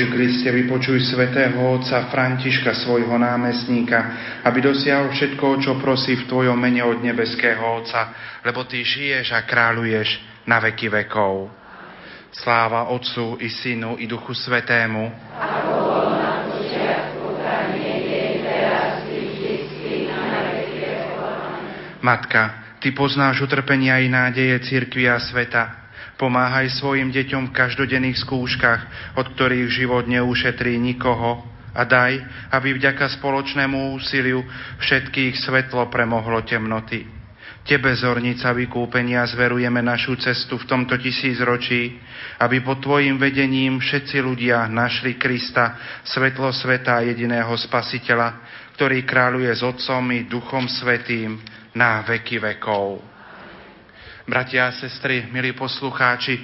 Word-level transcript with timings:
Ježišu 0.00 0.16
Kriste, 0.16 0.48
vypočuj 0.48 1.12
svätého 1.12 1.60
Otca 1.60 2.08
Františka, 2.08 2.72
svojho 2.72 3.20
námestníka, 3.20 3.98
aby 4.48 4.64
dosiahol 4.64 5.12
všetko, 5.12 5.60
čo 5.60 5.76
prosí 5.76 6.16
v 6.16 6.24
Tvojom 6.24 6.56
mene 6.56 6.80
od 6.88 7.04
nebeského 7.04 7.60
Otca, 7.60 8.08
lebo 8.40 8.64
Ty 8.64 8.80
žiješ 8.80 9.36
a 9.36 9.44
kráľuješ 9.44 10.24
na 10.48 10.56
veky 10.56 10.88
vekov. 10.88 11.52
Sláva 12.32 12.88
Otcu 12.88 13.44
i 13.44 13.52
Synu 13.52 14.00
i 14.00 14.08
Duchu 14.08 14.32
Svetému. 14.32 15.12
Matka, 22.00 22.42
Ty 22.80 22.88
poznáš 22.96 23.44
utrpenia 23.44 24.00
i 24.00 24.08
nádeje 24.08 24.64
cirkvi 24.64 25.12
a 25.12 25.20
sveta, 25.20 25.79
Pomáhaj 26.20 26.76
svojim 26.76 27.08
deťom 27.08 27.48
v 27.48 27.56
každodenných 27.56 28.20
skúškach, 28.20 29.16
od 29.16 29.26
ktorých 29.32 29.72
život 29.72 30.04
neušetrí 30.04 30.76
nikoho 30.76 31.40
a 31.72 31.82
daj, 31.88 32.20
aby 32.52 32.76
vďaka 32.76 33.08
spoločnému 33.16 33.96
úsiliu 33.96 34.44
všetkých 34.84 35.40
svetlo 35.40 35.88
premohlo 35.88 36.44
temnoty. 36.44 37.08
Tebe, 37.64 37.92
zornica 37.96 38.52
vykúpenia, 38.52 39.24
zverujeme 39.32 39.80
našu 39.80 40.20
cestu 40.20 40.60
v 40.60 40.68
tomto 40.68 41.00
tisícročí, 41.00 41.96
aby 42.36 42.60
pod 42.60 42.84
Tvojim 42.84 43.16
vedením 43.16 43.80
všetci 43.80 44.20
ľudia 44.20 44.68
našli 44.68 45.16
Krista, 45.16 46.00
svetlo 46.04 46.52
sveta 46.52 47.00
jediného 47.00 47.52
Spasiteľa, 47.56 48.44
ktorý 48.76 49.08
kráľuje 49.08 49.52
s 49.56 49.64
Otcom 49.64 50.04
i 50.12 50.28
Duchom 50.28 50.68
Svetým 50.68 51.40
na 51.72 52.04
veky 52.04 52.40
vekov. 52.44 53.09
Bratia 54.30 54.70
a 54.70 54.78
sestry, 54.78 55.26
milí 55.34 55.50
poslucháči, 55.58 56.38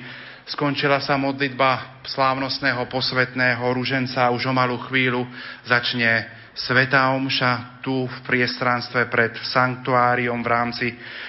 skončila 0.51 0.98
sa 0.98 1.15
modlitba 1.15 2.03
slávnostného 2.03 2.83
posvetného 2.91 3.62
ruženca, 3.62 4.34
už 4.34 4.51
o 4.51 4.53
malú 4.53 4.75
chvíľu 4.91 5.23
začne 5.62 6.27
Sveta 6.51 7.14
Omša 7.14 7.79
tu 7.87 8.11
v 8.11 8.17
priestranstve 8.27 9.07
pred 9.07 9.39
sanktuáriom 9.39 10.34
v 10.42 10.48
rámci 10.51 10.87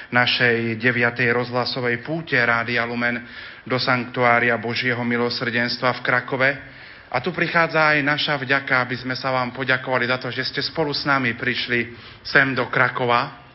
našej 0.10 0.82
9. 0.82 1.30
rozhlasovej 1.30 2.02
púte 2.02 2.42
Rádia 2.42 2.90
Lumen 2.90 3.22
do 3.62 3.78
sanktuária 3.78 4.58
Božieho 4.58 5.06
milosrdenstva 5.06 6.02
v 6.02 6.04
Krakove. 6.10 6.50
A 7.14 7.22
tu 7.22 7.30
prichádza 7.38 7.94
aj 7.94 8.02
naša 8.02 8.34
vďaka, 8.34 8.82
aby 8.82 8.98
sme 8.98 9.14
sa 9.14 9.30
vám 9.30 9.54
poďakovali 9.54 10.10
za 10.10 10.18
to, 10.18 10.34
že 10.34 10.50
ste 10.50 10.66
spolu 10.66 10.90
s 10.90 11.06
nami 11.06 11.38
prišli 11.38 11.94
sem 12.26 12.58
do 12.58 12.66
Krakova, 12.74 13.46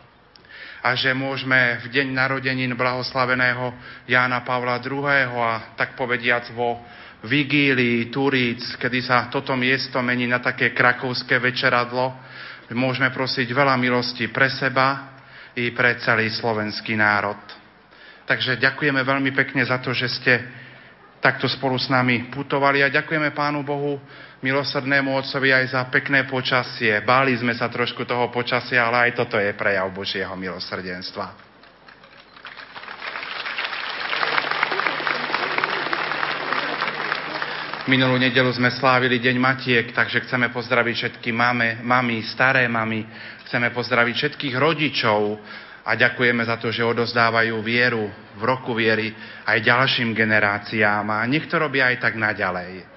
a 0.82 0.98
že 0.98 1.14
môžeme 1.14 1.78
v 1.86 1.94
deň 1.94 2.06
narodenín 2.10 2.74
blahoslaveného 2.74 3.70
Jána 4.10 4.42
Pavla 4.42 4.82
II. 4.82 5.06
a 5.38 5.78
tak 5.78 5.94
povediac 5.94 6.50
vo 6.50 6.82
vigílii 7.22 8.10
Turíc, 8.10 8.74
kedy 8.82 8.98
sa 8.98 9.30
toto 9.30 9.54
miesto 9.54 10.02
mení 10.02 10.26
na 10.26 10.42
také 10.42 10.74
krakovské 10.74 11.38
večeradlo, 11.38 12.18
môžeme 12.74 13.14
prosiť 13.14 13.46
veľa 13.46 13.78
milosti 13.78 14.26
pre 14.34 14.50
seba 14.50 15.14
i 15.54 15.70
pre 15.70 16.02
celý 16.02 16.26
slovenský 16.34 16.98
národ. 16.98 17.38
Takže 18.26 18.58
ďakujeme 18.58 19.06
veľmi 19.06 19.30
pekne 19.38 19.62
za 19.62 19.78
to, 19.78 19.94
že 19.94 20.08
ste 20.10 20.32
takto 21.22 21.46
spolu 21.46 21.78
s 21.78 21.86
nami 21.86 22.26
putovali 22.34 22.82
a 22.82 22.90
ďakujeme 22.90 23.30
Pánu 23.30 23.62
Bohu 23.62 24.02
milosrdnému 24.42 25.14
Otcovi 25.14 25.54
aj 25.54 25.78
za 25.78 25.82
pekné 25.86 26.26
počasie. 26.26 26.98
Báli 27.06 27.38
sme 27.38 27.54
sa 27.54 27.70
trošku 27.70 28.02
toho 28.02 28.26
počasia, 28.28 28.90
ale 28.90 29.08
aj 29.08 29.22
toto 29.22 29.38
je 29.38 29.54
prejav 29.54 29.86
Božieho 29.94 30.34
milosrdenstva. 30.34 31.54
Minulú 37.82 38.14
nedelu 38.14 38.46
sme 38.54 38.70
slávili 38.70 39.18
Deň 39.18 39.36
Matiek, 39.42 39.86
takže 39.90 40.22
chceme 40.22 40.54
pozdraviť 40.54 40.94
všetky 40.94 41.34
mame, 41.34 41.82
mami, 41.82 42.22
staré 42.22 42.70
mami, 42.70 43.02
chceme 43.46 43.74
pozdraviť 43.74 44.14
všetkých 44.14 44.54
rodičov 44.54 45.34
a 45.82 45.90
ďakujeme 45.98 46.46
za 46.46 46.62
to, 46.62 46.70
že 46.70 46.86
odozdávajú 46.86 47.58
vieru 47.58 48.06
v 48.38 48.42
roku 48.46 48.70
viery 48.78 49.10
aj 49.42 49.66
ďalším 49.66 50.14
generáciám 50.14 51.10
a 51.10 51.26
nech 51.26 51.50
to 51.50 51.58
robia 51.58 51.90
aj 51.90 52.06
tak 52.06 52.14
naďalej. 52.14 52.91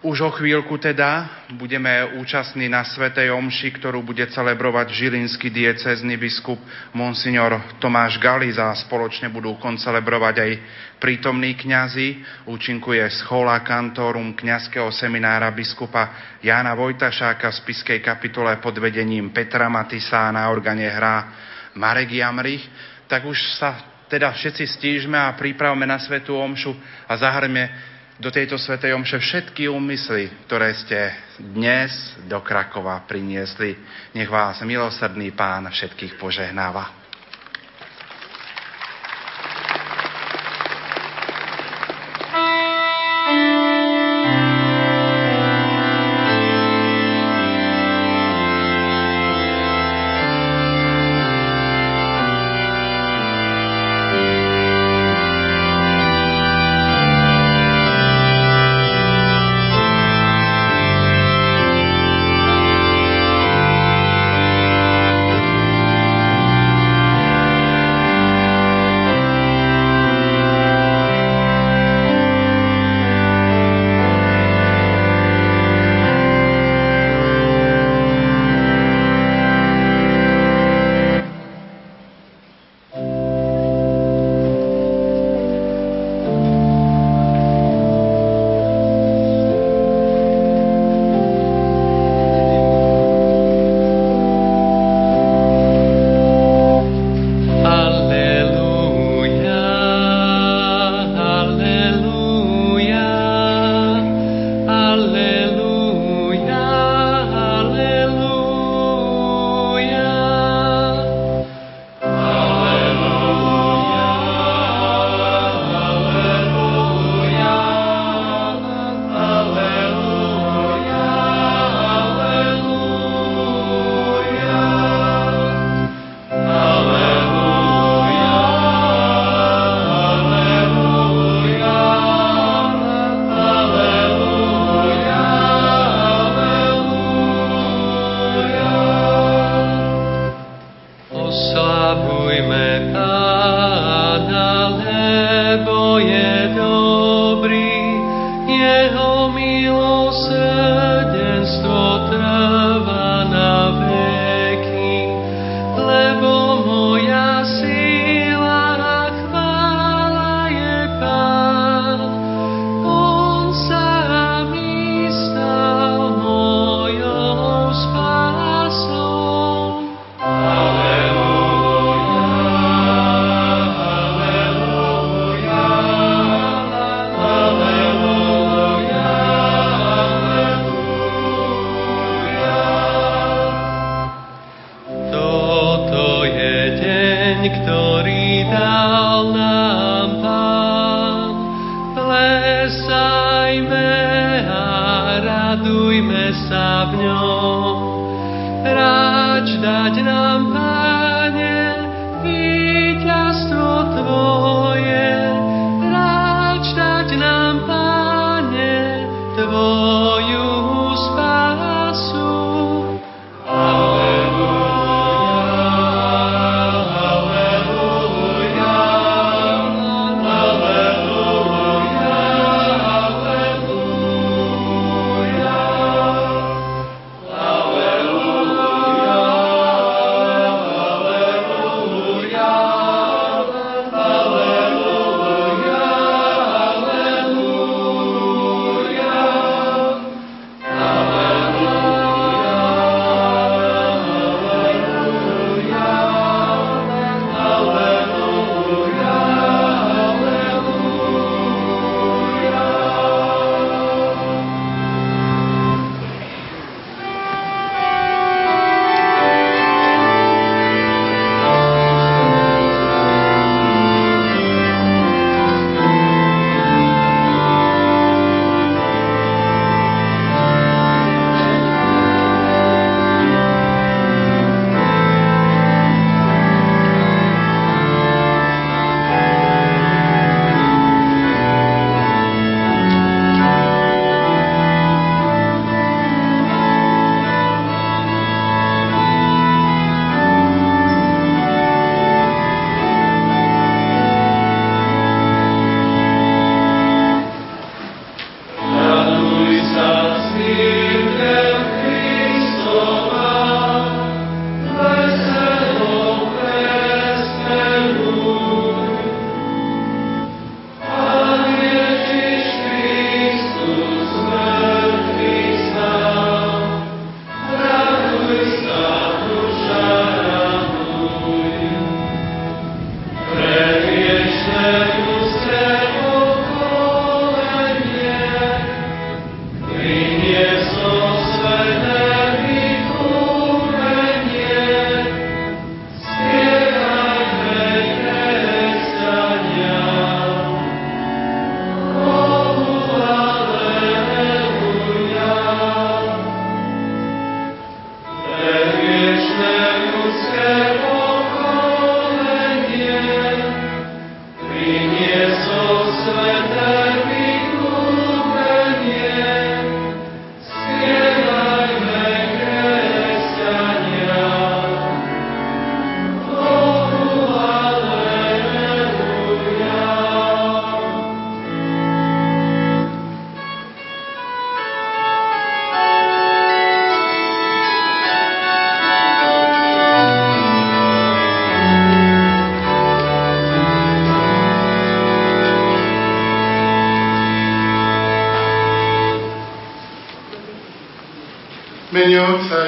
Už 0.00 0.24
o 0.24 0.32
chvíľku 0.32 0.80
teda 0.80 1.28
budeme 1.60 2.16
účastní 2.16 2.72
na 2.72 2.80
Svetej 2.88 3.36
Omši, 3.36 3.68
ktorú 3.76 4.00
bude 4.00 4.24
celebrovať 4.32 4.96
žilinský 4.96 5.52
diecezný 5.52 6.16
biskup 6.16 6.56
Monsignor 6.96 7.76
Tomáš 7.76 8.16
Galiza 8.16 8.72
spoločne 8.80 9.28
budú 9.28 9.60
koncelebrovať 9.60 10.34
aj 10.40 10.50
prítomní 10.96 11.52
kňazi. 11.52 12.16
Účinkuje 12.48 13.04
schola 13.12 13.60
kantorum 13.60 14.32
kňazského 14.32 14.88
seminára 14.88 15.52
biskupa 15.52 16.32
Jána 16.40 16.72
Vojtašáka 16.72 17.52
v 17.52 17.60
spiskej 17.60 18.00
kapitole 18.00 18.56
pod 18.56 18.80
vedením 18.80 19.36
Petra 19.36 19.68
Matisa 19.68 20.32
na 20.32 20.48
organe 20.48 20.88
hrá 20.88 21.28
Marek 21.76 22.08
Jamrich. 22.08 22.64
Tak 23.04 23.28
už 23.28 23.36
sa 23.60 24.00
teda 24.08 24.32
všetci 24.32 24.64
stížme 24.64 25.20
a 25.20 25.36
pripravme 25.36 25.84
na 25.84 26.00
Svetú 26.00 26.40
Omšu 26.40 26.72
a 27.04 27.12
zahrme 27.20 27.89
do 28.20 28.28
tejto 28.28 28.60
svetej 28.60 28.92
omše 28.92 29.16
všetky 29.16 29.72
úmysly, 29.72 30.28
ktoré 30.44 30.76
ste 30.76 31.16
dnes 31.40 31.88
do 32.28 32.36
Krakova 32.44 33.00
priniesli. 33.08 33.80
Nech 34.12 34.28
vás 34.28 34.60
milosrdný 34.60 35.32
pán 35.32 35.64
všetkých 35.72 36.20
požehnáva. 36.20 36.99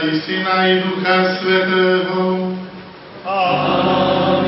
Syna 0.02 0.66
i 0.66 0.82
Ducha 0.82 1.38
Svetého. 1.38 2.58
Amen. 3.22 4.42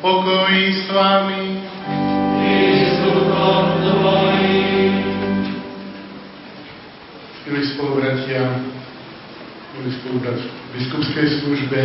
Pokoj 0.00 0.52
s 0.76 0.92
vami. 0.92 1.64
I 2.44 2.84
s 2.84 3.00
duchom 3.00 3.64
tvojim. 3.80 4.92
Milí 7.48 7.62
spolubratia, 7.72 8.60
milí 9.72 9.90
spolubratia 10.04 10.52
v 10.52 10.76
biskupskej 10.76 11.26
službe, 11.40 11.80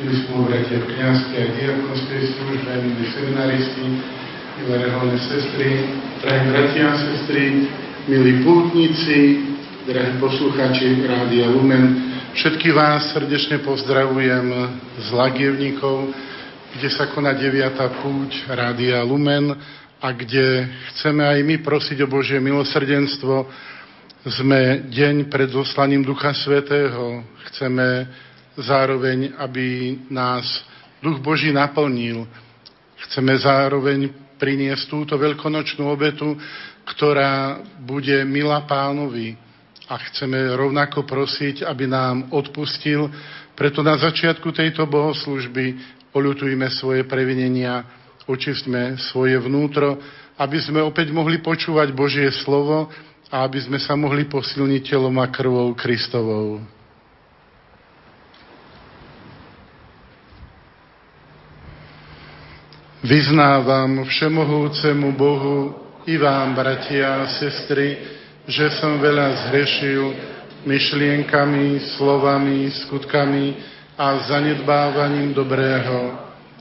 milí 0.00 0.14
spolubratia 0.24 0.80
v 0.80 0.96
kniazskej 0.96 1.42
a 1.44 1.52
diakonskej 1.60 2.22
službe, 2.40 2.72
milí 2.72 3.04
seminaristi, 3.12 3.84
milé 4.64 4.88
reholné 4.88 5.20
sestry, 5.20 5.92
drahí 6.24 6.40
bratia 6.48 6.88
a 6.88 6.96
sestry, 6.96 7.68
milí 8.08 8.40
pútnici, 8.46 9.45
drahí 9.86 10.18
poslucháči 10.18 11.06
Rádia 11.06 11.46
Lumen. 11.46 12.10
Všetky 12.34 12.74
vás 12.74 13.14
srdečne 13.14 13.62
pozdravujem 13.62 14.50
z 14.98 15.08
Lagievníkov, 15.14 16.10
kde 16.74 16.88
sa 16.90 17.06
koná 17.06 17.30
9. 17.30 18.02
púť 18.02 18.50
Rádia 18.50 19.06
Lumen 19.06 19.54
a 20.02 20.08
kde 20.10 20.66
chceme 20.90 21.22
aj 21.22 21.38
my 21.38 21.62
prosiť 21.62 22.02
o 22.02 22.10
Božie 22.10 22.42
milosrdenstvo. 22.42 23.46
Sme 24.26 24.90
deň 24.90 25.30
pred 25.30 25.54
zoslaním 25.54 26.02
Ducha 26.02 26.34
Svetého. 26.34 27.22
Chceme 27.46 28.10
zároveň, 28.58 29.38
aby 29.38 30.02
nás 30.10 30.66
Duch 30.98 31.22
Boží 31.22 31.54
naplnil. 31.54 32.26
Chceme 33.06 33.38
zároveň 33.38 34.10
priniesť 34.34 34.90
túto 34.90 35.14
veľkonočnú 35.14 35.86
obetu, 35.86 36.34
ktorá 36.82 37.62
bude 37.86 38.26
milá 38.26 38.66
pánovi, 38.66 39.45
a 39.86 39.94
chceme 40.10 40.50
rovnako 40.58 41.06
prosiť, 41.06 41.62
aby 41.62 41.86
nám 41.86 42.34
odpustil. 42.34 43.06
Preto 43.54 43.86
na 43.86 43.94
začiatku 43.94 44.50
tejto 44.50 44.84
bohoslužby 44.90 45.78
poľutujme 46.10 46.66
svoje 46.74 47.06
previnenia, 47.06 47.86
očistme 48.26 48.98
svoje 48.98 49.38
vnútro, 49.38 50.02
aby 50.36 50.58
sme 50.58 50.82
opäť 50.82 51.14
mohli 51.14 51.38
počúvať 51.38 51.94
Božie 51.94 52.28
slovo 52.42 52.90
a 53.30 53.46
aby 53.46 53.62
sme 53.62 53.78
sa 53.78 53.94
mohli 53.94 54.26
posilniť 54.26 54.82
telom 54.90 55.16
a 55.22 55.30
krvou 55.30 55.72
Kristovou. 55.78 56.60
Vyznávam 63.06 64.02
všemohúcemu 64.02 65.08
Bohu 65.14 65.58
i 66.10 66.18
vám, 66.18 66.58
bratia 66.58 67.22
a 67.22 67.30
sestry, 67.38 68.15
že 68.46 68.78
som 68.78 69.02
veľa 69.02 69.50
zhrešil 69.50 70.04
myšlienkami, 70.66 71.98
slovami, 71.98 72.70
skutkami 72.86 73.46
a 73.98 74.26
zanedbávaním 74.26 75.34
dobrého. 75.34 76.14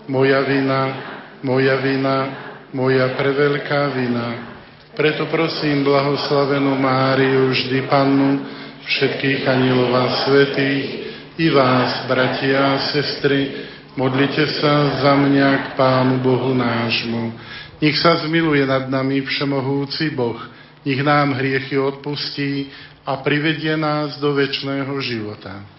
Moja 0.09 0.41
vina, 0.45 0.81
moja 1.41 1.77
vina, 1.81 2.17
moja 2.73 3.13
preveľká 3.17 3.81
vina. 3.97 4.27
Preto 4.95 5.27
prosím 5.27 5.83
blahoslavenú 5.83 6.73
Máriu, 6.77 7.51
vždy 7.51 7.85
Pannu, 7.89 8.31
všetkých 8.85 9.43
anilov 9.43 9.91
a 9.91 10.05
svetých, 10.23 10.85
i 11.35 11.51
vás, 11.51 12.07
bratia 12.07 12.79
a 12.79 12.81
sestry, 12.95 13.67
modlite 13.99 14.55
sa 14.61 15.03
za 15.03 15.13
mňa 15.19 15.49
k 15.51 15.65
Pánu 15.75 16.23
Bohu 16.23 16.55
nášmu. 16.55 17.35
Nech 17.83 17.99
sa 17.99 18.23
zmiluje 18.23 18.63
nad 18.63 18.87
nami 18.87 19.19
všemohúci 19.19 20.15
Boh, 20.15 20.39
nech 20.85 21.01
nám 21.03 21.33
hriechy 21.33 21.77
odpustí 21.77 22.69
a 23.05 23.17
privedie 23.17 23.77
nás 23.77 24.17
do 24.21 24.33
väčšného 24.33 24.93
života. 25.01 25.74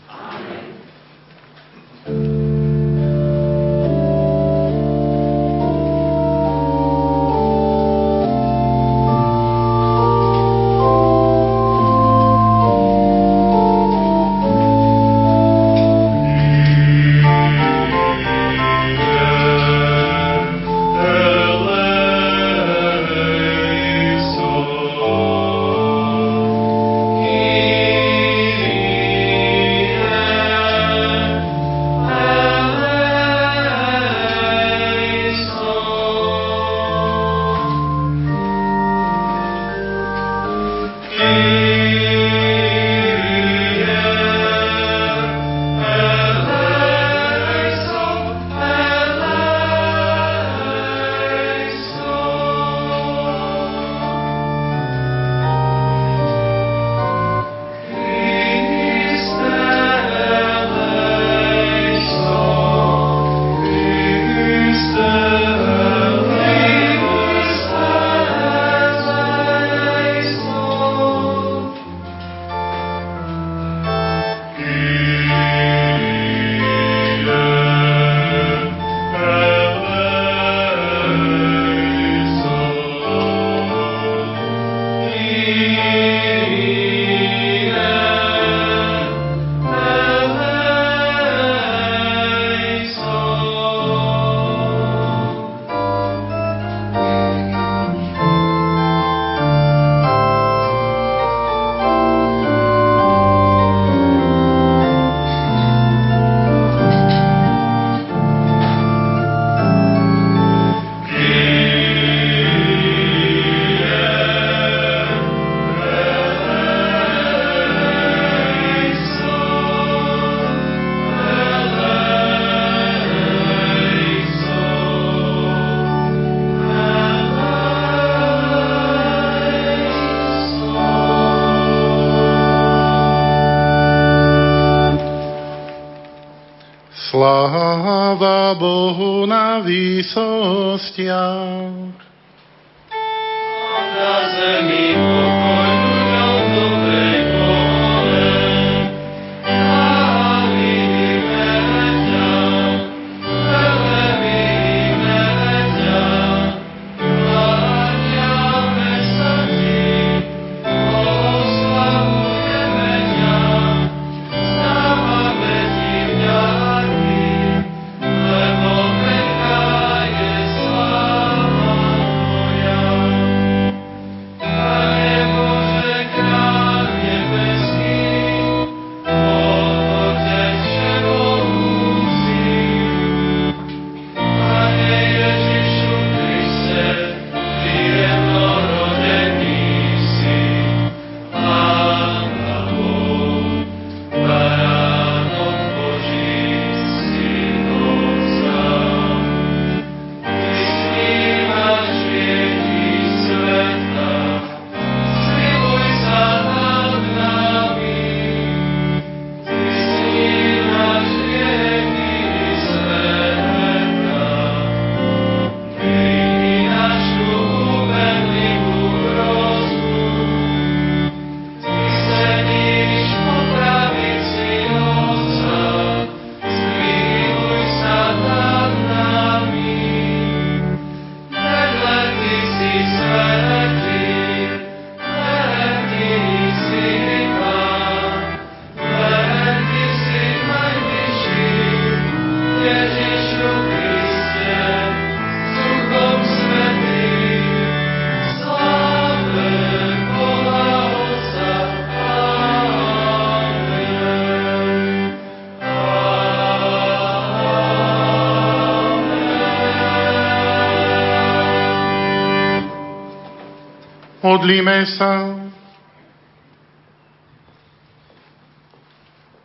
Modlíme 264.47 264.87
sa. 264.95 265.43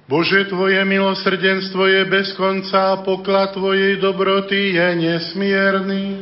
Bože, 0.06 0.46
Tvoje 0.46 0.78
milosrdenstvo 0.86 1.90
je 1.90 2.06
bez 2.06 2.38
konca 2.38 2.94
a 2.94 3.02
poklad 3.02 3.50
Tvojej 3.58 3.98
dobroty 3.98 4.78
je 4.78 4.88
nesmierny. 5.02 6.22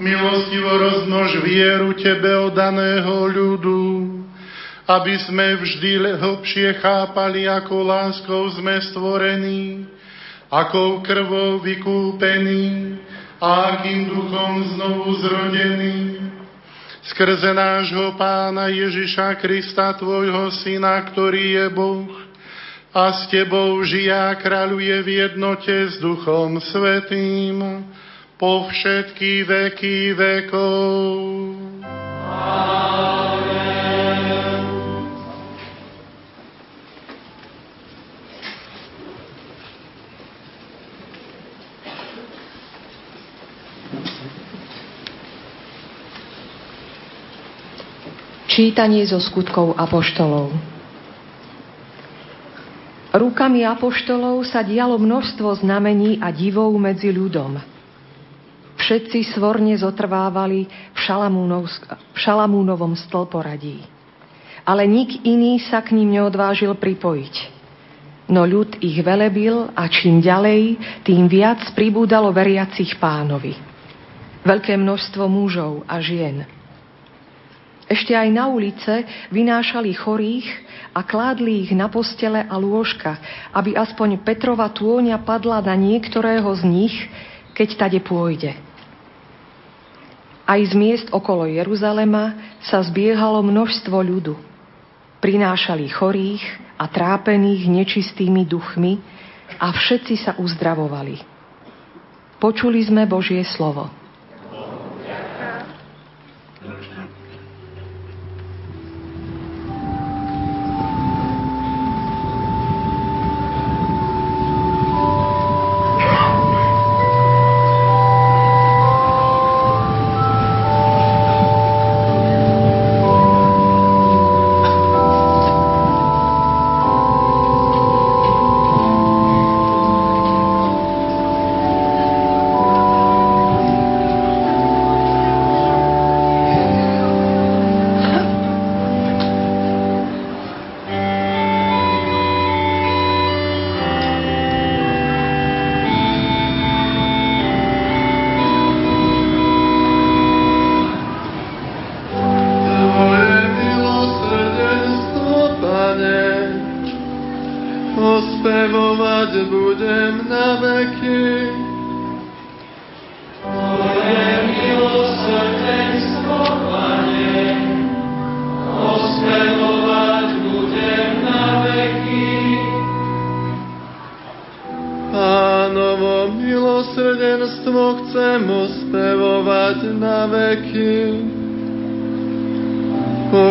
Milostivo 0.00 0.80
rozmnož 0.80 1.44
vieru 1.44 1.92
Tebe 1.92 2.40
odaného 2.40 3.28
ľudu, 3.36 4.16
aby 4.88 5.14
sme 5.28 5.60
vždy 5.60 6.16
hlbšie 6.24 6.80
chápali, 6.80 7.44
ako 7.52 7.84
láskou 7.84 8.48
sme 8.48 8.80
stvorení, 8.80 9.84
akou 10.48 11.04
krvou 11.04 11.60
vykúpení 11.60 12.96
a 13.36 13.76
akým 13.76 14.08
duchom 14.08 14.52
znovu 14.72 15.20
zrodení. 15.20 16.28
Skrze 17.08 17.56
nášho 17.56 18.20
Pána 18.20 18.68
Ježiša 18.68 19.40
Krista, 19.40 19.96
Tvojho 19.96 20.52
Syna, 20.60 21.00
ktorý 21.08 21.56
je 21.56 21.66
Boh, 21.72 22.04
a 22.92 23.16
s 23.16 23.32
Tebou 23.32 23.80
a 23.80 24.36
kráľuje 24.36 24.96
v 25.00 25.08
jednote 25.24 25.88
s 25.88 25.96
Duchom 26.04 26.60
Svetým, 26.60 27.88
po 28.36 28.68
všetky 28.68 29.40
veky 29.48 30.12
vekov. 30.20 31.08
Čítanie 48.58 49.06
zo 49.06 49.22
skutkov 49.22 49.78
apoštolov. 49.78 50.50
Rukami 53.14 53.62
apoštolov 53.62 54.42
sa 54.50 54.66
dialo 54.66 54.98
množstvo 54.98 55.62
znamení 55.62 56.18
a 56.18 56.34
divov 56.34 56.74
medzi 56.74 57.14
ľudom 57.14 57.78
všetci 58.88 59.36
svorne 59.36 59.76
zotrvávali 59.76 60.64
v, 60.64 60.98
v 61.92 62.18
Šalamúnovom 62.18 62.96
stĺporadí. 62.96 63.84
Ale 64.64 64.88
nik 64.88 65.28
iný 65.28 65.60
sa 65.60 65.84
k 65.84 65.92
ním 65.92 66.16
neodvážil 66.16 66.72
pripojiť. 66.72 67.34
No 68.32 68.48
ľud 68.48 68.80
ich 68.80 68.96
velebil 69.04 69.70
a 69.76 69.86
čím 69.92 70.24
ďalej, 70.24 70.80
tým 71.04 71.28
viac 71.28 71.62
pribúdalo 71.76 72.32
veriacich 72.32 72.96
pánovi. 72.96 73.54
Veľké 74.42 74.74
množstvo 74.80 75.28
mužov 75.28 75.84
a 75.84 76.00
žien. 76.00 76.57
Ešte 77.88 78.12
aj 78.12 78.28
na 78.28 78.52
ulice 78.52 79.08
vynášali 79.32 79.96
chorých 79.96 80.44
a 80.92 81.00
kládli 81.00 81.64
ich 81.64 81.72
na 81.72 81.88
postele 81.88 82.44
a 82.44 82.54
lôžka, 82.60 83.16
aby 83.56 83.72
aspoň 83.72 84.20
Petrova 84.20 84.68
tôňa 84.68 85.16
padla 85.24 85.64
na 85.64 85.72
niektorého 85.72 86.48
z 86.52 86.62
nich, 86.68 86.94
keď 87.56 87.68
tade 87.80 88.00
pôjde. 88.04 88.52
Aj 90.48 90.60
z 90.60 90.72
miest 90.76 91.08
okolo 91.12 91.48
Jeruzalema 91.48 92.56
sa 92.64 92.80
zbiehalo 92.84 93.40
množstvo 93.44 93.96
ľudu. 94.00 94.36
Prinášali 95.20 95.88
chorých 95.88 96.44
a 96.76 96.88
trápených 96.88 97.68
nečistými 97.68 98.44
duchmi 98.48 99.00
a 99.60 99.72
všetci 99.72 100.14
sa 100.28 100.32
uzdravovali. 100.36 101.20
Počuli 102.38 102.80
sme 102.84 103.04
Božie 103.08 103.42
slovo. 103.48 103.97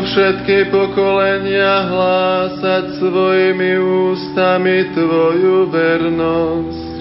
Všetky 0.07 0.73
pokolenia 0.73 1.85
hlásať 1.93 2.97
svojimi 2.97 3.77
ústami 3.77 4.89
Tvoju 4.95 5.69
vernosť. 5.69 6.97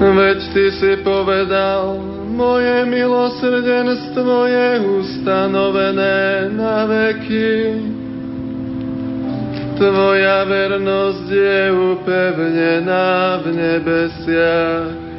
Veď 0.00 0.40
Ty 0.54 0.66
si 0.80 0.92
povedal, 1.04 2.00
moje 2.32 2.88
milosrdenstvo 2.88 4.48
je 4.48 4.68
ustanovené 5.02 6.48
na 6.56 6.88
veky. 6.88 7.52
Tvoja 9.76 10.48
vernosť 10.48 11.26
je 11.28 11.60
upevnená 11.68 13.44
v 13.44 13.46
nebesiach. 13.60 15.09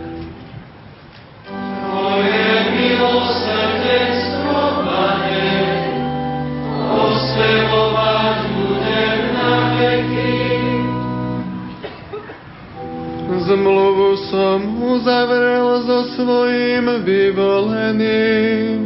Zmluvu 13.51 14.15
som 14.31 14.63
uzavrel 14.79 15.83
so 15.83 16.07
svojím 16.15 17.03
vyvoleným. 17.03 18.79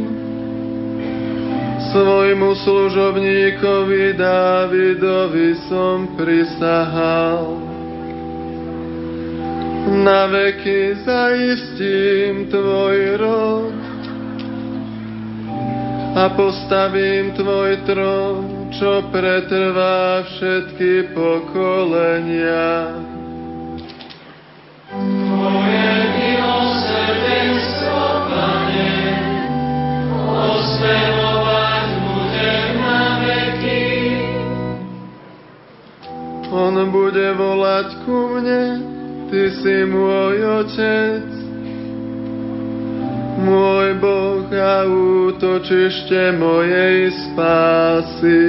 Svojmu 1.94 2.50
služobníkovi 2.66 4.18
Dávidovi 4.18 5.54
som 5.70 6.18
prisahal. 6.18 7.62
Na 10.02 10.26
veky 10.26 10.98
zaistím 11.06 12.50
tvoj 12.50 12.98
rod 13.22 13.85
a 16.16 16.32
postavím 16.32 17.36
tvoj 17.36 17.84
trón 17.84 18.72
čo 18.72 19.04
pretrvá 19.12 20.24
všetky 20.24 21.12
pokolenia. 21.12 22.96
Tvoje 24.96 25.92
milosrdenstvo, 26.16 28.00
Pane, 28.32 28.96
osvevovať 30.24 31.86
budem 32.00 32.68
na 32.80 33.02
veky. 33.20 33.84
On 36.48 36.74
bude 36.88 37.28
volať 37.36 37.88
ku 38.08 38.40
mne, 38.40 38.64
Ty 39.28 39.42
si 39.52 39.84
môj 39.84 40.64
Otec, 40.64 41.35
môj 43.36 44.00
Boh 44.00 44.48
a 44.48 44.84
útočište 44.88 46.32
mojej 46.36 47.12
spásy. 47.12 48.44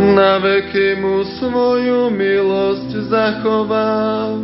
Na 0.00 0.40
veky 0.40 0.96
mu 1.00 1.24
svoju 1.40 2.08
milosť 2.08 2.90
zachovám 3.08 4.40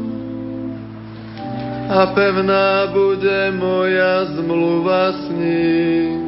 a 1.87 2.01
pevná 2.13 2.91
bude 2.93 3.55
moja 3.57 4.27
zmluva 4.37 5.17
s 5.17 5.23
ním. 5.33 6.27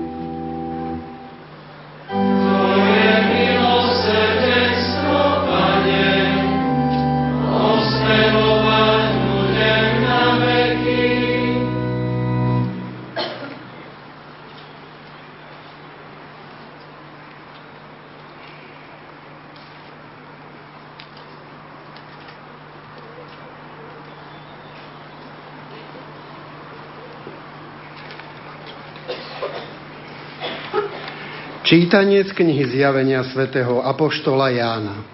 Čítanie 31.69 32.25
z 32.25 32.33
knihy 32.33 32.65
Zjavenia 32.73 33.21
svätého 33.29 33.85
Apoštola 33.85 34.49
Jána. 34.49 35.05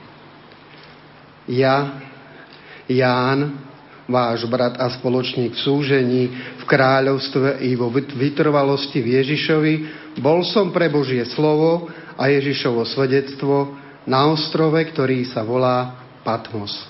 Ja, 1.51 1.99
Ján, 2.87 3.59
váš 4.07 4.47
brat 4.47 4.79
a 4.79 4.87
spoločník 4.87 5.59
v 5.59 5.63
súžení, 5.67 6.23
v 6.31 6.63
kráľovstve 6.63 7.59
i 7.59 7.75
vo 7.75 7.91
vytrvalosti 7.91 9.03
v 9.03 9.19
Ježišovi, 9.19 9.75
bol 10.23 10.47
som 10.47 10.71
pre 10.71 10.87
Božie 10.87 11.27
slovo 11.27 11.91
a 12.15 12.31
Ježišovo 12.31 12.87
svedectvo 12.87 13.75
na 14.07 14.31
ostrove, 14.31 14.79
ktorý 14.79 15.27
sa 15.27 15.43
volá 15.43 16.07
Patmos. 16.23 16.87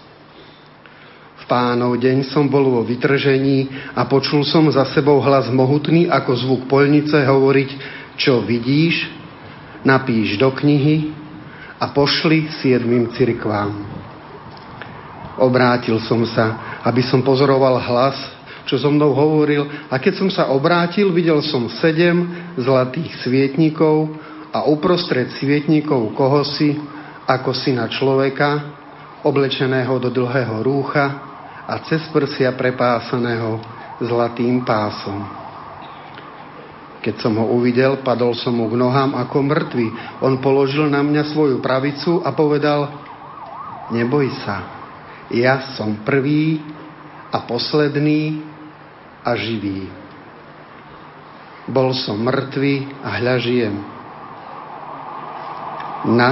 V 1.40 1.44
pánov 1.48 1.96
deň 2.04 2.28
som 2.28 2.52
bol 2.52 2.68
vo 2.68 2.84
vytržení 2.84 3.72
a 3.96 4.04
počul 4.04 4.44
som 4.44 4.68
za 4.68 4.84
sebou 4.92 5.24
hlas 5.24 5.48
mohutný 5.48 6.12
ako 6.12 6.36
zvuk 6.36 6.68
poľnice 6.68 7.16
hovoriť, 7.16 7.70
čo 8.20 8.44
vidíš, 8.44 9.23
napíš 9.84 10.40
do 10.40 10.50
knihy 10.50 11.12
a 11.78 11.92
pošli 11.92 12.48
siedmým 12.64 13.12
cirkvám. 13.12 13.70
Obrátil 15.36 16.00
som 16.02 16.24
sa, 16.24 16.78
aby 16.82 17.04
som 17.04 17.20
pozoroval 17.20 17.78
hlas, 17.84 18.16
čo 18.64 18.80
so 18.80 18.88
mnou 18.88 19.12
hovoril 19.12 19.68
a 19.92 20.00
keď 20.00 20.14
som 20.16 20.28
sa 20.32 20.48
obrátil, 20.48 21.12
videl 21.12 21.44
som 21.44 21.68
sedem 21.68 22.32
zlatých 22.56 23.20
svietnikov 23.20 24.16
a 24.54 24.64
uprostred 24.64 25.28
svietnikov 25.36 26.16
kohosi, 26.16 26.80
ako 27.28 27.52
syna 27.52 27.88
človeka, 27.92 28.80
oblečeného 29.24 29.96
do 30.00 30.08
dlhého 30.12 30.60
rúcha 30.64 31.06
a 31.64 31.80
cez 31.84 32.04
prsia 32.12 32.52
prepásaného 32.52 33.60
zlatým 34.00 34.64
pásom. 34.64 35.43
Keď 37.04 37.20
som 37.20 37.36
ho 37.36 37.52
uvidel, 37.52 38.00
padol 38.00 38.32
som 38.32 38.56
mu 38.56 38.64
k 38.64 38.80
nohám 38.80 39.12
ako 39.12 39.44
mŕtvy. 39.44 39.86
On 40.24 40.40
položil 40.40 40.88
na 40.88 41.04
mňa 41.04 41.36
svoju 41.36 41.60
pravicu 41.60 42.24
a 42.24 42.32
povedal, 42.32 42.88
neboj 43.92 44.32
sa, 44.40 44.64
ja 45.28 45.76
som 45.76 46.00
prvý 46.00 46.64
a 47.28 47.44
posledný 47.44 48.40
a 49.20 49.36
živý. 49.36 49.84
Bol 51.68 51.92
som 51.92 52.16
mŕtvý 52.24 53.04
a 53.04 53.08
hľa 53.20 53.36
žijem. 53.36 53.76
Na, 56.08 56.30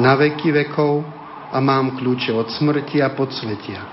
na 0.00 0.16
veky 0.16 0.48
vekov 0.64 1.04
a 1.52 1.60
mám 1.60 1.92
kľúče 2.00 2.32
od 2.32 2.48
smrti 2.56 3.04
a 3.04 3.12
podsvetia. 3.12 3.84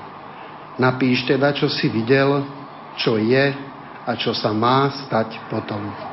Napíš 0.80 1.28
teda, 1.28 1.52
čo 1.52 1.68
si 1.68 1.92
videl, 1.92 2.48
čo 2.96 3.20
je 3.20 3.46
a 4.04 4.12
čo 4.16 4.32
sa 4.32 4.56
má 4.56 4.88
stať 5.08 5.40
potom. 5.48 6.13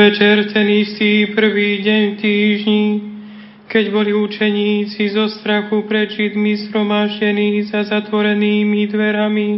Večer 0.00 0.48
ten 0.56 0.64
istý 0.64 1.28
prvý 1.36 1.84
deň 1.84 2.02
v 2.16 2.18
týždni, 2.24 2.84
keď 3.68 3.84
boli 3.92 4.16
učeníci 4.16 5.12
zo 5.12 5.28
strachu 5.28 5.84
pred 5.84 6.08
Židmi 6.08 6.56
zhromaždení 6.56 7.68
za 7.68 7.84
zatvorenými 7.84 8.88
dverami, 8.88 9.48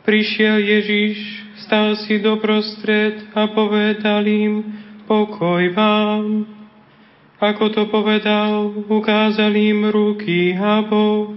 prišiel 0.00 0.64
Ježiš, 0.64 1.44
stal 1.60 1.92
si 1.92 2.24
doprostred 2.24 3.20
a 3.36 3.52
povedal 3.52 4.24
im, 4.24 4.80
pokoj 5.04 5.60
vám. 5.76 6.48
Ako 7.36 7.68
to 7.68 7.84
povedal, 7.92 8.72
ukázal 8.88 9.52
im 9.60 9.92
ruky 9.92 10.56
a 10.56 10.80
bok. 10.88 11.36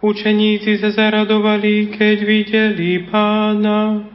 Učeníci 0.00 0.80
sa 0.80 0.88
zaradovali, 0.88 1.92
keď 1.92 2.16
videli 2.24 3.04
pána 3.12 4.07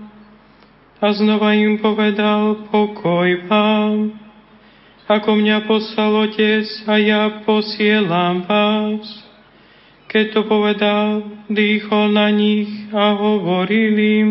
a 1.04 1.12
znova 1.12 1.52
im 1.52 1.84
povedal, 1.84 2.72
pokoj 2.72 3.28
vám, 3.52 4.16
ako 5.04 5.36
mňa 5.36 5.68
poslal 5.68 6.32
Otec 6.32 6.64
a 6.88 6.96
ja 6.96 7.44
posielam 7.44 8.48
vás. 8.48 9.04
Keď 10.08 10.26
to 10.32 10.42
povedal, 10.48 11.28
dýchol 11.52 12.16
na 12.16 12.32
nich 12.32 12.72
a 12.96 13.20
hovoril 13.20 14.00
im, 14.00 14.30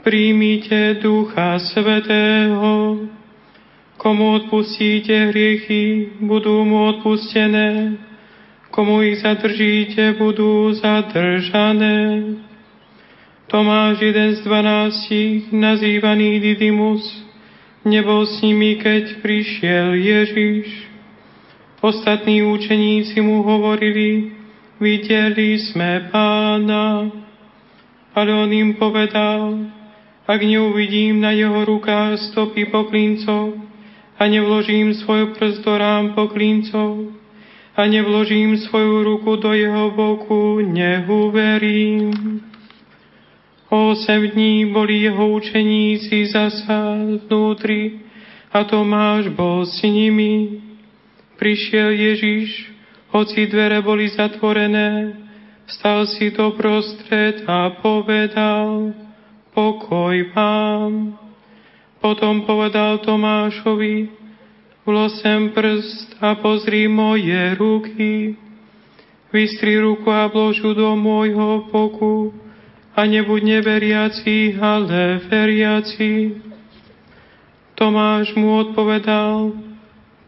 príjmite 0.00 0.96
Ducha 1.04 1.60
Svetého, 1.60 3.04
komu 4.00 4.40
odpustíte 4.40 5.28
hriechy, 5.28 6.16
budú 6.24 6.64
mu 6.64 6.88
odpustené, 6.88 8.00
komu 8.72 9.04
ich 9.04 9.20
zadržíte, 9.20 10.16
budú 10.16 10.72
zadržané. 10.72 12.48
Tomáš, 13.50 13.98
jeden 13.98 14.38
z 14.38 14.46
dvanástich, 14.46 15.50
nazývaný 15.50 16.38
Didymus, 16.38 17.02
nebol 17.82 18.22
s 18.22 18.38
nimi, 18.46 18.78
keď 18.78 19.18
prišiel 19.18 19.98
Ježiš. 19.98 20.70
Ostatní 21.82 22.46
učeníci 22.46 23.18
mu 23.18 23.42
hovorili, 23.42 24.30
videli 24.78 25.58
sme 25.58 26.14
pána. 26.14 27.10
Ale 28.14 28.30
on 28.38 28.54
im 28.54 28.78
povedal, 28.78 29.66
ak 30.30 30.40
neuvidím 30.46 31.18
na 31.18 31.34
jeho 31.34 31.66
rukách 31.66 32.22
stopy 32.30 32.70
poklincov 32.70 33.58
a 34.14 34.30
nevložím 34.30 34.94
svoj 34.94 35.34
prst 35.34 35.66
do 35.66 35.74
rám 35.74 36.14
poklincov 36.14 37.18
a 37.74 37.82
nevložím 37.82 38.62
svoju 38.62 39.02
ruku 39.02 39.42
do 39.42 39.50
jeho 39.50 39.90
boku, 39.90 40.62
neuverím. 40.62 42.14
Osem 43.70 44.28
dní 44.28 44.66
boli 44.66 45.06
jeho 45.06 45.30
učeníci 45.30 46.26
zasa 46.26 46.98
vnútri 46.98 48.02
a 48.50 48.66
Tomáš 48.66 49.30
bol 49.30 49.62
s 49.62 49.78
nimi. 49.86 50.58
Prišiel 51.38 51.94
Ježiš, 51.94 52.66
hoci 53.14 53.46
dvere 53.46 53.78
boli 53.78 54.10
zatvorené, 54.10 55.14
stal 55.70 56.10
si 56.10 56.34
do 56.34 56.50
prostred 56.58 57.46
a 57.46 57.70
povedal, 57.78 58.90
pokoj 59.54 60.18
vám. 60.34 61.14
Potom 62.02 62.42
povedal 62.42 62.98
Tomášovi, 63.06 64.10
vlosem 64.82 65.54
prst 65.54 66.18
a 66.18 66.34
pozri 66.34 66.90
moje 66.90 67.54
ruky. 67.54 68.34
Vystri 69.30 69.78
ruku 69.78 70.10
a 70.10 70.26
vložu 70.26 70.74
do 70.74 70.98
môjho 70.98 71.70
boku 71.70 72.34
a 72.96 73.00
nebuď 73.06 73.42
neveriaci, 73.42 74.58
ale 74.60 75.20
veriaci. 75.30 76.42
Tomáš 77.74 78.36
mu 78.36 78.60
odpovedal, 78.60 79.56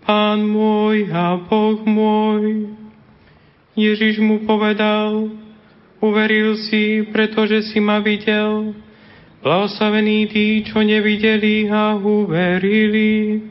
Pán 0.02 0.42
môj 0.42 1.14
a 1.14 1.38
Boh 1.38 1.78
môj. 1.86 2.74
Ježiš 3.78 4.18
mu 4.18 4.42
povedal, 4.42 5.30
uveril 6.02 6.58
si, 6.58 7.06
pretože 7.06 7.70
si 7.70 7.78
ma 7.78 8.02
videl. 8.02 8.74
Blahoslavení 9.46 10.26
tí, 10.26 10.66
čo 10.66 10.82
nevideli 10.82 11.70
a 11.70 11.94
uverili. 11.94 13.46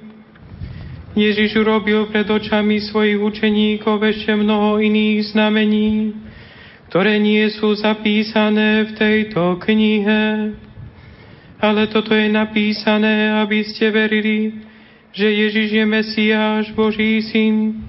Ježiš 1.15 1.63
urobil 1.63 2.11
pred 2.11 2.27
očami 2.27 2.83
svojich 2.83 3.19
učeníkov 3.19 3.99
ešte 4.03 4.35
mnoho 4.35 4.79
iných 4.83 5.31
znamení, 5.31 6.15
ktoré 6.91 7.23
nie 7.23 7.47
sú 7.47 7.71
zapísané 7.79 8.83
v 8.83 8.91
tejto 8.99 9.55
knihe. 9.63 10.51
Ale 11.63 11.87
toto 11.87 12.11
je 12.11 12.27
napísané, 12.27 13.31
aby 13.39 13.63
ste 13.63 13.95
verili, 13.95 14.59
že 15.15 15.23
Ježiš 15.23 15.71
je 15.71 15.85
Mesiáš, 15.87 16.75
Boží 16.75 17.23
syn, 17.31 17.79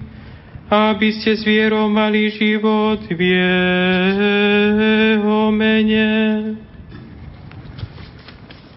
a 0.70 0.94
aby 0.94 1.18
ste 1.18 1.34
s 1.34 1.42
vierou 1.42 1.90
mali 1.90 2.30
život 2.30 3.02
v 3.10 3.20
jeho 3.26 5.50
mene. 5.50 6.10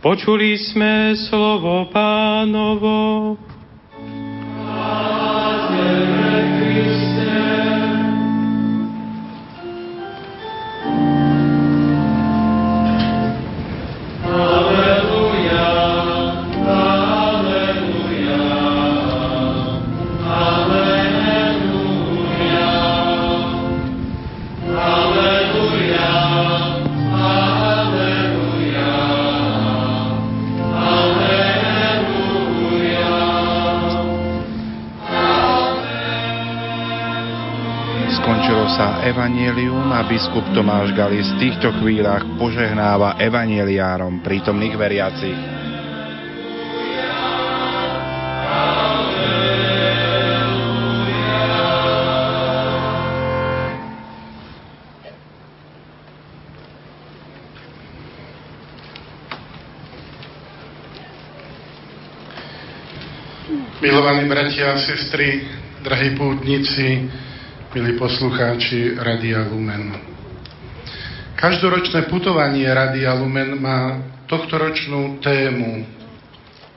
Počuli 0.02 0.58
sme 0.58 1.14
slovo 1.30 1.86
pánovo. 1.94 2.98
Evanielium 39.06 39.86
a 39.94 40.02
biskup 40.10 40.42
Tomáš 40.58 40.90
Galis 40.98 41.30
v 41.38 41.46
týchto 41.46 41.70
chvíľach 41.78 42.26
požehnáva 42.42 43.22
evanieliárom 43.22 44.26
prítomných 44.26 44.74
veriacich. 44.74 45.38
Milovaní 63.86 64.26
bratia 64.26 64.74
a 64.74 64.82
sestry, 64.82 65.46
drahí 65.86 66.18
pútnici, 66.18 67.06
milí 67.76 68.00
poslucháči 68.00 68.96
Radia 68.96 69.52
Lumen. 69.52 69.92
Každoročné 71.36 72.08
putovanie 72.08 72.64
Radia 72.72 73.12
Lumen 73.20 73.60
má 73.60 74.00
tohtoročnú 74.32 75.20
tému 75.20 75.84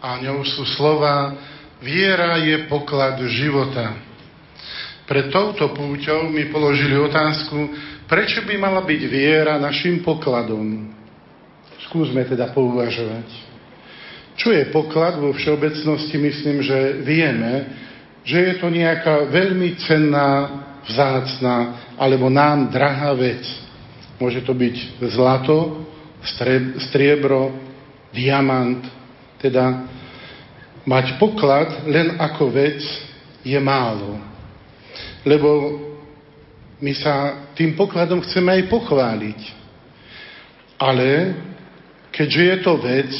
a 0.02 0.18
ňou 0.18 0.42
sú 0.42 0.66
slova 0.74 1.38
Viera 1.78 2.42
je 2.42 2.66
poklad 2.66 3.14
života. 3.30 3.94
Pred 5.06 5.30
touto 5.30 5.70
púťou 5.70 6.34
mi 6.34 6.50
položili 6.50 6.98
otázku, 6.98 7.70
prečo 8.11 8.42
by 8.42 8.58
mala 8.58 8.82
byť 8.82 9.02
viera 9.06 9.54
našim 9.54 10.02
pokladom. 10.02 10.90
Skúsme 11.87 12.26
teda 12.26 12.50
pouvažovať. 12.50 13.30
Čo 14.34 14.50
je 14.50 14.66
poklad 14.74 15.14
vo 15.22 15.30
všeobecnosti? 15.30 16.18
Myslím, 16.18 16.58
že 16.58 17.06
vieme, 17.06 17.70
že 18.26 18.50
je 18.50 18.54
to 18.58 18.66
nejaká 18.66 19.30
veľmi 19.30 19.78
cenná 19.87 20.66
vzácná 20.88 21.57
alebo 22.01 22.33
nám 22.33 22.72
drahá 22.72 23.12
vec. 23.12 23.44
Môže 24.18 24.42
to 24.42 24.57
byť 24.57 25.05
zlato, 25.14 25.87
striebro, 26.90 27.55
diamant. 28.11 28.83
Teda 29.38 29.87
mať 30.83 31.20
poklad 31.20 31.87
len 31.87 32.18
ako 32.18 32.51
vec 32.51 32.81
je 33.44 33.59
málo. 33.61 34.18
Lebo 35.22 35.79
my 36.83 36.92
sa 36.94 37.46
tým 37.55 37.74
pokladom 37.79 38.22
chceme 38.27 38.59
aj 38.59 38.62
pochváliť. 38.70 39.40
Ale 40.79 41.35
keďže 42.14 42.42
je 42.42 42.57
to 42.62 42.72
vec, 42.79 43.11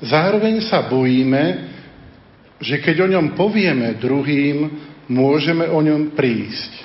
zároveň 0.00 0.60
sa 0.64 0.84
bojíme, 0.88 1.72
že 2.60 2.80
keď 2.80 3.04
o 3.04 3.12
ňom 3.12 3.26
povieme 3.36 3.96
druhým, 4.00 4.72
môžeme 5.08 5.68
o 5.68 5.84
ňom 5.84 6.16
prísť. 6.16 6.83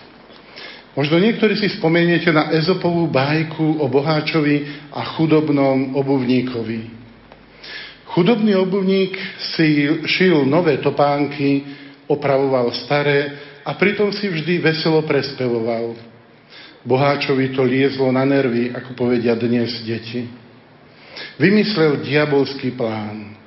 Možno 0.98 1.22
niektorí 1.22 1.54
si 1.54 1.70
spomeniete 1.78 2.34
na 2.34 2.50
Ezopovú 2.50 3.06
bajku 3.14 3.78
o 3.78 3.86
boháčovi 3.86 4.90
a 4.90 5.06
chudobnom 5.14 5.94
obuvníkovi. 5.94 6.98
Chudobný 8.10 8.58
obuvník 8.58 9.14
si 9.54 9.86
šil 10.10 10.50
nové 10.50 10.82
topánky, 10.82 11.62
opravoval 12.10 12.74
staré 12.74 13.38
a 13.62 13.78
pritom 13.78 14.10
si 14.10 14.26
vždy 14.26 14.66
veselo 14.66 15.06
prespevoval. 15.06 15.94
Boháčovi 16.82 17.54
to 17.54 17.62
liezlo 17.62 18.10
na 18.10 18.26
nervy, 18.26 18.74
ako 18.74 18.98
povedia 18.98 19.38
dnes 19.38 19.86
deti. 19.86 20.26
Vymyslel 21.38 22.02
diabolský 22.02 22.74
plán. 22.74 23.38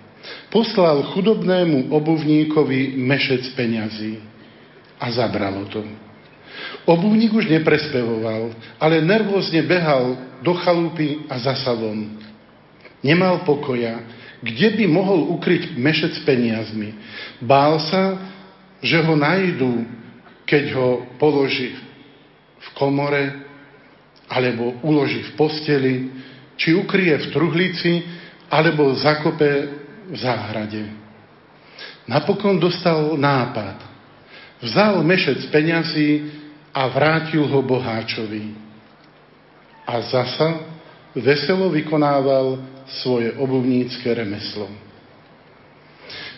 Poslal 0.47 1.03
chudobnému 1.11 1.91
obuvníkovi 1.91 2.95
mešec 3.03 3.51
peňazí 3.59 4.21
a 5.01 5.11
zabralo 5.11 5.67
to. 5.67 5.83
Obuvník 6.83 7.31
už 7.33 7.47
neprespevoval, 7.47 8.55
ale 8.83 9.05
nervózne 9.05 9.63
behal 9.63 10.19
do 10.43 10.53
chalúpy 10.59 11.25
a 11.31 11.39
za 11.39 11.55
salon. 11.63 12.19
Nemal 13.03 13.47
pokoja, 13.47 14.03
kde 14.43 14.75
by 14.79 14.85
mohol 14.91 15.31
ukryť 15.39 15.79
mešec 15.79 16.19
peniazmi. 16.27 16.95
Bál 17.39 17.79
sa, 17.87 18.19
že 18.83 18.99
ho 18.99 19.15
najdú, 19.15 19.87
keď 20.43 20.65
ho 20.75 20.89
položí 21.23 21.71
v 22.59 22.69
komore, 22.75 23.47
alebo 24.27 24.75
uloží 24.83 25.23
v 25.23 25.33
posteli, 25.39 25.95
či 26.59 26.75
ukrie 26.75 27.15
v 27.15 27.31
truhlici, 27.31 28.03
alebo 28.51 28.93
zakope 28.99 29.51
v 30.11 30.17
záhrade. 30.19 30.83
Napokon 32.11 32.59
dostal 32.59 33.15
nápad. 33.15 33.79
Vzal 34.63 35.03
mešec 35.03 35.43
peňazí 35.51 36.32
a 36.73 36.89
vrátil 36.89 37.45
ho 37.45 37.61
boháčovi. 37.61 38.57
A 39.85 40.01
zasa 40.01 40.49
veselo 41.13 41.69
vykonával 41.69 42.59
svoje 42.89 43.33
obuvnícke 43.37 44.09
remeslo. 44.09 44.69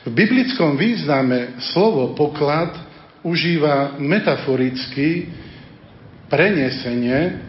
V 0.05 0.11
biblickom 0.12 0.77
význame 0.77 1.57
slovo 1.73 2.12
poklad 2.12 2.77
užíva 3.25 3.97
metaforicky, 3.97 5.33
prenesenie, 6.29 7.40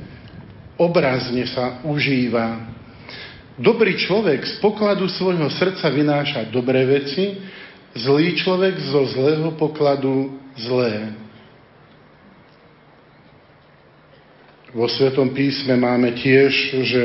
obrazne 0.79 1.43
sa 1.51 1.83
užíva. 1.83 2.71
Dobrý 3.59 3.95
človek 3.99 4.43
z 4.43 4.53
pokladu 4.59 5.07
svojho 5.07 5.47
srdca 5.51 5.87
vynáša 5.87 6.47
dobré 6.51 6.83
veci, 6.87 7.39
zlý 7.95 8.35
človek 8.35 8.75
zo 8.91 9.03
zlého 9.15 9.51
pokladu 9.55 10.39
zlé. 10.59 11.24
Vo 14.75 14.91
Svetom 14.91 15.31
písme 15.31 15.79
máme 15.79 16.19
tiež, 16.19 16.51
že 16.83 17.03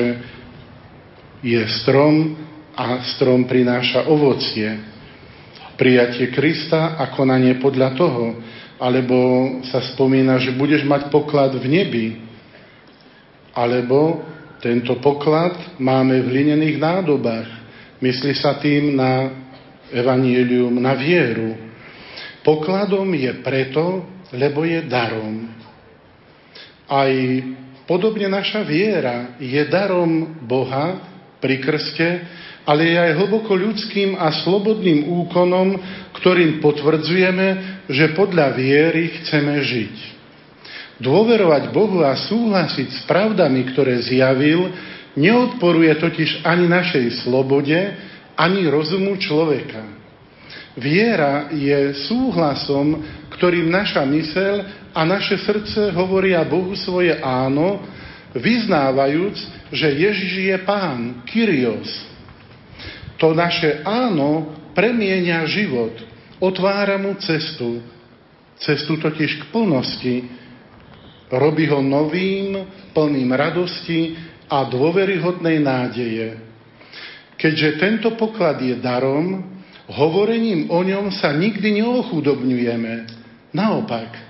je 1.38 1.62
strom 1.78 2.34
a 2.74 2.98
strom 3.14 3.46
prináša 3.46 4.10
ovocie. 4.10 4.74
Prijatie 5.78 6.34
Krista 6.34 6.98
a 6.98 7.14
konanie 7.14 7.62
podľa 7.62 7.94
toho. 7.94 8.42
Alebo 8.82 9.14
sa 9.70 9.78
spomína, 9.86 10.42
že 10.42 10.50
budeš 10.50 10.82
mať 10.82 11.14
poklad 11.14 11.54
v 11.54 11.66
nebi. 11.70 12.06
Alebo 13.54 14.18
tento 14.58 14.98
poklad 14.98 15.78
máme 15.78 16.26
v 16.26 16.26
hlinených 16.26 16.74
nádobách. 16.74 17.48
Myslí 18.02 18.34
sa 18.34 18.58
tým 18.58 18.98
na 18.98 19.30
evanílium, 19.94 20.74
na 20.74 20.98
vieru. 20.98 21.54
Pokladom 22.42 23.14
je 23.14 23.30
preto, 23.46 24.10
lebo 24.34 24.66
je 24.66 24.82
darom. 24.90 25.49
Aj 26.90 27.12
podobne 27.86 28.26
naša 28.26 28.66
viera 28.66 29.38
je 29.38 29.62
darom 29.70 30.42
Boha 30.42 30.98
pri 31.38 31.62
krste, 31.62 32.26
ale 32.66 32.90
je 32.90 32.98
aj 32.98 33.16
hlboko 33.16 33.54
ľudským 33.54 34.18
a 34.18 34.34
slobodným 34.42 35.06
úkonom, 35.06 35.78
ktorým 36.18 36.58
potvrdzujeme, 36.60 37.48
že 37.88 38.12
podľa 38.18 38.58
viery 38.58 39.22
chceme 39.22 39.54
žiť. 39.62 39.94
Dôverovať 41.00 41.72
Bohu 41.72 42.04
a 42.04 42.12
súhlasiť 42.12 42.88
s 42.92 43.00
pravdami, 43.08 43.72
ktoré 43.72 44.04
zjavil, 44.04 44.68
neodporuje 45.16 45.96
totiž 45.96 46.44
ani 46.44 46.68
našej 46.68 47.24
slobode, 47.24 47.78
ani 48.36 48.68
rozumu 48.68 49.16
človeka. 49.16 49.80
Viera 50.76 51.48
je 51.50 51.96
súhlasom, 52.06 53.00
ktorým 53.34 53.72
naša 53.72 54.04
mysel 54.06 54.79
a 54.90 55.00
naše 55.06 55.38
srdce 55.38 55.90
hovoria 55.94 56.42
Bohu 56.46 56.74
svoje 56.74 57.14
áno, 57.22 57.82
vyznávajúc, 58.34 59.36
že 59.70 59.88
Ježiš 59.90 60.32
je 60.50 60.56
Pán, 60.62 61.22
Kyrios. 61.26 61.88
To 63.18 63.34
naše 63.34 63.82
áno 63.86 64.54
premienia 64.74 65.44
život, 65.46 65.92
otvára 66.38 66.96
mu 66.96 67.14
cestu, 67.18 67.82
cestu 68.58 68.96
totiž 68.96 69.30
k 69.38 69.42
plnosti, 69.52 70.16
Robí 71.30 71.70
ho 71.70 71.78
novým, 71.78 72.58
plným 72.90 73.30
radosti 73.30 74.18
a 74.50 74.66
dôveryhodnej 74.66 75.62
nádeje. 75.62 76.42
Keďže 77.38 77.78
tento 77.78 78.08
poklad 78.18 78.58
je 78.58 78.74
darom, 78.82 79.46
hovorením 79.86 80.66
o 80.74 80.82
ňom 80.82 81.14
sa 81.14 81.30
nikdy 81.30 81.80
neochudobňujeme. 81.80 82.94
Naopak, 83.54 84.29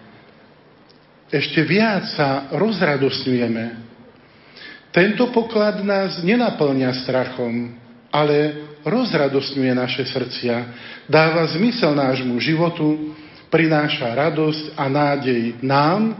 ešte 1.31 1.63
viac 1.63 2.11
sa 2.19 2.51
rozradosňujeme. 2.51 3.89
Tento 4.91 5.31
poklad 5.31 5.87
nás 5.87 6.19
nenaplňa 6.27 7.07
strachom, 7.07 7.79
ale 8.11 8.67
rozradosňuje 8.83 9.73
naše 9.73 10.03
srdcia, 10.11 10.57
dáva 11.07 11.47
zmysel 11.55 11.95
nášmu 11.95 12.35
životu, 12.43 13.15
prináša 13.47 14.11
radosť 14.11 14.75
a 14.75 14.85
nádej 14.91 15.63
nám 15.63 16.19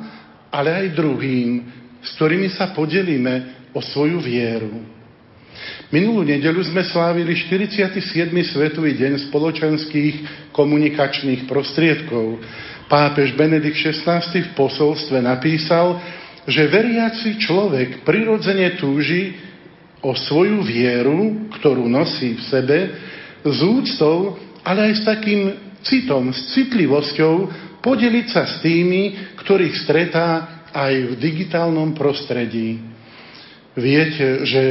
ale 0.51 0.87
aj 0.87 0.99
druhým, 0.99 1.63
s 2.03 2.15
ktorými 2.19 2.51
sa 2.55 2.75
podelíme 2.75 3.67
o 3.71 3.79
svoju 3.79 4.19
vieru. 4.19 4.83
Minulú 5.91 6.23
nedelu 6.23 6.59
sme 6.63 6.87
slávili 6.87 7.35
47. 7.35 7.99
Svetový 8.55 8.95
deň 8.95 9.31
spoločenských 9.31 10.15
komunikačných 10.55 11.51
prostriedkov. 11.51 12.39
Pápež 12.91 13.39
Benedikt 13.39 13.79
XVI 13.79 14.19
v 14.19 14.51
posolstve 14.59 15.23
napísal, 15.23 16.03
že 16.43 16.67
veriaci 16.67 17.39
človek 17.39 18.03
prirodzene 18.03 18.75
túži 18.75 19.39
o 20.03 20.11
svoju 20.19 20.67
vieru, 20.67 21.47
ktorú 21.55 21.87
nosí 21.87 22.35
v 22.35 22.43
sebe, 22.51 22.79
s 23.47 23.59
úctou, 23.63 24.35
ale 24.67 24.91
aj 24.91 24.95
s 24.99 25.03
takým 25.07 25.41
citom, 25.87 26.35
s 26.35 26.51
citlivosťou 26.51 27.35
podeliť 27.79 28.27
sa 28.27 28.45
s 28.45 28.59
tými, 28.59 29.33
ktorých 29.39 29.75
stretá 29.87 30.61
aj 30.75 31.15
v 31.15 31.19
digitálnom 31.21 31.95
prostredí. 31.95 32.83
Viete, 33.79 34.45
že 34.45 34.63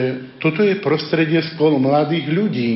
toto 0.44 0.60
je 0.60 0.84
prostredie 0.84 1.40
spolu 1.56 1.80
mladých 1.80 2.28
ľudí. 2.30 2.76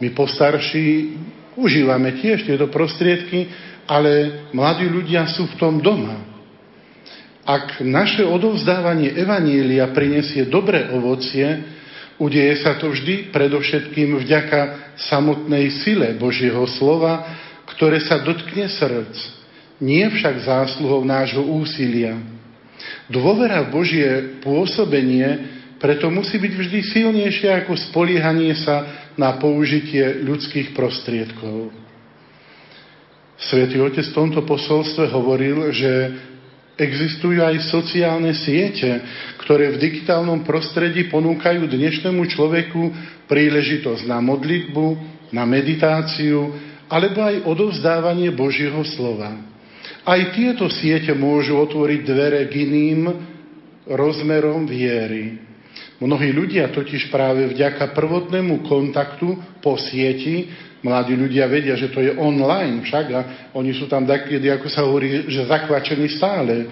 My 0.00 0.08
postarší 0.16 1.14
užívame 1.58 2.16
tiež 2.16 2.48
tieto 2.48 2.70
prostriedky, 2.72 3.50
ale 3.88 4.44
mladí 4.52 4.84
ľudia 4.84 5.24
sú 5.32 5.48
v 5.48 5.58
tom 5.58 5.80
doma. 5.80 6.20
Ak 7.48 7.80
naše 7.80 8.28
odovzdávanie 8.28 9.16
Evanília 9.16 9.88
prinesie 9.96 10.44
dobré 10.52 10.92
ovocie, 10.92 11.48
udeje 12.20 12.60
sa 12.60 12.76
to 12.76 12.92
vždy 12.92 13.32
predovšetkým 13.32 14.20
vďaka 14.20 14.92
samotnej 15.08 15.72
sile 15.80 16.12
Božieho 16.20 16.68
slova, 16.76 17.24
ktoré 17.72 18.04
sa 18.04 18.20
dotkne 18.20 18.68
srdc 18.68 19.38
nie 19.78 20.02
však 20.10 20.42
zásluhou 20.42 21.06
nášho 21.06 21.42
úsilia. 21.42 22.18
Dôvera 23.10 23.66
v 23.66 23.72
Božie 23.74 24.08
pôsobenie 24.42 25.58
preto 25.78 26.10
musí 26.10 26.42
byť 26.42 26.52
vždy 26.58 26.78
silnejšia 26.90 27.62
ako 27.62 27.78
spoliehanie 27.90 28.54
sa 28.58 29.06
na 29.14 29.38
použitie 29.38 30.26
ľudských 30.26 30.74
prostriedkov. 30.74 31.70
Svetý 33.38 33.78
Otec 33.78 34.02
v 34.02 34.16
tomto 34.18 34.42
posolstve 34.42 35.06
hovoril, 35.14 35.70
že 35.70 36.10
existujú 36.74 37.38
aj 37.38 37.70
sociálne 37.70 38.34
siete, 38.34 38.98
ktoré 39.42 39.74
v 39.74 39.82
digitálnom 39.82 40.42
prostredí 40.42 41.06
ponúkajú 41.06 41.70
dnešnému 41.70 42.22
človeku 42.26 42.82
príležitosť 43.30 44.10
na 44.10 44.18
modlitbu, 44.18 44.86
na 45.30 45.46
meditáciu 45.46 46.50
alebo 46.90 47.22
aj 47.22 47.44
odovzdávanie 47.44 48.34
Božieho 48.34 48.80
slova. 48.96 49.34
Aj 50.08 50.20
tieto 50.32 50.66
siete 50.72 51.12
môžu 51.12 51.60
otvoriť 51.60 52.00
dvere 52.02 52.40
k 52.48 52.64
iným 52.64 53.00
rozmerom 53.84 54.64
viery. 54.64 55.36
Mnohí 55.98 56.30
ľudia 56.30 56.70
totiž 56.70 57.10
práve 57.10 57.50
vďaka 57.50 57.90
prvotnému 57.90 58.64
kontaktu 58.70 59.60
po 59.60 59.74
sieti, 59.76 60.46
mladí 60.82 61.18
ľudia 61.18 61.50
vedia, 61.50 61.74
že 61.74 61.90
to 61.90 61.98
je 61.98 62.14
online 62.14 62.86
však 62.86 63.06
a 63.10 63.20
oni 63.54 63.74
sú 63.74 63.90
tam 63.90 64.06
takedy, 64.06 64.46
ako 64.50 64.66
sa 64.70 64.86
hovorí, 64.86 65.26
že 65.26 65.48
zakvačení 65.48 66.06
stále, 66.14 66.70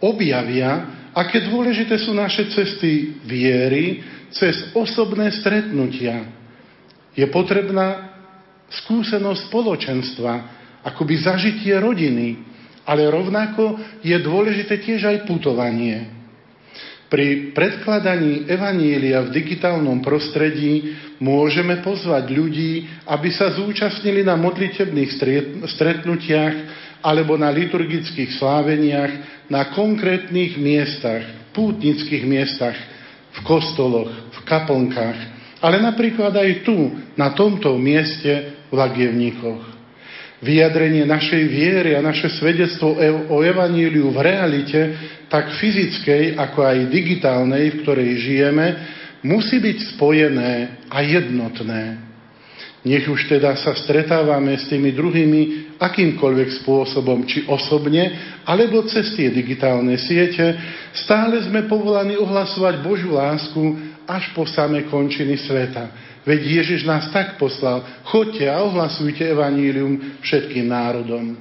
objavia, 0.00 0.88
aké 1.16 1.48
dôležité 1.48 1.96
sú 2.00 2.12
naše 2.12 2.48
cesty 2.52 3.16
viery 3.24 4.04
cez 4.32 4.72
osobné 4.76 5.32
stretnutia. 5.32 6.28
Je 7.16 7.24
potrebná 7.32 8.12
skúsenosť 8.84 9.48
spoločenstva, 9.48 10.32
akoby 10.84 11.14
zažitie 11.16 11.72
rodiny, 11.80 12.36
ale 12.86 13.08
rovnako 13.08 13.80
je 14.04 14.16
dôležité 14.20 14.78
tiež 14.78 15.08
aj 15.08 15.26
putovanie. 15.26 16.12
Pri 17.06 17.54
predkladaní 17.54 18.50
Evanília 18.50 19.22
v 19.22 19.30
digitálnom 19.30 20.02
prostredí 20.02 20.98
môžeme 21.18 21.80
pozvať 21.80 22.28
ľudí, 22.32 22.86
aby 23.08 23.28
sa 23.32 23.52
zúčastnili 23.56 24.24
na 24.24 24.36
modlitebných 24.36 25.10
stretnutiach 25.64 26.54
alebo 27.00 27.38
na 27.38 27.52
liturgických 27.52 28.36
sláveniach 28.36 29.12
na 29.46 29.70
konkrétnych 29.70 30.58
miestach, 30.58 31.22
pútnických 31.54 32.24
miestach, 32.26 32.76
v 33.36 33.38
kostoloch, 33.44 34.10
v 34.32 34.38
kaplnkách, 34.48 35.18
ale 35.60 35.76
napríklad 35.80 36.32
aj 36.32 36.64
tu, 36.64 36.76
na 37.16 37.32
tomto 37.36 37.76
mieste 37.76 38.64
v 38.68 38.74
Lagievníkoch. 38.74 39.76
Vyjadrenie 40.40 41.08
našej 41.08 41.44
viery 41.48 41.96
a 41.96 42.04
naše 42.04 42.28
svedectvo 42.28 42.96
o 43.32 43.40
evaníliu 43.40 44.12
v 44.12 44.18
realite, 44.20 44.80
tak 45.32 45.56
fyzickej, 45.56 46.36
ako 46.36 46.60
aj 46.60 46.92
digitálnej, 46.92 47.64
v 47.72 47.78
ktorej 47.82 48.10
žijeme, 48.20 48.66
musí 49.26 49.58
byť 49.58 49.98
spojené 49.98 50.86
a 50.86 51.02
jednotné. 51.02 52.06
Nech 52.86 53.02
už 53.10 53.26
teda 53.26 53.58
sa 53.58 53.74
stretávame 53.74 54.54
s 54.54 54.70
tými 54.70 54.94
druhými 54.94 55.74
akýmkoľvek 55.74 56.62
spôsobom, 56.62 57.26
či 57.26 57.42
osobne, 57.50 58.14
alebo 58.46 58.86
cez 58.86 59.10
tie 59.18 59.26
digitálne 59.26 59.98
siete, 59.98 60.54
stále 60.94 61.42
sme 61.42 61.66
povolaní 61.66 62.14
ohlasovať 62.14 62.86
Božiu 62.86 63.18
lásku 63.18 63.58
až 64.06 64.30
po 64.38 64.46
same 64.46 64.86
končiny 64.86 65.34
sveta. 65.34 65.90
Veď 66.22 66.62
Ježiš 66.62 66.86
nás 66.86 67.10
tak 67.10 67.42
poslal. 67.42 67.82
Chodte 68.06 68.46
a 68.46 68.62
ohlasujte 68.62 69.26
evanílium 69.26 70.22
všetkým 70.22 70.70
národom. 70.70 71.34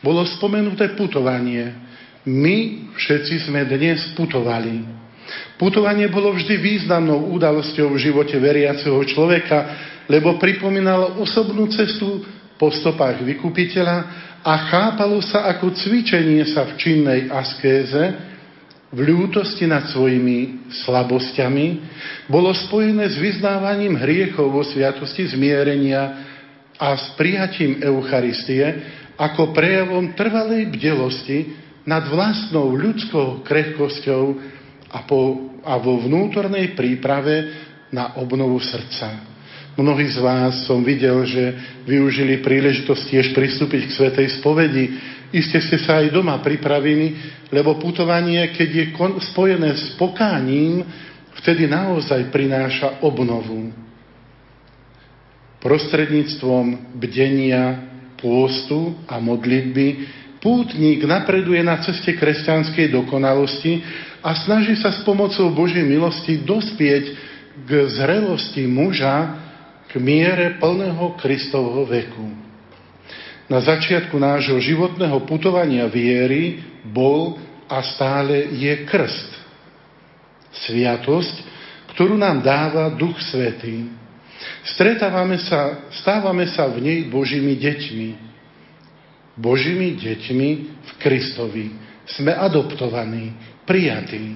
bolo 0.00 0.24
spomenuté 0.24 0.96
putovanie. 0.96 1.76
My 2.24 2.88
všetci 2.96 3.48
sme 3.48 3.68
dnes 3.68 4.00
putovali. 4.16 4.99
Putovanie 5.56 6.08
bolo 6.08 6.32
vždy 6.34 6.56
významnou 6.56 7.30
udalosťou 7.36 7.92
v 7.94 8.02
živote 8.02 8.36
veriaceho 8.40 8.98
človeka, 9.04 9.58
lebo 10.08 10.40
pripomínalo 10.40 11.20
osobnú 11.22 11.68
cestu 11.70 12.24
po 12.56 12.72
stopách 12.72 13.22
vykupiteľa 13.24 13.96
a 14.40 14.52
chápalo 14.72 15.20
sa 15.20 15.48
ako 15.52 15.76
cvičenie 15.76 16.48
sa 16.48 16.64
v 16.64 16.72
činnej 16.80 17.20
askéze, 17.28 18.28
v 18.90 18.98
ľútosti 19.06 19.70
nad 19.70 19.86
svojimi 19.86 20.66
slabosťami, 20.82 21.66
bolo 22.26 22.50
spojené 22.50 23.06
s 23.06 23.22
vyznávaním 23.22 23.94
hriechov 23.94 24.50
vo 24.50 24.66
sviatosti 24.66 25.30
zmierenia 25.30 26.26
a 26.74 26.98
s 26.98 27.14
prijatím 27.14 27.78
Eucharistie 27.86 28.66
ako 29.14 29.54
prejavom 29.54 30.16
trvalej 30.18 30.74
bdelosti 30.74 31.54
nad 31.86 32.08
vlastnou 32.10 32.74
ľudskou 32.74 33.46
krehkosťou 33.46 34.22
a, 34.90 35.06
po, 35.06 35.50
a 35.62 35.78
vo 35.78 36.02
vnútornej 36.02 36.74
príprave 36.74 37.54
na 37.94 38.18
obnovu 38.18 38.58
srdca. 38.58 39.30
Mnohí 39.78 40.10
z 40.10 40.18
vás 40.18 40.66
som 40.66 40.82
videl, 40.82 41.22
že 41.24 41.54
využili 41.86 42.42
príležitosť 42.42 43.02
tiež 43.06 43.26
pristúpiť 43.32 43.82
k 43.86 43.96
Svetej 43.96 44.28
spovedi. 44.42 44.84
Iste 45.30 45.62
ste 45.62 45.78
sa 45.78 46.02
aj 46.02 46.10
doma 46.10 46.42
pripravili, 46.42 47.14
lebo 47.54 47.78
putovanie, 47.78 48.50
keď 48.50 48.68
je 48.68 48.84
spojené 49.30 49.70
s 49.78 49.94
pokáním, 49.94 50.82
vtedy 51.38 51.70
naozaj 51.70 52.34
prináša 52.34 53.00
obnovu 53.06 53.70
prostredníctvom 55.60 56.96
bdenia, 56.96 57.90
pôstu 58.20 59.00
a 59.08 59.16
modlitby 59.16 59.86
pútnik 60.40 61.04
napreduje 61.04 61.60
na 61.60 61.80
ceste 61.80 62.16
kresťanskej 62.16 62.92
dokonalosti 62.92 63.80
a 64.20 64.36
snaží 64.44 64.76
sa 64.76 64.92
s 64.92 65.00
pomocou 65.02 65.48
Božej 65.52 65.84
milosti 65.84 66.44
dospieť 66.44 67.04
k 67.64 67.70
zrelosti 67.92 68.68
muža, 68.68 69.48
k 69.90 69.98
miere 69.98 70.60
plného 70.62 71.18
Kristovho 71.18 71.82
veku. 71.88 72.30
Na 73.50 73.58
začiatku 73.58 74.14
nášho 74.14 74.62
životného 74.62 75.26
putovania 75.26 75.90
viery 75.90 76.62
bol 76.86 77.42
a 77.66 77.82
stále 77.82 78.54
je 78.54 78.70
krst. 78.86 79.30
Sviatosť, 80.70 81.36
ktorú 81.94 82.14
nám 82.14 82.46
dáva 82.46 82.94
Duch 82.94 83.18
Svetý. 83.18 83.90
Stretávame 84.62 85.42
sa, 85.42 85.90
stávame 85.98 86.46
sa 86.54 86.70
v 86.70 86.78
nej 86.78 86.98
Božími 87.10 87.58
deťmi. 87.58 88.08
Božími 89.34 89.98
deťmi 89.98 90.48
v 90.70 90.90
Kristovi. 91.02 91.66
Sme 92.06 92.30
adoptovaní, 92.30 93.34
prijatí. 93.70 94.34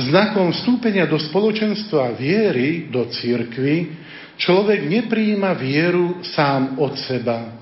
Znakom 0.00 0.48
vstúpenia 0.56 1.04
do 1.04 1.20
spoločenstva 1.20 2.16
viery, 2.16 2.88
do 2.88 3.04
církvy, 3.12 3.92
človek 4.40 4.88
nepríjima 4.88 5.52
vieru 5.52 6.24
sám 6.24 6.80
od 6.80 6.96
seba, 7.04 7.52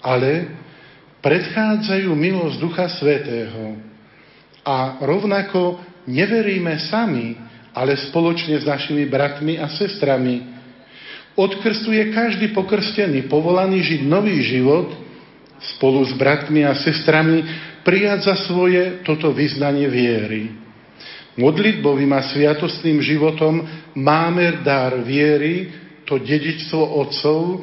ale 0.00 0.56
predchádzajú 1.20 2.08
milosť 2.16 2.56
Ducha 2.56 2.88
Svetého. 2.88 3.76
A 4.64 4.96
rovnako 5.04 5.78
neveríme 6.08 6.80
sami, 6.88 7.36
ale 7.76 8.00
spoločne 8.10 8.56
s 8.58 8.64
našimi 8.64 9.04
bratmi 9.04 9.60
a 9.60 9.68
sestrami, 9.68 10.58
od 11.38 11.62
krstu 11.62 11.94
je 11.94 12.10
každý 12.10 12.50
pokrstený, 12.50 13.30
povolaný 13.30 13.80
žiť 13.86 14.00
nový 14.02 14.42
život 14.42 14.92
spolu 15.76 16.02
s 16.04 16.12
bratmi 16.16 16.66
a 16.66 16.74
sestrami, 16.74 17.44
prijať 17.82 18.32
za 18.32 18.34
svoje 18.48 19.04
toto 19.06 19.32
vyznanie 19.32 19.88
viery. 19.88 20.52
Modlitbovým 21.38 22.10
a 22.12 22.26
sviatostným 22.26 23.00
životom 23.00 23.62
máme 23.96 24.60
dar 24.66 24.98
viery, 25.00 25.72
to 26.04 26.18
dedičstvo 26.18 26.82
otcov, 27.00 27.62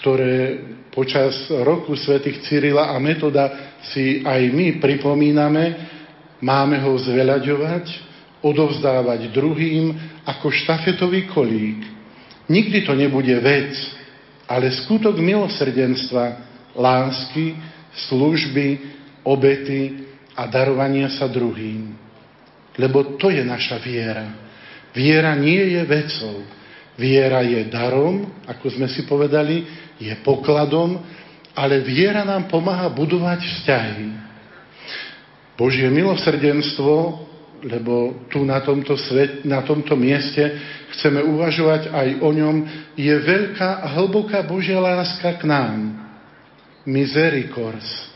ktoré 0.00 0.58
počas 0.92 1.48
roku 1.48 1.92
svätých 1.92 2.40
Cyrila 2.48 2.92
a 2.92 2.96
Metoda 2.96 3.76
si 3.92 4.24
aj 4.24 4.40
my 4.52 4.80
pripomíname, 4.80 5.64
máme 6.40 6.80
ho 6.80 6.96
zveľaďovať, 6.96 7.84
odovzdávať 8.42 9.30
druhým 9.30 9.94
ako 10.26 10.50
štafetový 10.50 11.30
kolík. 11.30 11.80
Nikdy 12.50 12.82
to 12.82 12.92
nebude 12.96 13.32
vec, 13.38 13.72
ale 14.50 14.72
skutok 14.72 15.16
milosrdenstva, 15.16 16.24
lásky, 16.74 17.54
služby, 18.08 18.68
obety 19.26 20.06
a 20.36 20.48
darovania 20.48 21.12
sa 21.12 21.28
druhým. 21.28 21.94
Lebo 22.78 23.18
to 23.20 23.28
je 23.28 23.44
naša 23.44 23.78
viera. 23.82 24.26
Viera 24.96 25.36
nie 25.36 25.76
je 25.76 25.82
vecou. 25.84 26.36
Viera 26.96 27.40
je 27.40 27.68
darom, 27.72 28.44
ako 28.44 28.66
sme 28.68 28.88
si 28.88 29.08
povedali, 29.08 29.64
je 29.96 30.12
pokladom, 30.20 31.00
ale 31.56 31.80
viera 31.80 32.24
nám 32.24 32.48
pomáha 32.52 32.92
budovať 32.92 33.40
vzťahy. 33.40 34.06
Božie 35.56 35.88
milosrdenstvo 35.88 37.28
lebo 37.62 38.26
tu 38.26 38.42
na 38.42 38.58
tomto, 38.60 38.98
svet, 38.98 39.46
na 39.46 39.62
tomto 39.62 39.94
mieste 39.94 40.42
chceme 40.92 41.22
uvažovať 41.22 41.94
aj 41.94 42.08
o 42.18 42.28
ňom, 42.34 42.56
je 42.98 43.14
veľká 43.14 43.86
a 43.86 43.86
hlboká 43.96 44.42
Božia 44.42 44.82
láska 44.82 45.38
k 45.38 45.46
nám. 45.46 45.94
Misericors. 46.82 48.11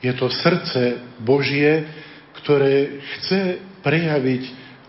Je 0.00 0.12
to 0.16 0.32
srdce 0.32 0.96
Božie, 1.20 1.84
ktoré 2.40 3.04
chce 3.16 3.60
prejaviť 3.84 4.42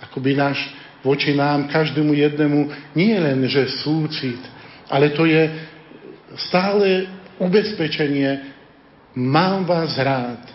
akoby 0.08 0.32
náš 0.36 0.60
voči 1.04 1.34
nám, 1.36 1.68
každému 1.68 2.14
jednému, 2.14 2.60
nie 2.96 3.16
len, 3.18 3.44
že 3.50 3.82
súcit, 3.82 4.40
ale 4.88 5.12
to 5.12 5.26
je 5.26 5.50
stále 6.48 7.10
ubezpečenie, 7.42 8.54
mám 9.18 9.66
vás 9.66 9.98
rád, 9.98 10.46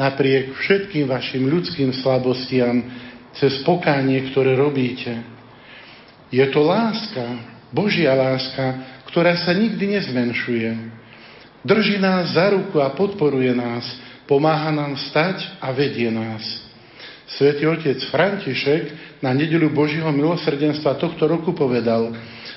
napriek 0.00 0.56
všetkým 0.56 1.06
vašim 1.06 1.44
ľudským 1.46 1.92
slabostiam, 2.00 2.82
cez 3.36 3.64
pokánie, 3.64 4.32
ktoré 4.32 4.56
robíte. 4.56 5.12
Je 6.28 6.44
to 6.52 6.64
láska, 6.64 7.24
Božia 7.72 8.12
láska, 8.12 9.00
ktorá 9.08 9.36
sa 9.40 9.56
nikdy 9.56 10.00
nezmenšuje. 10.00 10.68
Drží 11.62 11.98
nás 12.02 12.34
za 12.34 12.50
ruku 12.50 12.82
a 12.82 12.90
podporuje 12.90 13.54
nás, 13.54 13.86
pomáha 14.26 14.74
nám 14.74 14.98
stať 14.98 15.46
a 15.62 15.70
vedie 15.70 16.10
nás. 16.10 16.42
Svetý 17.38 17.64
otec 17.70 17.96
František 18.10 18.82
na 19.22 19.30
nedeľu 19.30 19.70
Božieho 19.70 20.10
milosrdenstva 20.10 20.98
tohto 20.98 21.24
roku 21.30 21.54
povedal, 21.54 22.12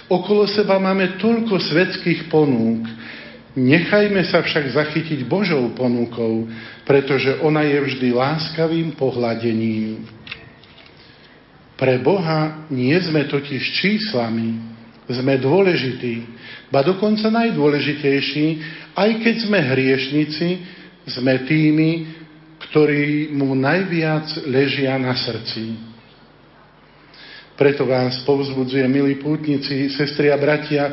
okolo 0.09 0.49
seba 0.49 0.81
máme 0.81 1.21
toľko 1.21 1.61
svetských 1.61 2.27
ponúk, 2.27 2.83
Nechajme 3.55 4.19
sa 4.27 4.43
však 4.43 4.75
zachytiť 4.75 5.23
Božou 5.31 5.71
ponukou, 5.71 6.51
pretože 6.83 7.39
ona 7.39 7.63
je 7.63 7.79
vždy 7.87 8.11
láskavým 8.11 8.99
pohľadením. 8.99 10.03
Pre 11.79 11.95
Boha 12.03 12.67
nie 12.67 12.95
sme 12.99 13.23
totiž 13.31 13.63
číslami, 13.79 14.59
sme 15.07 15.39
dôležití, 15.39 16.15
ba 16.67 16.83
dokonca 16.83 17.31
najdôležitejší, 17.31 18.45
aj 18.95 19.09
keď 19.19 19.35
sme 19.43 19.59
hriešnici, 19.59 20.47
sme 21.05 21.43
tými, 21.45 21.89
ktorí 22.71 23.35
mu 23.35 23.53
najviac 23.53 24.47
ležia 24.47 24.95
na 24.97 25.13
srdci. 25.13 25.75
Preto 27.55 27.87
vás 27.87 28.19
povzbudzujem, 28.27 28.87
milí 28.91 29.15
pútnici, 29.19 29.87
sestri 29.95 30.27
a 30.27 30.35
bratia, 30.35 30.91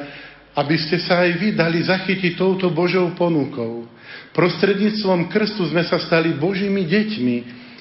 aby 0.55 0.77
ste 0.79 1.01
sa 1.01 1.27
aj 1.27 1.31
vy 1.41 1.49
dali 1.57 1.83
zachytiť 1.83 2.39
touto 2.39 2.71
Božou 2.71 3.11
ponukou. 3.19 3.89
Prostredníctvom 4.37 5.33
krstu 5.33 5.67
sme 5.73 5.83
sa 5.83 5.99
stali 5.99 6.37
Božími 6.37 6.87
deťmi, 6.87 7.37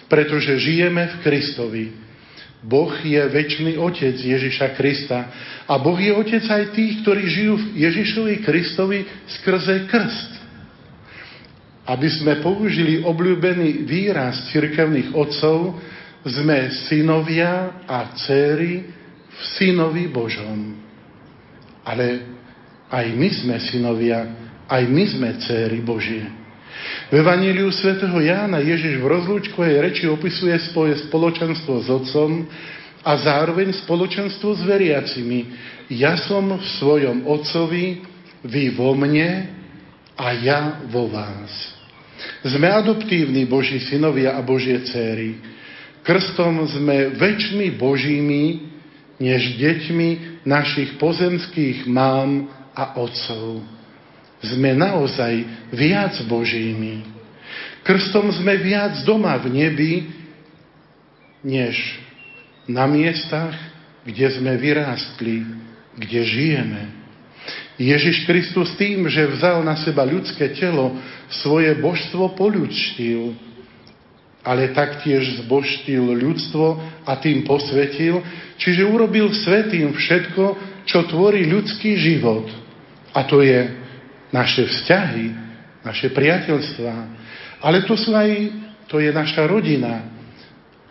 pretože 0.08 0.58
žijeme 0.58 1.04
v 1.08 1.16
Kristovi. 1.22 1.86
Boh 2.62 2.94
je 3.02 3.18
väčší 3.18 3.74
Otec 3.82 4.14
Ježiša 4.14 4.78
Krista 4.78 5.20
a 5.66 5.74
Boh 5.82 5.98
je 5.98 6.14
Otec 6.14 6.46
aj 6.46 6.78
tých, 6.78 7.02
ktorí 7.02 7.24
žijú 7.26 7.54
v 7.58 7.66
Ježišovi 7.90 8.36
Kristovi 8.46 9.00
skrze 9.42 9.90
krst. 9.90 10.32
Aby 11.90 12.08
sme 12.14 12.34
použili 12.46 13.02
obľúbený 13.02 13.90
výraz 13.90 14.54
cirkevných 14.54 15.18
otcov, 15.18 15.82
sme 16.22 16.70
synovia 16.86 17.82
a 17.90 18.14
céry 18.14 18.86
v 19.26 19.40
synovi 19.58 20.06
Božom. 20.06 20.78
Ale 21.82 22.22
aj 22.94 23.06
my 23.18 23.30
sme 23.34 23.56
synovia, 23.58 24.20
aj 24.70 24.84
my 24.86 25.04
sme 25.10 25.30
céry 25.42 25.82
Božie. 25.82 26.41
V 27.10 27.14
Evaníliu 27.20 27.70
svätého 27.76 28.16
Jána 28.24 28.64
Ježiš 28.64 28.98
v 28.98 29.10
rozlúčkovej 29.10 29.76
reči 29.84 30.06
opisuje 30.08 30.56
svoje 30.72 30.98
spoločenstvo 31.10 31.74
s 31.84 31.88
Otcom 31.92 32.48
a 33.02 33.12
zároveň 33.18 33.74
spoločenstvo 33.84 34.56
s 34.56 34.62
veriacimi. 34.64 35.50
Ja 35.92 36.16
som 36.16 36.56
v 36.56 36.66
svojom 36.80 37.28
Otcovi, 37.28 38.06
vy 38.48 38.64
vo 38.74 38.96
mne 38.96 39.50
a 40.18 40.26
ja 40.38 40.82
vo 40.90 41.10
vás. 41.10 41.50
Sme 42.46 42.70
adoptívni 42.70 43.50
Boží 43.50 43.82
synovia 43.90 44.38
a 44.38 44.42
Božie 44.46 44.82
céry. 44.86 45.42
Krstom 46.02 46.66
sme 46.70 47.14
väčšmi 47.18 47.78
Božími, 47.78 48.44
než 49.22 49.58
deťmi 49.58 50.42
našich 50.46 50.98
pozemských 50.98 51.86
mám 51.86 52.50
a 52.74 52.98
otcov. 52.98 53.62
Sme 54.42 54.74
naozaj 54.74 55.46
viac 55.70 56.18
Božími. 56.26 57.06
Krstom 57.86 58.30
sme 58.34 58.58
viac 58.62 59.02
doma 59.06 59.38
v 59.42 59.54
nebi, 59.54 59.94
než 61.42 61.78
na 62.70 62.86
miestach, 62.86 63.54
kde 64.06 64.28
sme 64.38 64.58
vyrástli, 64.58 65.46
kde 65.98 66.20
žijeme. 66.26 66.84
Ježiš 67.82 68.30
Kristus 68.30 68.78
tým, 68.78 69.10
že 69.10 69.26
vzal 69.34 69.66
na 69.66 69.74
seba 69.82 70.06
ľudské 70.06 70.54
telo, 70.54 70.94
svoje 71.42 71.74
božstvo 71.82 72.38
poľučtil, 72.38 73.34
ale 74.46 74.74
taktiež 74.74 75.42
zbožtil 75.46 76.02
ľudstvo 76.02 76.78
a 77.06 77.14
tým 77.18 77.42
posvetil, 77.46 78.22
čiže 78.62 78.86
urobil 78.86 79.34
svetým 79.34 79.94
všetko, 79.98 80.44
čo 80.86 81.06
tvorí 81.10 81.50
ľudský 81.50 81.98
život. 81.98 82.46
A 83.14 83.26
to 83.26 83.42
je 83.42 83.81
naše 84.32 84.64
vzťahy, 84.68 85.26
naše 85.84 86.10
priateľstva. 86.16 86.94
Ale 87.62 87.84
to 87.86 88.00
sú 88.00 88.16
aj, 88.16 88.32
to 88.88 88.98
je 88.98 89.12
naša 89.12 89.46
rodina. 89.46 90.08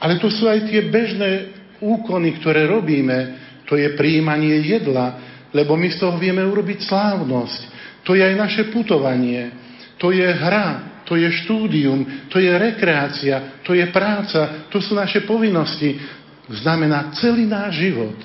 Ale 0.01 0.17
to 0.17 0.33
sú 0.33 0.49
aj 0.49 0.69
tie 0.69 0.87
bežné 0.89 1.61
úkony, 1.81 2.41
ktoré 2.41 2.69
robíme. 2.69 3.41
To 3.69 3.77
je 3.77 3.97
príjmanie 3.97 4.61
jedla, 4.65 5.21
lebo 5.53 5.75
my 5.75 5.89
z 5.93 6.01
toho 6.01 6.17
vieme 6.21 6.45
urobiť 6.45 6.87
slávnosť. 6.87 7.61
To 8.05 8.17
je 8.17 8.23
aj 8.25 8.37
naše 8.37 8.63
putovanie. 8.73 9.53
To 10.01 10.09
je 10.13 10.25
hra, 10.25 11.03
to 11.05 11.19
je 11.19 11.29
štúdium, 11.45 12.31
to 12.33 12.41
je 12.41 12.49
rekreácia, 12.49 13.61
to 13.67 13.77
je 13.77 13.85
práca, 13.93 14.71
to 14.73 14.81
sú 14.81 14.97
naše 14.97 15.27
povinnosti. 15.29 16.01
Znamená 16.49 17.13
celý 17.21 17.45
náš 17.45 17.83
život. 17.83 18.17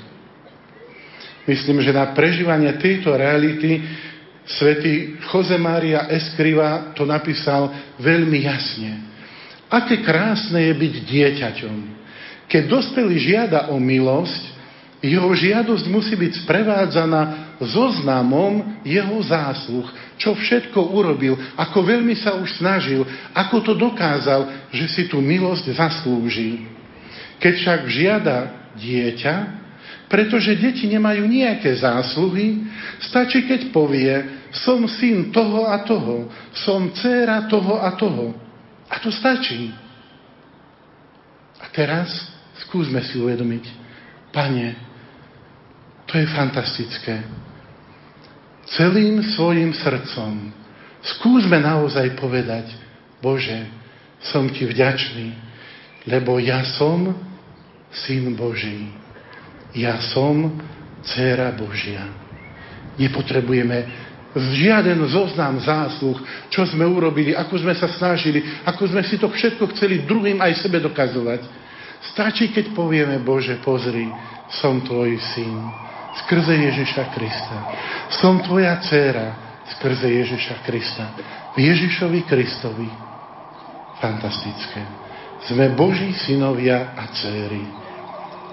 Myslím, 1.45 1.82
že 1.82 1.93
na 1.93 2.13
prežívanie 2.16 2.74
tejto 2.78 3.13
reality 3.13 3.82
svätý 4.45 5.17
Jose 5.31 5.57
Maria 5.57 6.05
Escriva 6.13 6.93
to 6.93 7.03
napísal 7.03 7.73
veľmi 7.97 8.45
jasne. 8.45 8.91
Aké 9.69 10.05
krásne 10.05 10.61
je 10.69 10.73
byť 10.77 10.93
dieťaťom. 11.09 11.77
Keď 12.45 12.63
dospelý 12.69 13.17
žiada 13.17 13.73
o 13.73 13.81
milosť, 13.81 14.53
jeho 15.01 15.29
žiadosť 15.33 15.85
musí 15.89 16.13
byť 16.17 16.45
sprevádzaná 16.45 17.21
zoznamom 17.61 18.81
jeho 18.81 19.17
zásluh, 19.25 19.85
čo 20.17 20.33
všetko 20.33 20.79
urobil, 20.93 21.37
ako 21.57 21.77
veľmi 21.85 22.17
sa 22.17 22.37
už 22.37 22.57
snažil, 22.57 23.05
ako 23.33 23.61
to 23.61 23.73
dokázal, 23.77 24.69
že 24.73 24.85
si 24.93 25.03
tú 25.05 25.21
milosť 25.21 25.73
zaslúži. 25.77 26.65
Keď 27.37 27.53
však 27.53 27.81
žiada 27.91 28.37
dieťa, 28.79 29.64
pretože 30.05 30.53
deti 30.57 30.85
nemajú 30.85 31.25
nejaké 31.25 31.81
zásluhy, 31.81 32.61
stačí, 33.01 33.45
keď 33.49 33.73
povie, 33.73 34.13
som 34.53 34.85
syn 34.85 35.33
toho 35.33 35.65
a 35.67 35.81
toho, 35.81 36.29
som 36.53 36.93
dcéra 36.93 37.49
toho 37.49 37.81
a 37.81 37.89
toho. 37.97 38.31
A 38.85 38.95
to 39.01 39.09
stačí. 39.09 39.73
A 41.57 41.65
teraz 41.73 42.13
skúsme 42.67 43.01
si 43.01 43.17
uvedomiť, 43.17 43.65
pane, 44.29 44.77
to 46.05 46.21
je 46.21 46.25
fantastické. 46.31 47.25
Celým 48.77 49.21
svojim 49.33 49.73
srdcom 49.73 50.53
skúsme 51.01 51.57
naozaj 51.61 52.17
povedať, 52.17 52.69
Bože, 53.21 53.65
som 54.21 54.49
Ti 54.49 54.65
vďačný, 54.65 55.27
lebo 56.09 56.37
ja 56.41 56.65
som 56.77 57.13
syn 58.05 58.33
Boží. 58.33 59.04
Ja 59.76 59.99
som 59.99 60.55
dcera 61.03 61.51
Božia. 61.53 62.07
Nepotrebujeme 62.95 64.05
žiaden 64.36 64.99
zoznam 65.07 65.63
zásluh, 65.63 66.19
čo 66.51 66.67
sme 66.67 66.84
urobili, 66.84 67.32
ako 67.32 67.55
sme 67.55 67.71
sa 67.71 67.88
snažili, 67.88 68.43
ako 68.67 68.91
sme 68.91 69.01
si 69.07 69.15
to 69.15 69.32
všetko 69.32 69.71
chceli 69.76 70.03
druhým 70.03 70.43
aj 70.43 70.59
sebe 70.59 70.84
dokazovať. 70.84 71.47
Stačí, 72.11 72.51
keď 72.51 72.76
povieme, 72.76 73.23
Bože, 73.23 73.55
pozri, 73.63 74.11
som 74.59 74.84
tvoj 74.84 75.15
syn 75.36 75.55
skrze 76.23 76.53
Ježiša 76.55 77.03
Krista. 77.11 77.57
Som 78.19 78.39
tvoja 78.43 78.80
dcéra 78.80 79.28
skrze 79.76 80.07
Ježiša 80.07 80.55
Krista. 80.63 81.05
V 81.55 81.57
Ježišovi 81.59 82.23
Kristovi. 82.28 82.88
Fantastické. 83.99 84.84
Sme 85.47 85.71
Boží 85.76 86.11
synovia 86.23 86.95
a 86.95 87.07
céry. 87.15 87.84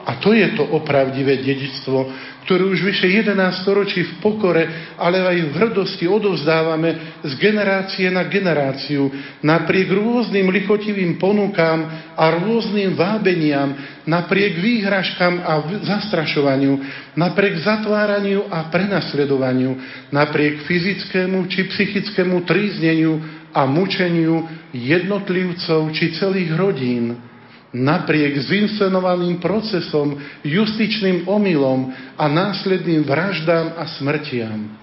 A 0.03 0.19
to 0.19 0.35
je 0.35 0.59
to 0.59 0.67
opravdivé 0.67 1.39
dedičstvo, 1.47 1.99
ktoré 2.43 2.67
už 2.67 2.83
vyše 2.83 3.07
11 3.07 3.63
storočí 3.63 4.03
v 4.03 4.13
pokore, 4.19 4.95
ale 4.99 5.23
aj 5.23 5.39
v 5.47 5.53
hrdosti 5.63 6.11
odovzdávame 6.11 7.23
z 7.23 7.33
generácie 7.39 8.11
na 8.11 8.27
generáciu, 8.27 9.07
napriek 9.47 9.95
rôznym 9.95 10.51
lichotivým 10.51 11.23
ponukám 11.23 11.87
a 12.19 12.25
rôznym 12.43 12.99
vábeniam, 12.99 13.79
napriek 14.03 14.59
výhražkám 14.59 15.39
a 15.39 15.53
zastrašovaniu, 15.87 16.83
napriek 17.15 17.63
zatváraniu 17.63 18.51
a 18.51 18.67
prenasledovaniu, 18.75 19.79
napriek 20.11 20.67
fyzickému 20.67 21.47
či 21.47 21.71
psychickému 21.71 22.43
trízneniu 22.43 23.23
a 23.55 23.71
mučeniu 23.71 24.51
jednotlivcov 24.75 25.95
či 25.95 26.19
celých 26.19 26.59
rodín 26.59 27.32
napriek 27.73 28.37
zinscenovaným 28.37 29.41
procesom, 29.41 30.21
justičným 30.45 31.25
omylom 31.25 31.89
a 32.21 32.25
následným 32.29 33.03
vraždám 33.09 33.81
a 33.81 33.85
smrtiam. 33.97 34.77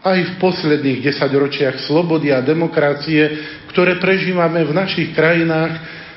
Aj 0.00 0.16
v 0.16 0.32
posledných 0.40 1.04
desaťročiach 1.04 1.84
slobody 1.84 2.32
a 2.32 2.40
demokracie, 2.40 3.22
ktoré 3.70 4.00
prežívame 4.00 4.64
v 4.64 4.72
našich 4.72 5.12
krajinách, 5.12 5.76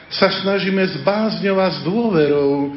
sa 0.09 0.31
snažíme 0.41 0.81
zbázňovať 0.99 1.67
a 1.69 1.75
s 1.75 1.79
dôverou 1.85 2.73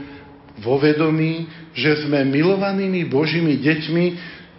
vo 0.61 0.75
vedomí, 0.77 1.49
že 1.73 2.05
sme 2.05 2.29
milovanými 2.29 3.09
Božími 3.09 3.57
deťmi 3.57 4.05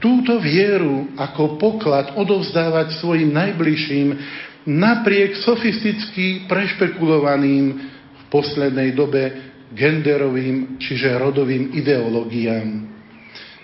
túto 0.01 0.41
vieru 0.41 1.14
ako 1.16 1.61
poklad 1.61 2.18
odovzdávať 2.18 2.97
svojim 2.97 3.30
najbližším 3.30 4.07
napriek 4.68 5.43
sofisticky 5.43 6.47
prešpekulovaným 6.49 7.92
poslednej 8.34 8.97
dobe 8.97 9.53
genderovým, 9.69 10.81
čiže 10.81 11.13
rodovým 11.21 11.77
ideológiám. 11.77 12.89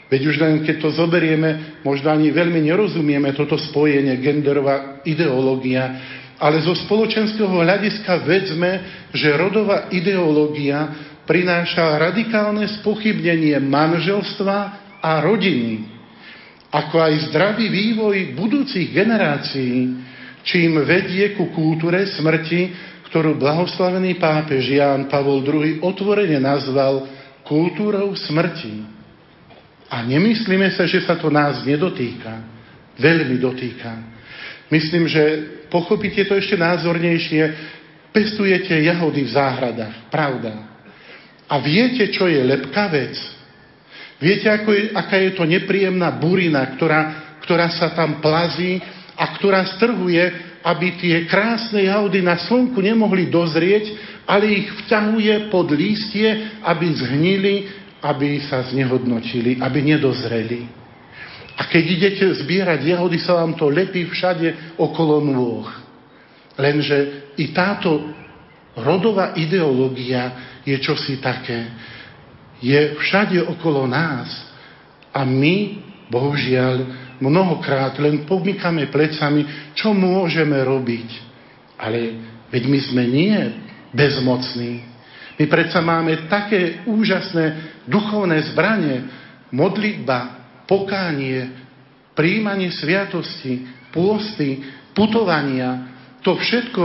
Veď 0.09 0.22
už 0.26 0.36
len 0.41 0.53
keď 0.65 0.76
to 0.82 0.89
zoberieme, 0.93 1.82
možno 1.86 2.09
ani 2.09 2.34
veľmi 2.34 2.65
nerozumieme 2.65 3.34
toto 3.38 3.57
spojenie 3.57 4.17
genderová 4.22 5.01
ideológia, 5.05 6.01
ale 6.41 6.65
zo 6.65 6.74
spoločenského 6.74 7.49
hľadiska 7.49 8.26
vedzme, 8.26 8.72
že 9.13 9.38
rodová 9.38 9.89
ideológia 9.93 11.09
prináša 11.30 12.01
radikálne 12.01 12.65
spochybnenie 12.82 13.61
manželstva 13.61 14.57
a 14.97 15.11
rodiny, 15.22 15.86
ako 16.74 16.95
aj 16.97 17.13
zdravý 17.30 17.70
vývoj 17.70 18.34
budúcich 18.34 18.89
generácií, 18.89 19.93
čím 20.41 20.82
vedie 20.82 21.38
ku 21.38 21.53
kultúre 21.53 22.09
smrti, 22.17 22.89
ktorú 23.10 23.41
blahoslavený 23.41 24.22
pápež 24.22 24.78
Ján 24.78 25.10
Pavol 25.10 25.41
II 25.41 25.82
otvorene 25.82 26.38
nazval 26.38 27.10
kultúrou 27.41 28.14
smrti. 28.14 28.86
A 29.89 30.05
nemyslíme 30.05 30.70
sa, 30.78 30.86
že 30.86 31.01
sa 31.01 31.18
to 31.18 31.34
nás 31.34 31.66
nedotýka. 31.66 32.45
Veľmi 33.01 33.41
dotýka. 33.41 33.89
Myslím, 34.70 35.10
že 35.10 35.22
pochopíte 35.74 36.22
to 36.30 36.38
ešte 36.38 36.53
názornejšie. 36.53 37.41
Pestujete 38.14 38.78
jahody 38.86 39.26
v 39.26 39.34
záhradách, 39.34 40.14
pravda. 40.14 40.53
A 41.49 41.57
viete, 41.57 42.05
čo 42.14 42.30
je 42.30 42.38
lepkavec? 42.45 43.18
Viete, 44.22 44.45
ako 44.53 44.70
je, 44.70 44.82
aká 44.93 45.18
je 45.18 45.32
to 45.34 45.49
nepríjemná 45.49 46.14
burina, 46.14 46.62
ktorá, 46.78 47.01
ktorá 47.41 47.74
sa 47.74 47.89
tam 47.97 48.22
plazí 48.22 48.78
a 49.18 49.34
ktorá 49.34 49.66
strhuje 49.74 50.49
aby 50.64 50.99
tie 50.99 51.16
krásne 51.26 51.88
jahody 51.88 52.20
na 52.20 52.36
slnku 52.36 52.80
nemohli 52.84 53.32
dozrieť, 53.32 53.95
ale 54.28 54.45
ich 54.64 54.70
vťahuje 54.86 55.47
pod 55.47 55.72
lístie, 55.72 56.60
aby 56.62 56.86
zhnili, 56.93 57.55
aby 58.03 58.43
sa 58.45 58.64
znehodnotili, 58.68 59.60
aby 59.64 59.80
nedozreli. 59.82 60.68
A 61.60 61.68
keď 61.68 61.84
idete 61.84 62.26
zbierať 62.43 62.88
jahody, 62.88 63.20
sa 63.20 63.39
vám 63.39 63.60
to 63.60 63.68
lepí 63.68 64.07
všade 64.07 64.80
okolo 64.80 65.20
nôh. 65.20 65.68
Lenže 66.55 67.28
i 67.36 67.51
táto 67.51 68.16
rodová 68.80 69.36
ideológia 69.36 70.32
je 70.64 70.76
čosi 70.80 71.20
také. 71.20 71.72
Je 72.64 72.95
všade 72.99 73.43
okolo 73.47 73.88
nás. 73.88 74.28
A 75.12 75.24
my, 75.24 75.84
bohužiaľ, 76.12 76.99
mnohokrát 77.20 77.95
len 77.99 78.24
pomykame 78.24 78.88
plecami, 78.88 79.72
čo 79.76 79.91
môžeme 79.91 80.59
robiť. 80.63 81.09
Ale 81.80 81.99
veď 82.51 82.63
my 82.67 82.80
sme 82.80 83.03
nie 83.07 83.38
bezmocní. 83.95 84.84
My 85.39 85.45
predsa 85.47 85.80
máme 85.80 86.28
také 86.28 86.84
úžasné 86.84 87.80
duchovné 87.88 88.51
zbranie, 88.51 89.07
modlitba, 89.55 90.36
pokánie, 90.67 91.47
príjmanie 92.11 92.76
sviatosti, 92.76 93.63
pôsty, 93.95 94.59
putovania. 94.91 95.95
To 96.28 96.36
všetko, 96.36 96.84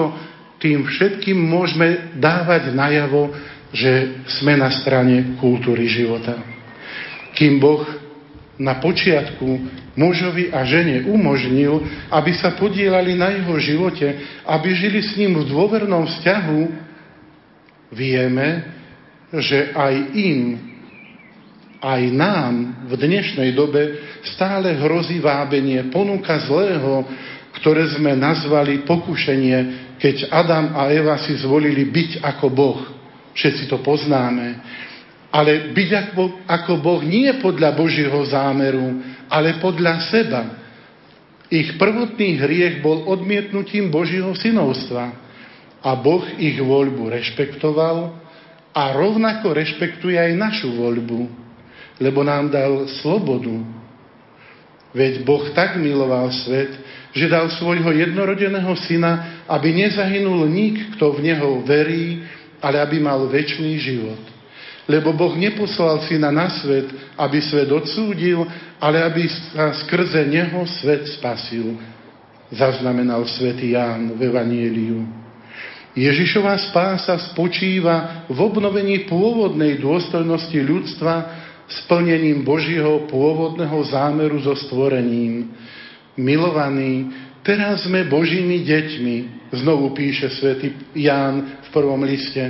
tým 0.62 0.86
všetkým 0.86 1.34
môžeme 1.34 2.14
dávať 2.14 2.70
najavo, 2.70 3.34
že 3.74 4.22
sme 4.38 4.54
na 4.54 4.70
strane 4.70 5.34
kultúry 5.42 5.90
života. 5.90 6.38
Kým 7.34 7.58
Boh 7.58 7.82
na 8.58 8.78
počiatku 8.78 9.46
mužovi 9.98 10.50
a 10.50 10.62
žene 10.66 11.06
umožnil, 11.10 11.82
aby 12.10 12.32
sa 12.38 12.54
podielali 12.54 13.18
na 13.18 13.34
jeho 13.34 13.54
živote, 13.58 14.06
aby 14.46 14.68
žili 14.74 15.00
s 15.02 15.14
ním 15.18 15.38
v 15.42 15.48
dôvernom 15.50 16.06
vzťahu, 16.06 16.60
vieme, 17.94 18.48
že 19.34 19.74
aj 19.74 19.94
im, 20.14 20.38
aj 21.82 22.02
nám 22.14 22.52
v 22.90 22.92
dnešnej 22.94 23.50
dobe 23.54 24.02
stále 24.34 24.74
hrozí 24.78 25.18
vábenie, 25.18 25.90
ponuka 25.90 26.38
zlého, 26.46 27.06
ktoré 27.62 27.86
sme 27.94 28.18
nazvali 28.18 28.82
pokušenie, 28.82 29.58
keď 29.98 30.30
Adam 30.30 30.74
a 30.74 30.90
Eva 30.90 31.18
si 31.22 31.38
zvolili 31.38 31.86
byť 31.86 32.10
ako 32.22 32.46
Boh. 32.50 32.80
Všetci 33.34 33.70
to 33.70 33.82
poznáme. 33.82 34.58
Ale 35.34 35.74
byť 35.74 35.90
ako, 35.90 36.46
ako 36.46 36.72
Boh 36.78 37.02
nie 37.02 37.26
podľa 37.42 37.74
Božieho 37.74 38.22
zámeru, 38.30 39.02
ale 39.26 39.58
podľa 39.58 40.06
seba. 40.06 40.42
Ich 41.50 41.74
prvotný 41.74 42.38
hriech 42.38 42.78
bol 42.78 43.10
odmietnutím 43.10 43.90
Božieho 43.90 44.30
synovstva. 44.38 45.10
A 45.82 45.90
Boh 45.98 46.22
ich 46.38 46.54
voľbu 46.56 47.10
rešpektoval 47.10 48.14
a 48.74 48.82
rovnako 48.94 49.54
rešpektuje 49.54 50.18
aj 50.18 50.32
našu 50.38 50.70
voľbu, 50.74 51.20
lebo 51.98 52.22
nám 52.22 52.50
dal 52.50 52.86
slobodu. 53.02 53.58
Veď 54.94 55.26
Boh 55.26 55.50
tak 55.54 55.78
miloval 55.78 56.30
svet, 56.46 56.74
že 57.14 57.30
dal 57.30 57.50
svojho 57.54 57.90
jednorodeného 57.90 58.74
syna, 58.86 59.42
aby 59.50 59.74
nezahynul 59.74 60.46
nik, 60.46 60.94
kto 60.98 61.18
v 61.18 61.30
neho 61.30 61.62
verí, 61.62 62.22
ale 62.58 62.82
aby 62.82 63.02
mal 63.02 63.26
väčší 63.30 63.78
život. 63.78 64.33
Lebo 64.84 65.16
Boh 65.16 65.32
neposlal 65.32 66.04
syna 66.04 66.28
na 66.28 66.52
svet, 66.60 66.92
aby 67.16 67.40
svet 67.40 67.72
odsúdil, 67.72 68.44
ale 68.76 69.00
aby 69.00 69.24
sa 69.28 69.72
skrze 69.84 70.28
neho 70.28 70.60
svet 70.68 71.08
spasil. 71.08 71.72
Zaznamenal 72.52 73.24
svätý 73.24 73.72
Ján 73.72 74.12
v 74.12 74.28
Evanieliu. 74.28 75.24
Ježišová 75.94 76.58
spása 76.68 77.16
spočíva 77.32 78.26
v 78.26 78.38
obnovení 78.42 79.06
pôvodnej 79.06 79.78
dôstojnosti 79.78 80.58
ľudstva 80.58 81.14
splnením 81.64 82.44
Božieho 82.44 83.06
pôvodného 83.08 83.78
zámeru 83.88 84.42
so 84.42 84.52
stvorením. 84.58 85.54
Milovaní, 86.18 87.08
teraz 87.46 87.86
sme 87.86 88.04
Božími 88.10 88.66
deťmi, 88.66 89.16
znovu 89.54 89.94
píše 89.94 90.28
svätý 90.34 90.74
Ján 90.98 91.62
v 91.62 91.68
prvom 91.72 92.02
liste. 92.02 92.42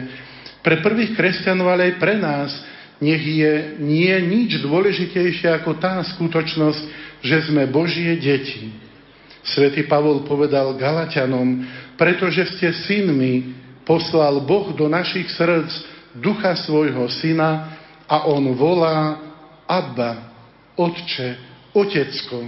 Pre 0.64 0.80
prvých 0.80 1.12
kresťanov, 1.12 1.68
ale 1.68 1.92
aj 1.92 1.94
pre 2.00 2.16
nás, 2.16 2.50
nech 2.96 3.20
je 3.20 3.76
nie 3.84 4.16
nič 4.24 4.64
dôležitejšie 4.64 5.52
ako 5.60 5.76
tá 5.76 6.00
skutočnosť, 6.16 6.82
že 7.20 7.36
sme 7.52 7.68
Božie 7.68 8.16
deti. 8.16 8.72
Svetý 9.44 9.84
Pavol 9.84 10.24
povedal 10.24 10.72
Galatianom, 10.80 11.68
pretože 12.00 12.56
ste 12.56 12.72
synmi, 12.88 13.52
poslal 13.84 14.40
Boh 14.40 14.72
do 14.72 14.88
našich 14.88 15.28
srdc 15.36 15.68
ducha 16.16 16.56
svojho 16.56 17.04
syna 17.20 17.76
a 18.08 18.24
on 18.24 18.56
volá 18.56 19.20
Abba, 19.68 20.32
Otče, 20.80 21.36
Otecko. 21.76 22.40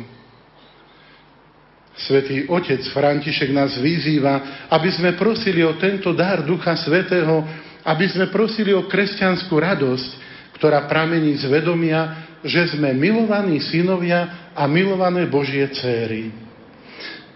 Svetý 1.96 2.44
Otec 2.48 2.84
František 2.92 3.52
nás 3.56 3.80
vyzýva, 3.80 4.68
aby 4.68 4.88
sme 4.92 5.16
prosili 5.16 5.64
o 5.64 5.80
tento 5.80 6.12
dar 6.12 6.44
Ducha 6.44 6.76
Svetého, 6.76 7.40
aby 7.86 8.06
sme 8.10 8.34
prosili 8.34 8.74
o 8.74 8.90
kresťanskú 8.90 9.54
radosť, 9.54 10.10
ktorá 10.58 10.90
pramení 10.90 11.38
z 11.38 11.46
vedomia, 11.46 12.26
že 12.42 12.74
sme 12.74 12.90
milovaní 12.92 13.62
synovia 13.62 14.50
a 14.52 14.66
milované 14.66 15.30
Božie 15.30 15.64
céry. 15.70 16.34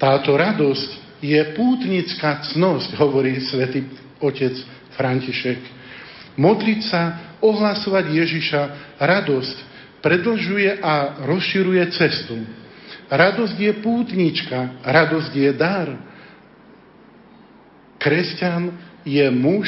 Táto 0.00 0.34
radosť 0.34 1.22
je 1.22 1.40
pútnická 1.54 2.42
cnosť, 2.50 2.98
hovorí 2.98 3.38
svätý 3.46 3.86
Otec 4.18 4.56
František. 4.98 5.60
Modliť 6.40 6.80
sa, 6.88 7.02
ohlasovať 7.40 8.04
Ježiša, 8.10 8.62
radosť 9.00 9.56
predlžuje 10.00 10.80
a 10.80 11.24
rozširuje 11.28 11.84
cestu 11.92 12.40
Radosť 13.10 13.56
je 13.58 13.72
pútnička, 13.82 14.86
radosť 14.86 15.32
je 15.34 15.50
dar. 15.50 15.98
Kresťan 17.98 18.70
je 19.02 19.26
muž 19.34 19.66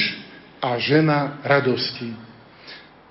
a 0.62 0.78
žena 0.78 1.42
radosti. 1.42 2.14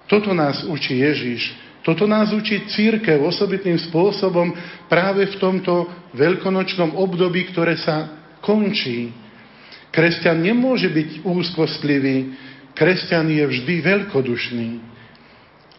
Toto 0.07 0.31
nás 0.31 0.63
učí 0.63 1.03
Ježiš. 1.03 1.51
Toto 1.83 2.07
nás 2.07 2.31
učí 2.31 2.61
církev 2.71 3.19
osobitným 3.25 3.75
spôsobom 3.91 4.53
práve 4.87 5.27
v 5.27 5.35
tomto 5.41 5.89
veľkonočnom 6.15 6.95
období, 6.95 7.51
ktoré 7.51 7.75
sa 7.75 8.07
končí. 8.39 9.11
Kresťan 9.91 10.39
nemôže 10.39 10.87
byť 10.87 11.25
úzkostlivý, 11.25 12.37
kresťan 12.77 13.27
je 13.33 13.43
vždy 13.43 13.75
veľkodušný. 13.83 14.69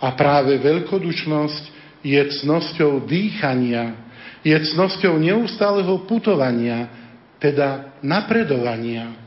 A 0.03 0.09
práve 0.19 0.59
veľkodušnosť 0.59 1.63
je 2.03 2.21
cnosťou 2.43 3.07
dýchania, 3.07 3.95
je 4.43 4.59
cnosťou 4.75 5.23
neustáleho 5.23 6.03
putovania, 6.11 6.91
teda 7.39 7.95
napredovania. 8.03 9.22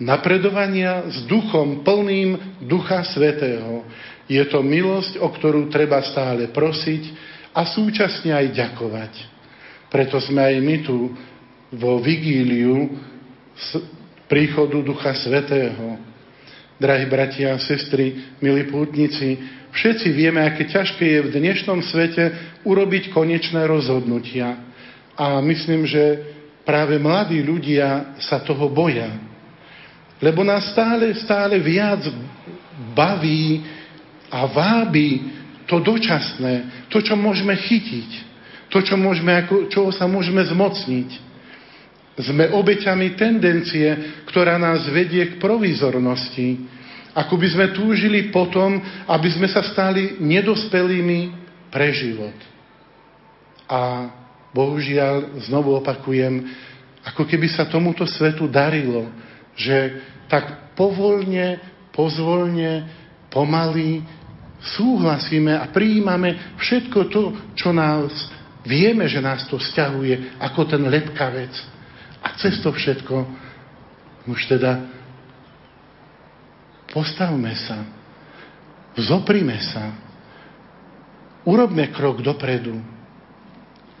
Napredovania 0.00 1.12
s 1.12 1.28
duchom 1.28 1.84
plným 1.84 2.64
Ducha 2.64 3.04
Svetého. 3.04 3.84
Je 4.24 4.40
to 4.48 4.64
milosť, 4.64 5.20
o 5.20 5.28
ktorú 5.28 5.68
treba 5.68 6.00
stále 6.00 6.48
prosiť 6.48 7.02
a 7.52 7.68
súčasne 7.68 8.32
aj 8.32 8.46
ďakovať. 8.56 9.12
Preto 9.92 10.16
sme 10.22 10.40
aj 10.40 10.56
my 10.56 10.76
tu 10.80 11.12
vo 11.76 12.00
vigíliu 12.00 12.96
príchodu 14.24 14.80
Ducha 14.80 15.12
Svetého. 15.20 16.00
Drahí 16.80 17.04
bratia 17.04 17.52
a 17.52 17.60
sestry, 17.60 18.40
milí 18.40 18.72
pútnici, 18.72 19.36
všetci 19.68 20.16
vieme, 20.16 20.40
aké 20.40 20.64
ťažké 20.64 21.04
je 21.04 21.20
v 21.28 21.32
dnešnom 21.36 21.84
svete 21.84 22.56
urobiť 22.64 23.12
konečné 23.12 23.68
rozhodnutia. 23.68 24.64
A 25.12 25.44
myslím, 25.44 25.84
že 25.84 26.24
práve 26.64 26.96
mladí 26.96 27.44
ľudia 27.44 28.16
sa 28.16 28.40
toho 28.40 28.72
boja. 28.72 29.28
Lebo 30.20 30.44
nás 30.44 30.68
stále, 30.76 31.16
stále 31.16 31.56
viac 31.56 32.04
baví 32.92 33.64
a 34.28 34.44
vábi 34.44 35.40
to 35.64 35.80
dočasné, 35.80 36.86
to, 36.92 37.00
čo 37.00 37.16
môžeme 37.16 37.56
chytiť, 37.56 38.08
to, 38.68 38.84
čo 38.84 39.00
môžeme, 39.00 39.32
ako, 39.32 39.66
čoho 39.72 39.90
sa 39.90 40.04
môžeme 40.04 40.44
zmocniť. 40.44 41.32
Sme 42.20 42.52
obeťami 42.52 43.16
tendencie, 43.16 44.20
ktorá 44.28 44.60
nás 44.60 44.84
vedie 44.92 45.24
k 45.24 45.40
provizornosti. 45.40 46.68
Ako 47.16 47.40
by 47.40 47.48
sme 47.48 47.66
túžili 47.72 48.28
potom, 48.28 48.76
aby 49.08 49.28
sme 49.32 49.48
sa 49.48 49.64
stali 49.64 50.20
nedospelými 50.20 51.20
pre 51.72 51.90
život. 51.96 52.36
A 53.70 54.10
bohužiaľ, 54.52 55.38
znovu 55.46 55.78
opakujem, 55.78 56.44
ako 57.06 57.24
keby 57.24 57.46
sa 57.48 57.64
tomuto 57.70 58.04
svetu 58.04 58.50
darilo, 58.50 59.08
že 59.60 60.00
tak 60.32 60.72
povolne, 60.72 61.60
pozvolne, 61.92 62.88
pomaly 63.28 64.00
súhlasíme 64.60 65.52
a 65.52 65.68
prijímame 65.68 66.56
všetko 66.56 66.98
to, 67.12 67.22
čo 67.52 67.76
nás 67.76 68.12
vieme, 68.64 69.04
že 69.08 69.20
nás 69.20 69.44
to 69.48 69.60
stiahuje, 69.60 70.40
ako 70.40 70.64
ten 70.64 70.82
lepkavec. 70.88 71.52
A 72.20 72.36
cez 72.36 72.60
to 72.60 72.72
všetko 72.72 73.24
už 74.28 74.40
teda 74.48 74.84
postavme 76.92 77.56
sa, 77.56 77.84
vzoprime 78.96 79.56
sa, 79.64 79.96
urobme 81.48 81.88
krok 81.88 82.20
dopredu, 82.20 82.76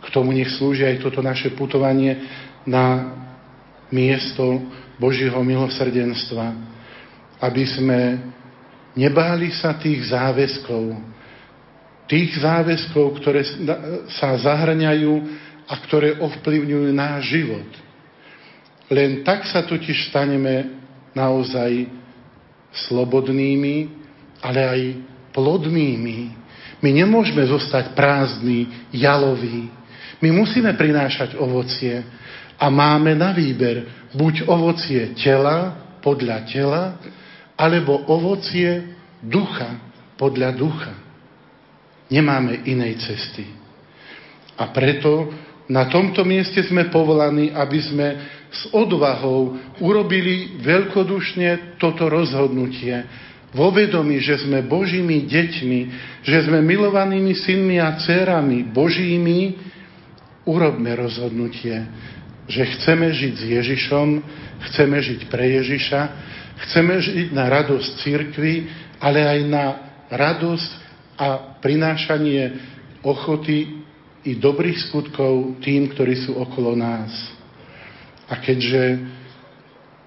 k 0.00 0.06
tomu 0.12 0.32
nech 0.36 0.52
slúži 0.56 0.84
aj 0.84 1.04
toto 1.04 1.24
naše 1.24 1.52
putovanie 1.56 2.20
na 2.68 3.16
miesto 3.88 4.60
Božieho 5.00 5.40
milosrdenstva, 5.40 6.52
aby 7.40 7.64
sme 7.64 8.00
nebáli 8.92 9.48
sa 9.56 9.72
tých 9.80 10.12
záväzkov, 10.12 11.00
tých 12.04 12.36
záväzkov, 12.36 13.06
ktoré 13.16 13.40
sa 14.12 14.36
zahrňajú 14.36 15.14
a 15.64 15.74
ktoré 15.88 16.20
ovplyvňujú 16.20 16.90
náš 16.92 17.32
život. 17.32 17.70
Len 18.90 19.24
tak 19.24 19.46
sa 19.48 19.64
totiž 19.64 20.10
staneme 20.10 20.82
naozaj 21.14 21.86
slobodnými, 22.90 23.88
ale 24.42 24.60
aj 24.66 24.80
plodnými. 25.30 26.18
My 26.82 26.90
nemôžeme 26.90 27.46
zostať 27.46 27.94
prázdni, 27.94 28.66
jaloví. 28.90 29.70
My 30.18 30.34
musíme 30.34 30.74
prinášať 30.74 31.38
ovocie 31.38 32.02
a 32.58 32.66
máme 32.68 33.14
na 33.14 33.30
výber 33.30 33.99
buď 34.14 34.50
ovocie 34.50 35.14
tela 35.18 35.76
podľa 36.00 36.38
tela, 36.48 36.82
alebo 37.54 38.00
ovocie 38.08 38.96
ducha 39.20 39.76
podľa 40.16 40.50
ducha. 40.56 40.94
Nemáme 42.08 42.64
inej 42.66 43.00
cesty. 43.04 43.44
A 44.60 44.68
preto 44.72 45.32
na 45.70 45.86
tomto 45.86 46.26
mieste 46.26 46.60
sme 46.66 46.90
povolaní, 46.90 47.54
aby 47.54 47.78
sme 47.80 48.08
s 48.50 48.66
odvahou 48.74 49.54
urobili 49.78 50.58
veľkodušne 50.58 51.78
toto 51.78 52.10
rozhodnutie. 52.10 53.06
Vo 53.54 53.70
vedomí, 53.70 54.18
že 54.18 54.42
sme 54.42 54.66
Božími 54.66 55.26
deťmi, 55.26 55.80
že 56.26 56.38
sme 56.46 56.58
milovanými 56.58 57.34
synmi 57.38 57.78
a 57.78 57.94
dcerami 57.94 58.66
Božími, 58.66 59.70
urobme 60.46 60.90
rozhodnutie, 60.98 61.86
že 62.50 62.66
chceme 62.76 63.14
žiť 63.14 63.34
s 63.38 63.44
Ježišom, 63.46 64.08
chceme 64.66 64.98
žiť 64.98 65.20
pre 65.30 65.54
Ježiša, 65.62 66.00
chceme 66.66 66.98
žiť 66.98 67.28
na 67.30 67.46
radosť 67.46 67.90
církvy, 68.02 68.54
ale 68.98 69.22
aj 69.22 69.40
na 69.46 69.64
radosť 70.10 70.70
a 71.14 71.58
prinášanie 71.62 72.58
ochoty 73.06 73.86
i 74.26 74.36
dobrých 74.36 74.90
skutkov 74.90 75.62
tým, 75.62 75.94
ktorí 75.94 76.26
sú 76.26 76.36
okolo 76.36 76.74
nás. 76.74 77.14
A 78.28 78.36
keďže 78.42 79.00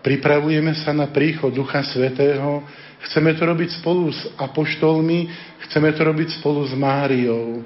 pripravujeme 0.03 0.75
sa 0.83 0.91
na 0.91 1.09
príchod 1.09 1.49
Ducha 1.49 1.81
Svetého, 1.81 2.61
chceme 3.09 3.33
to 3.33 3.43
robiť 3.47 3.79
spolu 3.81 4.11
s 4.11 4.21
apoštolmi, 4.35 5.31
chceme 5.67 5.89
to 5.95 6.01
robiť 6.03 6.43
spolu 6.43 6.67
s 6.67 6.75
Máriou. 6.75 7.63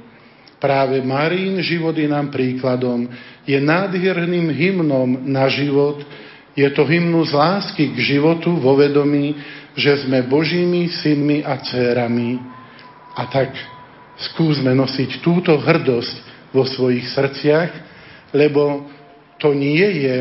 Práve 0.58 1.05
Marín 1.05 1.62
život 1.62 1.93
je 1.93 2.10
nám 2.10 2.34
príkladom, 2.34 3.05
je 3.45 3.58
nádherným 3.62 4.49
hymnom 4.49 5.22
na 5.30 5.45
život, 5.53 6.01
je 6.58 6.66
to 6.74 6.82
hymnus 6.89 7.30
lásky 7.30 7.93
k 7.93 7.97
životu 8.01 8.58
vo 8.58 8.74
vedomí, 8.74 9.38
že 9.78 10.01
sme 10.01 10.26
Božími 10.26 10.89
synmi 10.89 11.45
a 11.45 11.62
dcérami. 11.62 12.41
A 13.14 13.30
tak 13.30 13.53
skúsme 14.18 14.74
nosiť 14.74 15.22
túto 15.22 15.53
hrdosť 15.53 16.16
vo 16.49 16.66
svojich 16.66 17.05
srdciach, 17.14 17.72
lebo 18.34 18.89
to 19.38 19.53
nie 19.53 19.86
je 20.01 20.18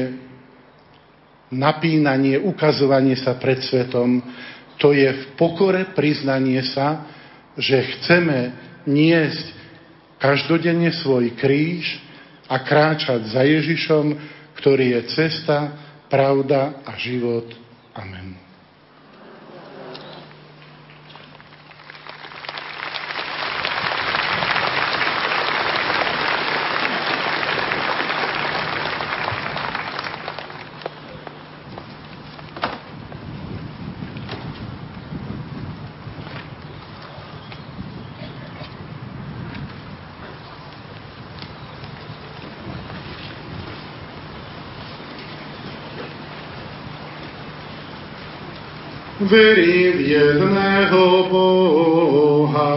napínanie, 1.48 2.36
ukazovanie 2.36 3.16
sa 3.16 3.40
pred 3.40 3.64
svetom, 3.64 4.20
to 4.76 4.92
je 4.92 5.08
v 5.08 5.24
pokore 5.40 5.96
priznanie 5.96 6.60
sa, 6.68 7.08
že 7.56 7.80
chceme 7.96 8.52
niesť 8.84 9.55
každodenne 10.26 10.90
svoj 10.90 11.38
kríž 11.38 12.02
a 12.50 12.58
kráčať 12.58 13.30
za 13.30 13.46
Ježišom, 13.46 14.18
ktorý 14.58 14.98
je 14.98 15.02
cesta, 15.14 15.70
pravda 16.10 16.82
a 16.82 16.98
život. 16.98 17.46
Amen. 17.94 18.45
Verím 49.26 49.92
v 49.92 50.00
jedného 50.00 51.26
Boha, 51.30 52.70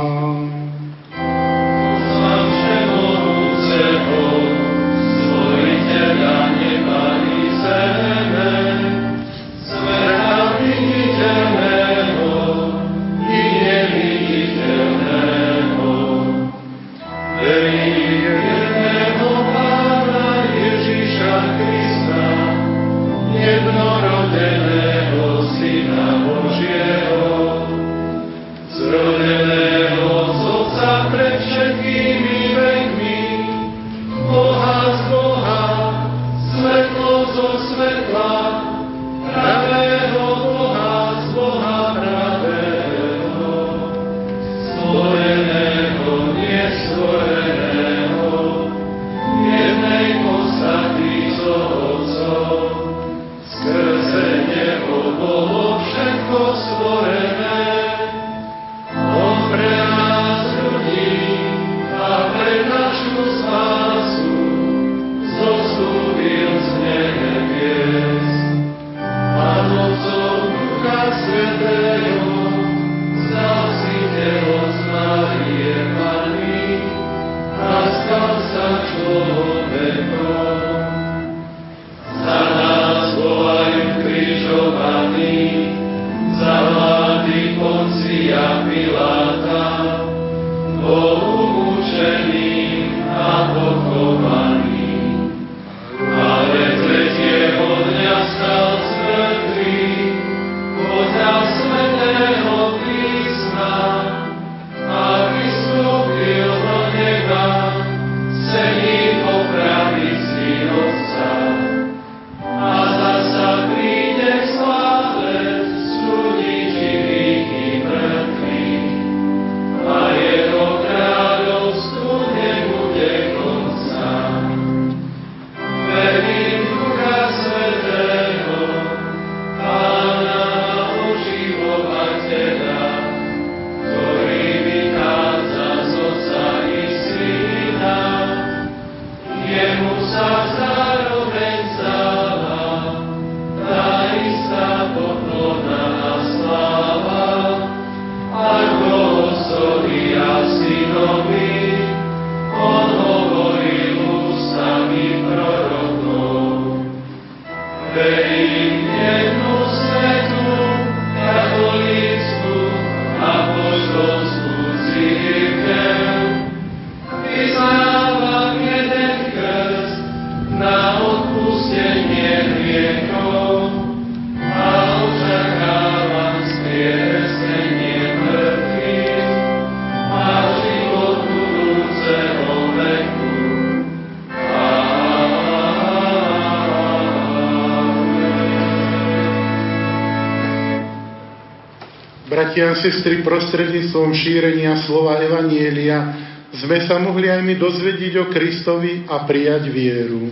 bratia 192.59 192.75
a 192.75 192.83
sestry, 192.83 193.23
prostredníctvom 193.23 194.11
šírenia 194.11 194.83
slova 194.83 195.15
Evanielia 195.23 196.11
sme 196.59 196.83
sa 196.83 196.99
mohli 196.99 197.31
aj 197.31 197.39
my 197.39 197.55
dozvedieť 197.55 198.19
o 198.19 198.25
Kristovi 198.27 199.07
a 199.07 199.23
prijať 199.23 199.71
vieru. 199.71 200.27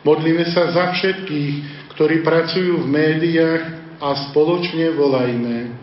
Modlíme 0.00 0.48
sa 0.48 0.72
za 0.72 0.88
všetkých, 0.96 1.84
ktorí 1.92 2.24
pracujú 2.24 2.80
v 2.80 2.86
médiách 2.88 3.62
a 4.00 4.08
spoločne 4.32 4.88
volajme. 4.96 5.79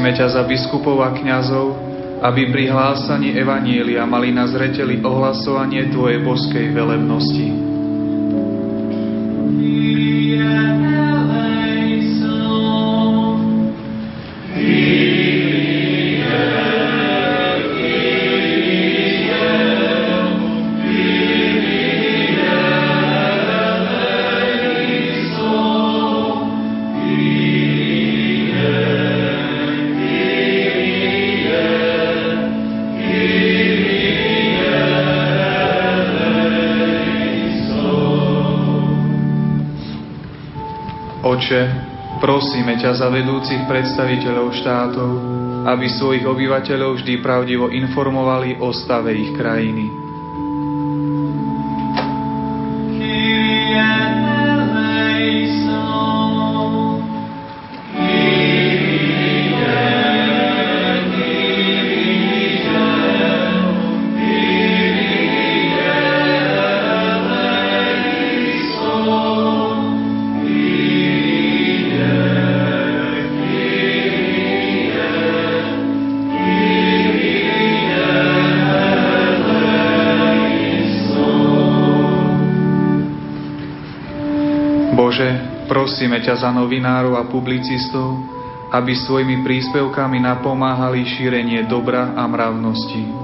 Prosíme 0.00 0.16
ťa 0.16 0.32
za 0.32 0.42
biskupov 0.48 1.04
a 1.04 1.12
kňazov, 1.12 1.76
aby 2.24 2.48
pri 2.48 2.72
hlásaní 2.72 3.36
Evanielia 3.36 4.08
mali 4.08 4.32
na 4.32 4.48
zreteli 4.48 4.96
ohlasovanie 4.96 5.92
Tvojej 5.92 6.24
boskej 6.24 6.72
velebnosti. 6.72 7.69
Prosíme 42.40 42.72
ťa 42.80 42.96
za 42.96 43.12
vedúcich 43.12 43.68
predstaviteľov 43.68 44.48
štátov, 44.64 45.10
aby 45.68 45.86
svojich 45.92 46.24
obyvateľov 46.24 46.96
vždy 46.96 47.20
pravdivo 47.20 47.68
informovali 47.68 48.56
o 48.64 48.72
stave 48.72 49.12
ich 49.12 49.36
krajiny. 49.36 49.89
Prosíme 86.00 86.24
ťa 86.24 86.48
za 86.48 86.48
novinárov 86.48 87.12
a 87.12 87.28
publicistov, 87.28 88.24
aby 88.72 88.96
svojimi 88.96 89.44
príspevkami 89.44 90.16
napomáhali 90.24 91.04
šírenie 91.04 91.68
dobra 91.68 92.16
a 92.16 92.24
mravnosti. 92.24 93.19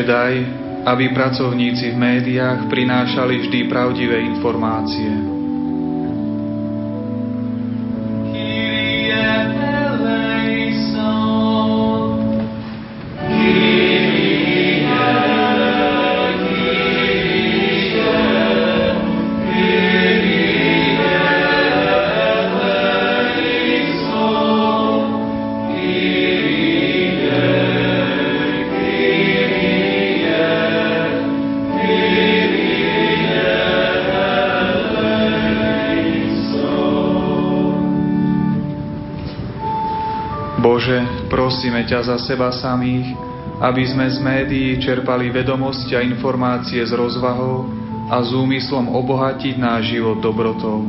Oče, 0.00 0.08
daj, 0.08 0.34
aby 0.88 1.12
pracovníci 1.12 1.92
v 1.92 1.96
médiách 2.00 2.72
prinášali 2.72 3.36
vždy 3.44 3.68
pravdivé 3.68 4.16
informácie. 4.32 5.39
Prosíme 41.60 41.84
ťa 41.84 42.08
za 42.08 42.16
seba 42.24 42.48
samých, 42.56 43.12
aby 43.60 43.84
sme 43.84 44.08
z 44.08 44.16
médií 44.16 44.80
čerpali 44.80 45.28
vedomosti 45.28 45.92
a 45.92 46.00
informácie 46.00 46.80
s 46.80 46.88
rozvahou 46.88 47.68
a 48.08 48.16
s 48.24 48.32
úmyslom 48.32 48.88
obohatiť 48.88 49.60
náš 49.60 49.92
život 49.92 50.24
dobrotou. 50.24 50.88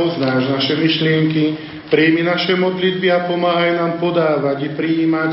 Poznáš 0.00 0.48
naše 0.48 0.80
myšlienky, 0.80 1.44
príjmi 1.92 2.24
naše 2.24 2.56
modlitby 2.56 3.12
a 3.12 3.28
pomáhaj 3.28 3.76
nám 3.76 3.92
podávať 4.00 4.56
i 4.64 4.70
prijímať 4.72 5.30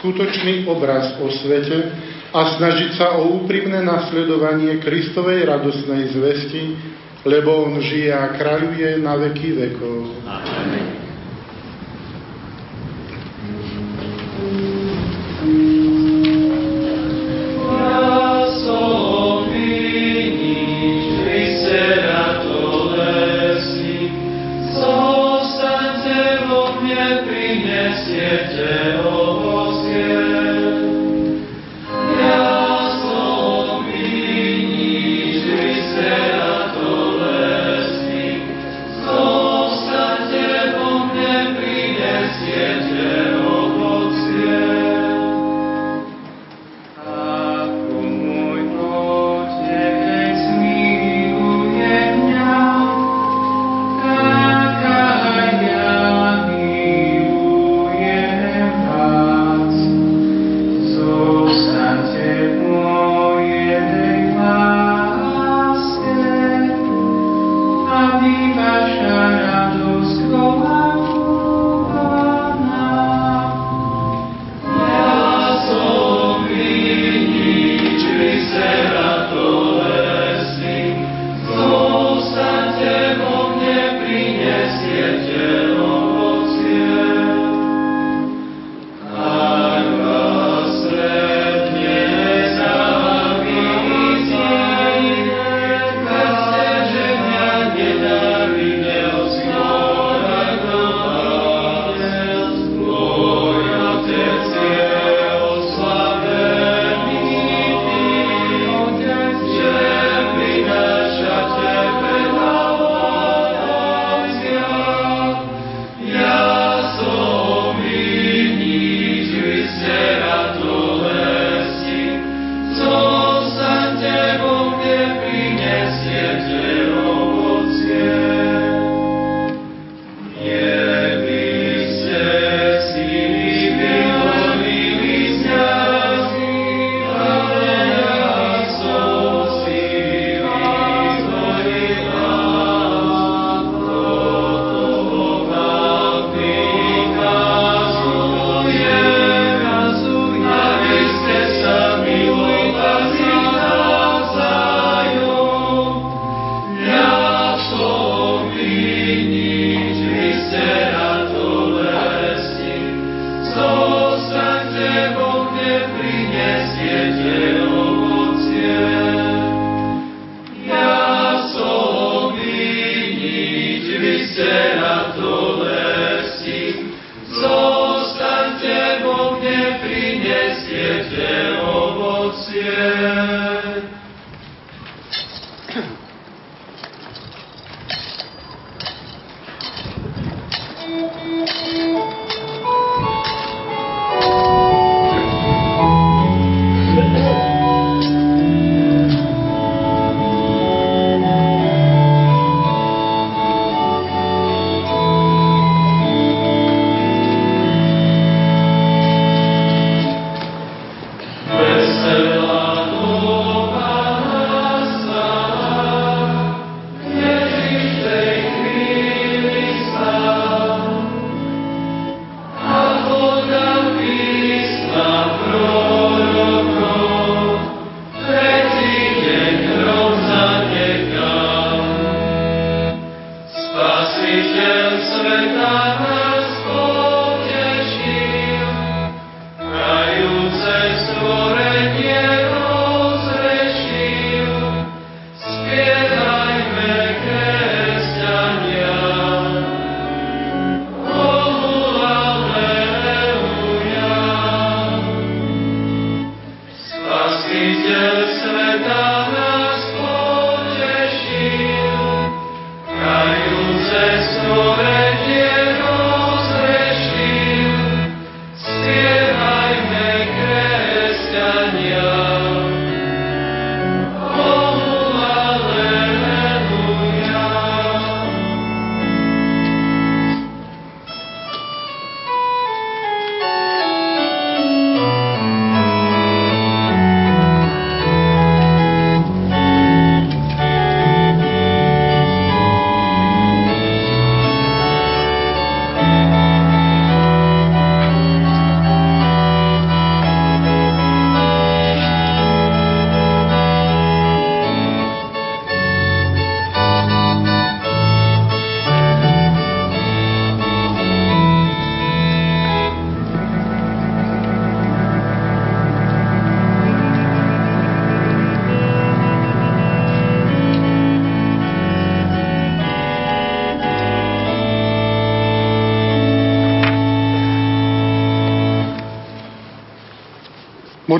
skutočný 0.00 0.64
obraz 0.64 1.20
o 1.20 1.28
svete 1.28 1.92
a 2.32 2.56
snažiť 2.56 2.96
sa 2.96 3.20
o 3.20 3.44
úprimné 3.44 3.84
nasledovanie 3.84 4.80
Kristovej 4.80 5.44
radosnej 5.44 6.16
zvesti, 6.16 6.62
lebo 7.28 7.68
On 7.68 7.76
žije 7.76 8.08
a 8.16 8.32
kráľuje 8.32 9.04
na 9.04 9.20
veky 9.20 9.52
vekov. 9.52 10.16
Amen. 10.24 10.95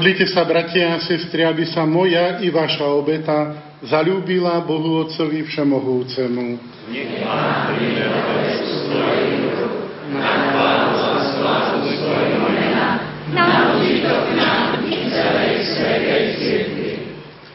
Modlite 0.06 0.30
sa, 0.30 0.46
bratia 0.46 0.94
a 0.94 1.02
sestry, 1.02 1.42
aby 1.42 1.66
sa 1.66 1.82
moja 1.82 2.38
i 2.38 2.46
vaša 2.46 2.86
obeta 2.94 3.58
zalúbila 3.82 4.62
Bohu 4.62 5.02
Otcovi 5.02 5.42
Všemohúcemu. 5.42 6.46
Nech 6.94 7.26
Pán 7.26 7.74
príde 7.74 8.06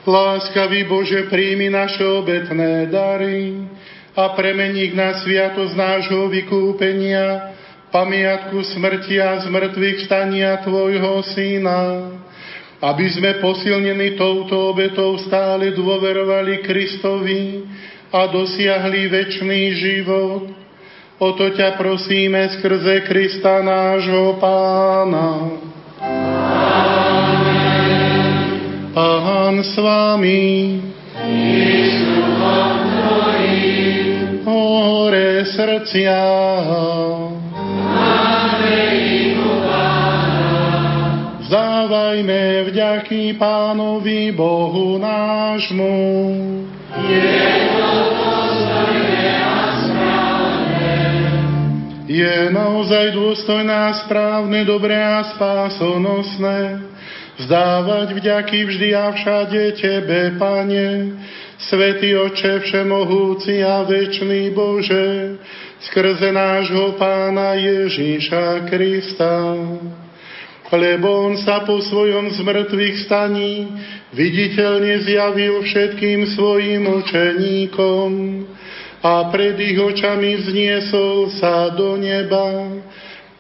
Láskavý 0.03 0.81
Bože, 0.91 1.31
príjmi 1.31 1.71
naše 1.71 2.03
obetné 2.03 2.91
dary 2.91 3.63
a 4.11 4.35
premení 4.35 4.91
ich 4.91 4.95
na 4.99 5.15
sviatosť 5.23 5.71
nášho 5.71 6.27
vykúpenia, 6.27 7.55
pamiatku 7.95 8.59
smrti 8.75 9.23
a 9.23 9.39
zmrtvých 9.39 10.03
stania 10.03 10.59
Tvojho 10.67 11.23
Syna, 11.31 12.19
aby 12.81 13.05
sme 13.13 13.37
posilnení 13.37 14.17
touto 14.17 14.73
obetou 14.73 15.13
stále 15.21 15.69
dôverovali 15.77 16.65
Kristovi 16.65 17.61
a 18.09 18.25
dosiahli 18.25 19.05
väčší 19.05 19.61
život. 19.77 20.49
O 21.21 21.27
to 21.37 21.53
ťa 21.53 21.77
prosíme 21.77 22.49
skrze 22.57 23.05
Krista 23.05 23.61
nášho 23.61 24.41
Pána. 24.41 25.29
Pán 28.91 29.55
s 29.61 29.77
vami. 29.77 30.81
Hore 34.41 35.45
srdcia. 35.45 36.21
Vzdávajme 42.11 42.67
vďaky 42.67 43.39
Pánovi 43.39 44.35
Bohu 44.35 44.99
nášmu. 44.99 45.95
Je 47.07 47.39
to 47.71 47.91
Je 52.11 52.35
naozaj 52.51 53.15
dôstojné 53.15 53.71
a 53.71 53.95
správne, 54.03 54.67
dobré 54.67 54.99
a 54.99 55.23
spásonosné 55.23 56.83
vzdávať 57.39 58.11
vďaky 58.19 58.59
vždy 58.59 58.89
a 58.91 59.15
všade 59.15 59.79
Tebe, 59.79 60.35
Pane, 60.35 61.15
Svetý 61.63 62.19
Oče 62.19 62.59
Všemohúci 62.59 63.63
a 63.63 63.87
Večný 63.87 64.51
Bože, 64.51 65.39
skrze 65.87 66.35
nášho 66.35 66.91
Pána 66.99 67.55
Ježíša 67.55 68.67
Krista 68.67 69.55
lebo 70.71 71.27
on 71.27 71.35
sa 71.43 71.67
po 71.67 71.83
svojom 71.83 72.31
zmrtvých 72.31 73.03
staní 73.03 73.67
viditeľne 74.15 75.03
zjavil 75.03 75.59
všetkým 75.67 76.31
svojim 76.31 76.87
učeníkom 76.87 78.09
a 79.03 79.27
pred 79.33 79.59
ich 79.59 79.75
očami 79.75 80.39
vzniesol 80.39 81.33
sa 81.35 81.75
do 81.75 81.99
neba, 81.99 82.71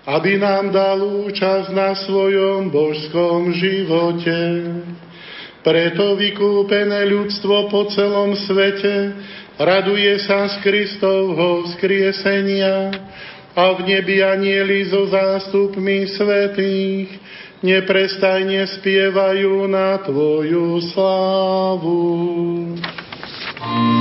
aby 0.09 0.41
nám 0.41 0.75
dal 0.75 0.99
účasť 0.99 1.71
na 1.71 1.95
svojom 1.95 2.73
božskom 2.73 3.55
živote. 3.55 4.39
Preto 5.61 6.17
vykúpené 6.17 7.05
ľudstvo 7.05 7.69
po 7.69 7.85
celom 7.93 8.33
svete 8.33 9.13
raduje 9.61 10.17
sa 10.25 10.49
z 10.49 10.57
Kristovho 10.65 11.69
vzkriesenia, 11.69 12.89
a 13.55 13.75
v 13.75 13.79
nebi 13.83 14.23
anieli 14.23 14.87
so 14.87 15.07
zástupmi 15.11 16.07
svetých 16.07 17.11
neprestajne 17.61 18.65
spievajú 18.79 19.67
na 19.69 19.99
Tvoju 20.01 20.81
slávu. 20.91 22.03
Svetý, 23.61 24.00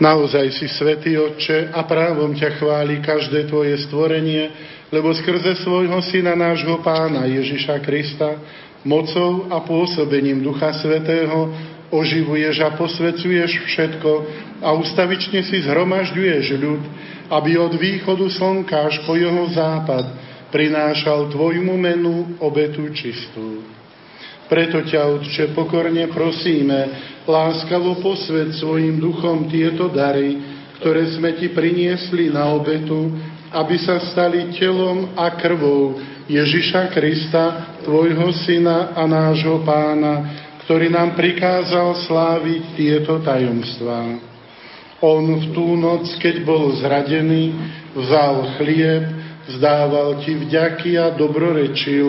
Naozaj 0.00 0.56
si 0.56 0.64
svätý 0.72 1.20
Otče 1.20 1.76
a 1.76 1.84
právom 1.84 2.32
ťa 2.32 2.56
chváli 2.56 3.04
každé 3.04 3.52
tvoje 3.52 3.76
stvorenie, 3.84 4.48
lebo 4.88 5.12
skrze 5.12 5.60
svojho 5.60 6.00
Syna 6.00 6.32
nášho 6.32 6.80
Pána 6.80 7.28
Ježiša 7.28 7.84
Krista 7.84 8.40
mocou 8.80 9.52
a 9.52 9.60
pôsobením 9.60 10.40
Ducha 10.40 10.72
Svetého 10.72 11.52
oživuješ 11.92 12.56
a 12.64 12.72
posvecuješ 12.80 13.50
všetko 13.68 14.10
a 14.64 14.72
ustavične 14.72 15.44
si 15.44 15.60
zhromažďuješ 15.68 16.44
ľud, 16.56 16.82
aby 17.28 17.60
od 17.60 17.76
východu 17.76 18.24
slnka 18.24 18.88
až 18.88 19.04
po 19.04 19.20
jeho 19.20 19.52
západ 19.52 20.16
prinášal 20.48 21.28
tvojmu 21.28 21.76
menu 21.76 22.40
obetu 22.40 22.88
čistú. 22.96 23.62
Preto 24.50 24.82
ťa, 24.82 25.14
Otče, 25.14 25.54
pokorne 25.54 26.10
prosíme, 26.10 26.90
láskavo 27.22 28.02
posved 28.02 28.58
svojim 28.58 28.98
duchom 28.98 29.46
tieto 29.46 29.86
dary, 29.86 30.34
ktoré 30.82 31.06
sme 31.14 31.38
ti 31.38 31.54
priniesli 31.54 32.34
na 32.34 32.50
obetu, 32.50 33.14
aby 33.54 33.78
sa 33.78 34.02
stali 34.10 34.50
telom 34.58 35.14
a 35.14 35.38
krvou 35.38 36.02
Ježiša 36.26 36.90
Krista, 36.90 37.78
tvojho 37.86 38.30
syna 38.42 38.90
a 38.94 39.06
nášho 39.06 39.62
pána, 39.62 40.14
ktorý 40.66 40.90
nám 40.90 41.14
prikázal 41.14 42.06
sláviť 42.06 42.62
tieto 42.74 43.22
tajomstvá. 43.22 44.18
On 45.02 45.24
v 45.26 45.46
tú 45.54 45.74
noc, 45.78 46.06
keď 46.18 46.42
bol 46.42 46.74
zradený, 46.78 47.54
vzal 47.94 48.54
chlieb, 48.58 49.02
vzdával 49.50 50.22
ti 50.22 50.38
vďaky 50.38 50.94
a 50.98 51.10
dobrorečil, 51.14 52.08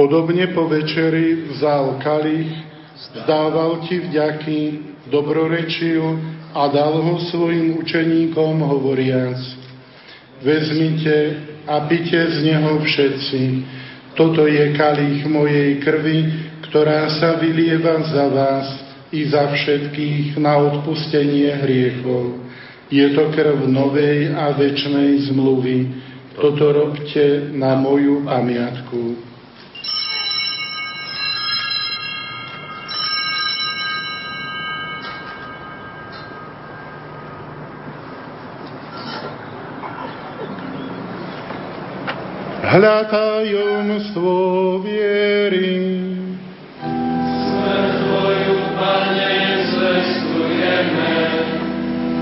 Podobne 0.00 0.48
po 0.56 0.64
večeri 0.64 1.52
vzal 1.52 2.00
kalich, 2.00 2.48
zdával 3.20 3.84
ti 3.84 4.00
vďaky, 4.00 4.60
dobrorečil 5.12 6.00
a 6.56 6.72
dal 6.72 7.04
ho 7.04 7.20
svojim 7.28 7.76
učeníkom 7.84 8.64
hovoriac. 8.64 9.36
Vezmite 10.40 11.44
a 11.68 11.84
pite 11.84 12.16
z 12.16 12.48
neho 12.48 12.80
všetci. 12.80 13.42
Toto 14.16 14.48
je 14.48 14.72
kalich 14.72 15.28
mojej 15.28 15.84
krvi, 15.84 16.48
ktorá 16.72 17.12
sa 17.20 17.36
vylieva 17.36 18.00
za 18.08 18.24
vás 18.32 18.66
i 19.12 19.28
za 19.28 19.52
všetkých 19.52 20.40
na 20.40 20.64
odpustenie 20.64 21.60
hriechov. 21.60 22.40
Je 22.88 23.04
to 23.12 23.28
krv 23.36 23.68
novej 23.68 24.32
a 24.32 24.48
večnej 24.56 25.28
zmluvy. 25.28 25.92
Toto 26.40 26.72
robte 26.72 27.52
na 27.52 27.76
moju 27.76 28.24
pamiatku. 28.24 29.28
Hľa 42.70 42.98
tajomstvo 43.10 44.34
viery. 44.86 45.74
Smrť 47.42 47.90
Tvoju, 47.98 48.56
Pane, 48.78 49.34
zvestujeme, 49.74 51.14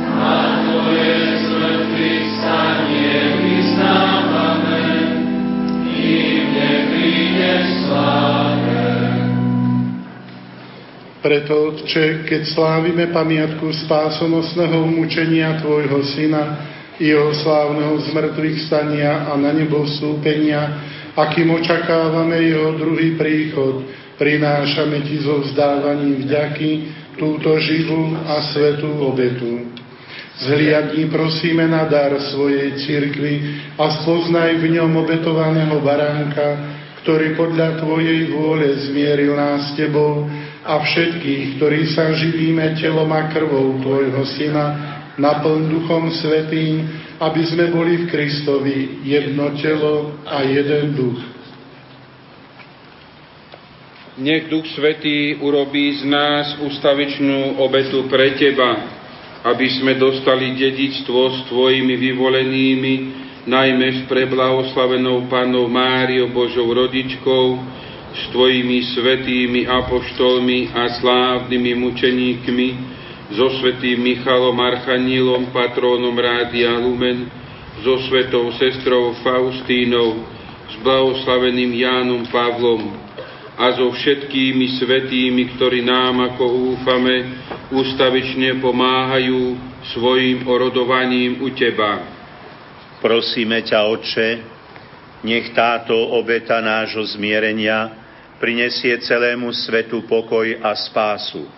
a 0.08 0.32
Tvoje 0.64 1.16
zmrtvých 1.44 2.26
stanie 2.40 3.12
vyznávame, 3.44 4.84
kým 5.84 6.42
neprídeš 6.56 7.64
sláve. 7.84 8.84
Preto, 11.20 11.76
Otče, 11.76 12.24
keď 12.24 12.42
slávime 12.48 13.12
pamiatku 13.12 13.68
spásonosného 13.84 14.80
umúčenia 14.80 15.60
Tvojho 15.60 16.00
Syna, 16.08 16.77
jeho 16.98 17.30
slávneho 17.30 17.94
zmrtvých 18.10 18.66
stania 18.66 19.30
a 19.30 19.38
na 19.38 19.54
nebo 19.54 19.86
vstúpenia, 19.86 20.82
akým 21.14 21.50
očakávame 21.54 22.42
jeho 22.42 22.74
druhý 22.74 23.14
príchod, 23.14 23.86
prinášame 24.18 25.06
ti 25.06 25.22
zo 25.22 25.46
vzdávaním 25.46 26.26
vďaky 26.26 26.70
túto 27.18 27.54
živú 27.62 28.18
a 28.26 28.50
svetú 28.50 28.90
obetu. 29.02 29.70
Zhliadni 30.38 31.10
prosíme 31.10 31.66
na 31.66 31.90
dar 31.90 32.14
svojej 32.30 32.78
cirkvi 32.86 33.58
a 33.74 33.90
spoznaj 34.02 34.62
v 34.62 34.78
ňom 34.78 35.02
obetovaného 35.02 35.82
baránka, 35.82 36.78
ktorý 37.02 37.34
podľa 37.34 37.82
Tvojej 37.82 38.30
vôle 38.30 38.70
zmieril 38.86 39.34
nás 39.34 39.74
s 39.74 39.80
Tebou 39.80 40.30
a 40.62 40.78
všetkých, 40.78 41.58
ktorí 41.58 41.90
sa 41.90 42.14
živíme 42.14 42.78
telom 42.78 43.10
a 43.10 43.26
krvou 43.34 43.82
Tvojho 43.82 44.22
Syna, 44.38 44.97
naplň 45.18 45.60
Duchom 45.68 46.14
Svetým, 46.14 46.86
aby 47.18 47.42
sme 47.50 47.74
boli 47.74 48.06
v 48.06 48.08
Kristovi 48.08 49.02
jedno 49.02 49.50
telo 49.58 50.14
a 50.22 50.46
jeden 50.46 50.94
duch. 50.94 51.20
Nech 54.18 54.50
Duch 54.50 54.66
Svetý 54.74 55.38
urobí 55.38 56.02
z 56.02 56.10
nás 56.10 56.58
ustavičnú 56.58 57.62
obetu 57.62 58.10
pre 58.10 58.34
Teba, 58.34 58.98
aby 59.46 59.66
sme 59.78 59.94
dostali 59.94 60.58
dedičstvo 60.58 61.20
s 61.30 61.38
Tvojimi 61.46 61.94
vyvolenými, 61.94 62.94
najmä 63.46 63.86
s 63.94 64.00
preblahoslavenou 64.10 65.30
Panou 65.30 65.70
Máriou 65.70 66.34
Božou 66.34 66.66
rodičkou, 66.66 67.62
s 68.10 68.22
Tvojimi 68.34 68.82
svetými 68.98 69.70
apoštolmi 69.70 70.74
a 70.74 70.98
slávnymi 70.98 71.72
mučeníkmi, 71.78 72.68
so 73.28 73.60
svetým 73.60 74.00
Michalom 74.00 74.56
Archanílom, 74.56 75.52
patrónom 75.52 76.16
Rádia 76.16 76.72
Lumen, 76.80 77.28
so 77.84 78.00
svetou 78.08 78.48
sestrou 78.56 79.12
Faustínou, 79.20 80.24
s 80.68 80.74
blahoslaveným 80.80 81.76
Jánom 81.76 82.24
Pavlom 82.32 82.88
a 83.58 83.74
so 83.76 83.92
všetkými 83.92 84.80
svetými, 84.80 85.42
ktorí 85.56 85.84
nám, 85.84 86.32
ako 86.32 86.72
úfame, 86.72 87.16
ústavične 87.68 88.64
pomáhajú 88.64 89.60
svojim 89.92 90.48
orodovaním 90.48 91.44
u 91.44 91.52
Teba. 91.52 92.00
Prosíme 93.04 93.60
ťa, 93.60 93.78
Otče, 93.92 94.28
nech 95.26 95.52
táto 95.52 95.94
obeta 96.16 96.64
nášho 96.64 97.04
zmierenia 97.04 97.92
prinesie 98.40 98.96
celému 99.04 99.52
svetu 99.52 100.06
pokoj 100.06 100.46
a 100.64 100.72
spásu 100.72 101.57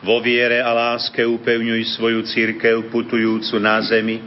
vo 0.00 0.16
viere 0.24 0.64
a 0.64 0.72
láske 0.72 1.20
upevňuj 1.20 1.96
svoju 1.96 2.24
církev 2.24 2.88
putujúcu 2.88 3.56
na 3.60 3.84
zemi, 3.84 4.20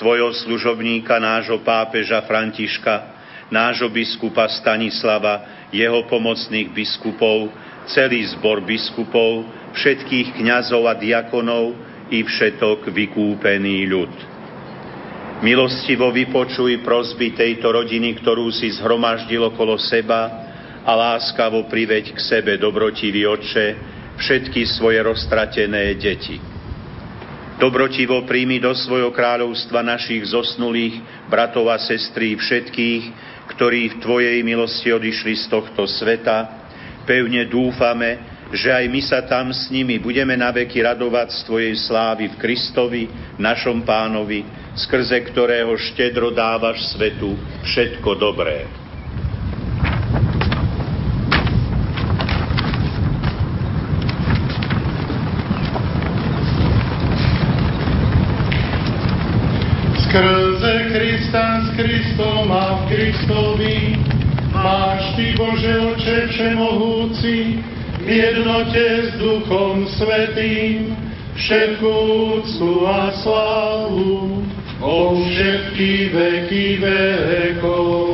tvojho 0.00 0.32
služobníka, 0.32 1.20
nášho 1.20 1.60
pápeža 1.60 2.24
Františka, 2.24 3.18
nášho 3.52 3.92
biskupa 3.92 4.48
Stanislava, 4.48 5.68
jeho 5.68 6.08
pomocných 6.08 6.72
biskupov, 6.72 7.52
celý 7.92 8.24
zbor 8.36 8.64
biskupov, 8.64 9.44
všetkých 9.76 10.40
kňazov 10.40 10.88
a 10.88 10.94
diakonov 10.96 11.76
i 12.08 12.24
všetok 12.24 12.88
vykúpený 12.88 13.84
ľud. 13.84 14.12
Milostivo 15.38 16.10
vypočuj 16.10 16.82
prosby 16.82 17.36
tejto 17.36 17.70
rodiny, 17.70 18.18
ktorú 18.18 18.50
si 18.50 18.74
zhromaždil 18.74 19.44
okolo 19.54 19.78
seba 19.78 20.50
a 20.82 20.92
láskavo 20.96 21.68
priveď 21.70 22.16
k 22.16 22.18
sebe, 22.18 22.58
dobrotivý 22.58 23.28
Otče, 23.28 23.97
všetky 24.18 24.66
svoje 24.66 24.98
roztratené 25.00 25.94
deti. 25.96 26.36
Dobrotivo 27.58 28.22
príjmi 28.22 28.62
do 28.62 28.70
svojho 28.70 29.10
kráľovstva 29.10 29.82
našich 29.82 30.30
zosnulých 30.30 31.26
bratov 31.26 31.74
a 31.74 31.78
sestry 31.82 32.38
všetkých, 32.38 33.02
ktorí 33.50 33.94
v 33.94 33.98
Tvojej 33.98 34.38
milosti 34.46 34.94
odišli 34.94 35.34
z 35.34 35.44
tohto 35.50 35.82
sveta. 35.90 36.70
Pevne 37.02 37.50
dúfame, 37.50 38.38
že 38.54 38.70
aj 38.70 38.84
my 38.86 39.00
sa 39.02 39.20
tam 39.26 39.50
s 39.50 39.68
nimi 39.74 39.98
budeme 39.98 40.38
naveky 40.38 40.86
radovať 40.86 41.28
z 41.34 41.40
Tvojej 41.50 41.74
slávy 41.82 42.30
v 42.30 42.38
Kristovi, 42.38 43.02
našom 43.42 43.82
pánovi, 43.82 44.46
skrze 44.78 45.18
ktorého 45.26 45.74
štedro 45.74 46.30
dávaš 46.30 46.94
svetu 46.94 47.34
všetko 47.66 48.10
dobré. 48.14 48.87
Skrze 60.08 60.88
Krista 60.88 61.68
s 61.68 61.76
Kristom 61.76 62.48
a 62.48 62.80
v 62.80 62.96
Kristovi 62.96 64.00
máš 64.56 65.04
Ty, 65.20 65.36
Bože 65.36 65.74
Oče 65.84 66.18
Všemohúci, 66.32 67.60
v 68.00 68.08
jednote 68.08 69.04
s 69.04 69.20
Duchom 69.20 69.84
Svetým, 69.84 70.96
všetku 71.36 71.92
úctu 72.40 72.88
a 72.88 73.12
slávu, 73.20 74.40
o 74.80 74.96
všetky 75.28 76.08
veky 76.08 76.80
vekov. 76.80 78.07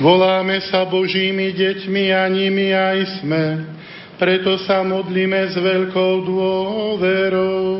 Voláme 0.00 0.64
sa 0.64 0.88
Božími 0.88 1.52
deťmi 1.52 2.04
a 2.16 2.24
nimi 2.32 2.72
aj 2.72 3.20
sme, 3.20 3.68
preto 4.16 4.56
sa 4.64 4.80
modlíme 4.80 5.52
s 5.52 5.60
veľkou 5.60 6.24
dôverou. 6.24 7.79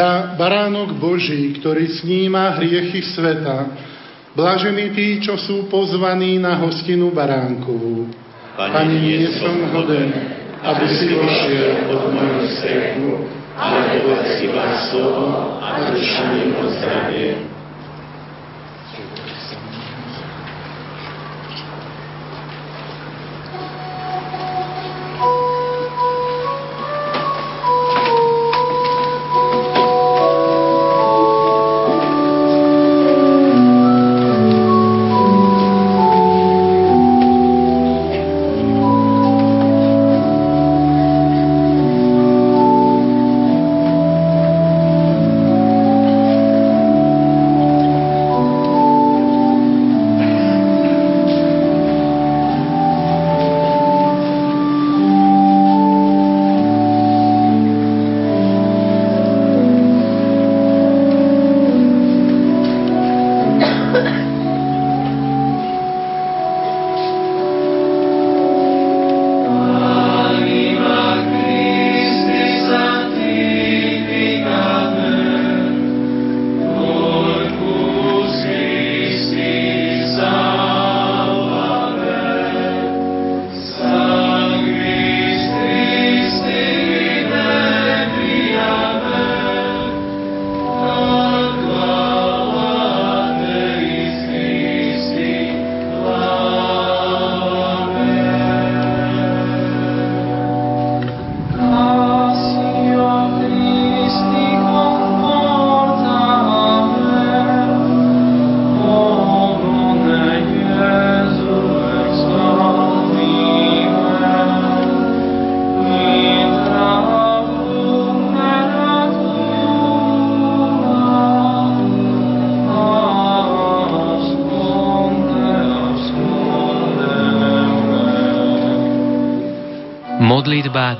Hľa, 0.00 0.32
baránok 0.40 0.96
Boží, 0.96 1.60
ktorý 1.60 1.84
sníma 2.00 2.56
hriechy 2.56 3.04
sveta, 3.04 3.68
blažení 4.32 4.96
tí, 4.96 5.20
čo 5.20 5.36
sú 5.36 5.68
pozvaní 5.68 6.40
na 6.40 6.56
hostinu 6.56 7.12
baránkovú. 7.12 8.08
Pani, 8.56 8.96
nie 8.96 9.28
som 9.36 9.60
hoden, 9.76 10.08
aby 10.64 10.84
si 10.88 11.04
vošiel 11.12 11.84
pod 11.84 12.16
moju 12.16 12.48
strechu, 12.48 13.28
ale 13.60 14.00
povedz 14.00 14.40
iba 14.40 14.64
slovo 14.88 15.60
a 15.60 15.92
duša 15.92 16.22
mi 16.32 16.48
pozdravie. 16.56 17.59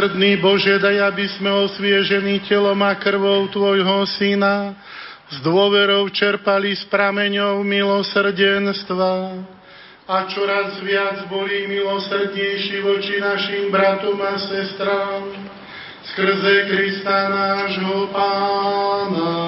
Milosrdný 0.00 0.40
Bože, 0.40 0.80
daj, 0.80 1.12
aby 1.12 1.28
sme 1.28 1.52
osviežení 1.68 2.40
telom 2.48 2.80
a 2.80 2.96
krvou 2.96 3.44
Tvojho 3.52 4.08
Syna 4.08 4.72
s 5.28 5.44
dôverou 5.44 6.08
čerpali 6.08 6.72
s 6.72 6.88
prameňou 6.88 7.60
milosrdenstva 7.60 9.12
a 10.08 10.16
čoraz 10.24 10.80
viac 10.80 11.28
boli 11.28 11.68
milosrdnejší 11.68 12.80
voči 12.80 13.20
našim 13.20 13.68
bratom 13.68 14.16
a 14.24 14.40
sestrám 14.40 15.36
skrze 16.16 16.64
Krista 16.72 17.28
nášho 17.28 18.08
Pána. 18.08 19.39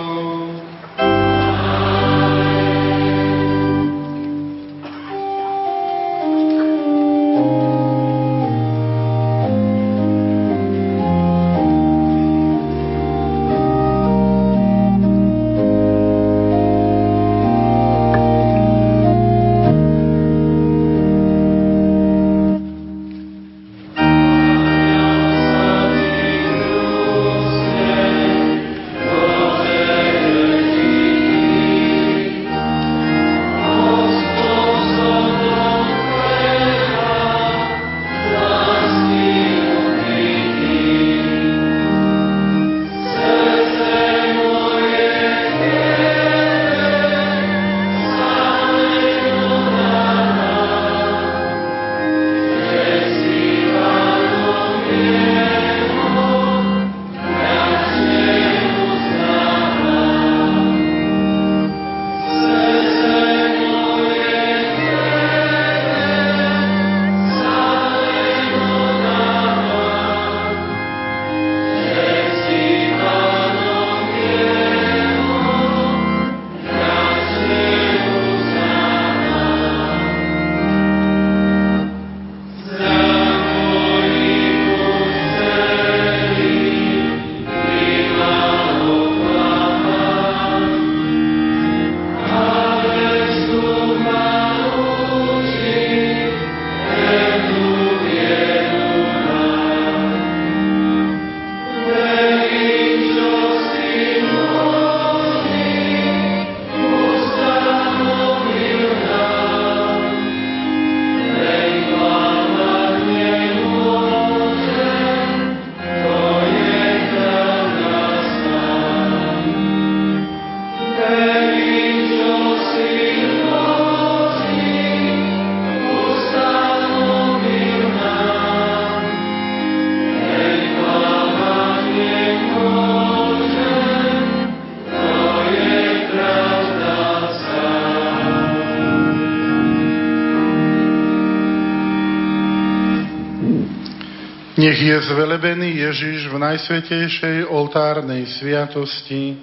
Zvelebený 145.02 145.82
Ježiš 145.82 146.30
v 146.30 146.36
najsvetejšej 146.38 147.50
oltárnej 147.50 148.26
sviatosti. 148.38 149.34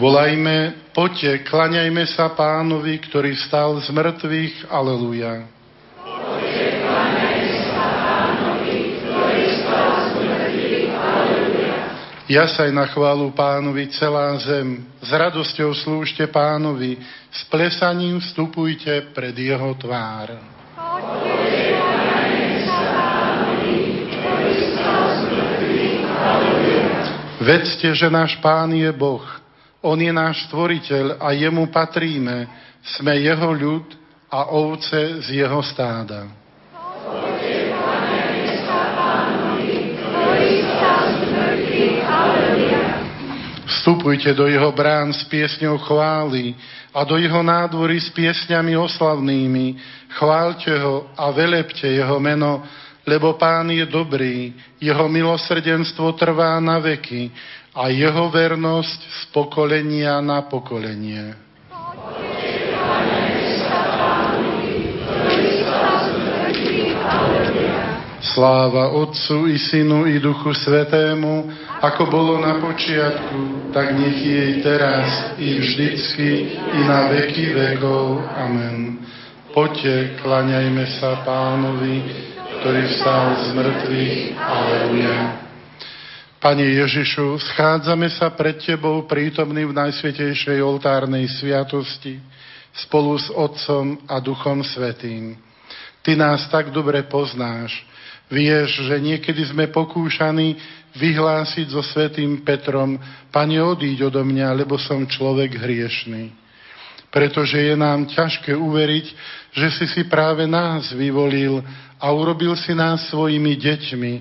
Volajme, 0.00 0.88
poďte, 0.96 1.44
klaňajme 1.44 2.04
sa 2.08 2.32
pánovi, 2.32 3.00
ktorý 3.04 3.36
vstal 3.36 3.80
z 3.84 3.88
mŕtvych. 3.92 4.72
Aleluja. 4.72 5.44
Jasaj 12.30 12.70
na 12.70 12.86
chválu 12.86 13.34
pánovi 13.34 13.90
celá 13.90 14.38
zem, 14.38 14.86
s 15.02 15.10
radosťou 15.10 15.74
slúžte 15.74 16.30
pánovi, 16.30 16.94
s 17.26 17.42
plesaním 17.50 18.22
vstupujte 18.22 19.10
pred 19.10 19.34
jeho 19.34 19.74
tvár. 19.74 20.59
Vedzte, 27.40 27.96
že 27.96 28.12
náš 28.12 28.36
Pán 28.44 28.68
je 28.76 28.92
Boh. 28.92 29.24
On 29.80 29.96
je 29.96 30.12
náš 30.12 30.44
stvoriteľ 30.52 31.16
a 31.16 31.32
jemu 31.32 31.72
patríme. 31.72 32.44
Sme 33.00 33.16
jeho 33.16 33.48
ľud 33.56 33.96
a 34.28 34.52
ovce 34.52 35.24
z 35.24 35.40
jeho 35.40 35.64
stáda. 35.64 36.28
Vstupujte 43.64 44.36
do 44.36 44.44
jeho 44.44 44.68
brán 44.76 45.08
s 45.08 45.24
piesňou 45.24 45.80
chvály 45.80 46.52
a 46.92 47.00
do 47.08 47.16
jeho 47.16 47.40
nádvory 47.40 48.04
s 48.04 48.12
piesňami 48.12 48.76
oslavnými. 48.76 49.66
Chváľte 50.12 50.76
ho 50.76 51.08
a 51.16 51.32
velepte 51.32 51.88
jeho 51.88 52.20
meno, 52.20 52.60
lebo 53.06 53.36
Pán 53.40 53.72
je 53.72 53.86
dobrý, 53.88 54.52
jeho 54.80 55.08
milosrdenstvo 55.08 56.12
trvá 56.16 56.60
na 56.60 56.78
veky 56.78 57.32
a 57.74 57.88
jeho 57.88 58.28
vernosť 58.28 59.00
z 59.00 59.20
pokolenia 59.30 60.18
na 60.20 60.42
pokolenie. 60.44 61.50
Sláva 68.20 68.94
Otcu 68.94 69.48
i 69.50 69.58
Synu 69.58 70.06
i 70.06 70.20
Duchu 70.22 70.54
Svetému, 70.54 71.50
ako 71.82 72.02
bolo 72.06 72.38
na 72.38 72.62
počiatku, 72.62 73.72
tak 73.74 73.96
nech 73.96 74.22
je 74.22 74.44
teraz 74.62 75.34
i 75.40 75.58
vždycky 75.58 76.28
i 76.54 76.80
na 76.84 77.10
veky 77.10 77.50
vekov. 77.56 78.22
Amen. 78.36 79.02
Poďte, 79.50 80.20
klaňajme 80.22 80.84
sa 81.02 81.26
pánovi, 81.26 81.96
ktorý 82.60 82.92
vstal 82.92 83.24
z 83.40 83.48
mŕtvych. 83.56 84.16
Aleluja. 84.36 85.16
Pane 86.44 86.66
Ježišu, 86.84 87.40
schádzame 87.40 88.12
sa 88.12 88.28
pred 88.36 88.60
Tebou 88.60 89.08
prítomný 89.08 89.64
v 89.64 89.72
Najsvetejšej 89.72 90.60
oltárnej 90.60 91.24
sviatosti 91.40 92.20
spolu 92.84 93.16
s 93.16 93.32
Otcom 93.32 94.04
a 94.04 94.20
Duchom 94.20 94.60
Svetým. 94.60 95.40
Ty 96.04 96.20
nás 96.20 96.52
tak 96.52 96.68
dobre 96.68 97.00
poznáš. 97.08 97.80
Vieš, 98.28 98.92
že 98.92 98.96
niekedy 99.00 99.40
sme 99.48 99.72
pokúšaní 99.72 100.60
vyhlásiť 101.00 101.72
so 101.72 101.80
Svetým 101.80 102.44
Petrom, 102.44 103.00
Pane, 103.32 103.56
odíď 103.56 104.12
odo 104.12 104.20
mňa, 104.20 104.52
lebo 104.52 104.76
som 104.76 105.08
človek 105.08 105.56
hriešný. 105.56 106.28
Pretože 107.08 107.56
je 107.56 107.74
nám 107.74 108.04
ťažké 108.04 108.52
uveriť, 108.52 109.06
že 109.56 109.66
si 109.80 109.86
si 109.90 110.02
práve 110.06 110.44
nás 110.44 110.92
vyvolil 110.94 111.64
a 112.00 112.06
urobil 112.10 112.56
si 112.56 112.72
nás 112.72 113.12
svojimi 113.12 113.60
deťmi, 113.60 114.12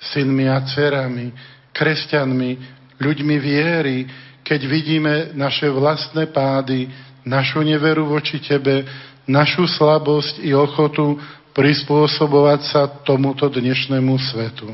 synmi 0.00 0.48
a 0.48 0.64
dcerami, 0.64 1.30
kresťanmi, 1.76 2.50
ľuďmi 2.96 3.36
viery, 3.36 4.08
keď 4.42 4.60
vidíme 4.64 5.14
naše 5.36 5.68
vlastné 5.68 6.32
pády, 6.32 6.88
našu 7.28 7.60
neveru 7.60 8.08
voči 8.08 8.40
Tebe, 8.40 8.88
našu 9.28 9.68
slabosť 9.68 10.40
i 10.40 10.56
ochotu 10.56 11.20
prispôsobovať 11.52 12.60
sa 12.64 12.88
tomuto 13.04 13.44
dnešnému 13.52 14.16
svetu. 14.16 14.72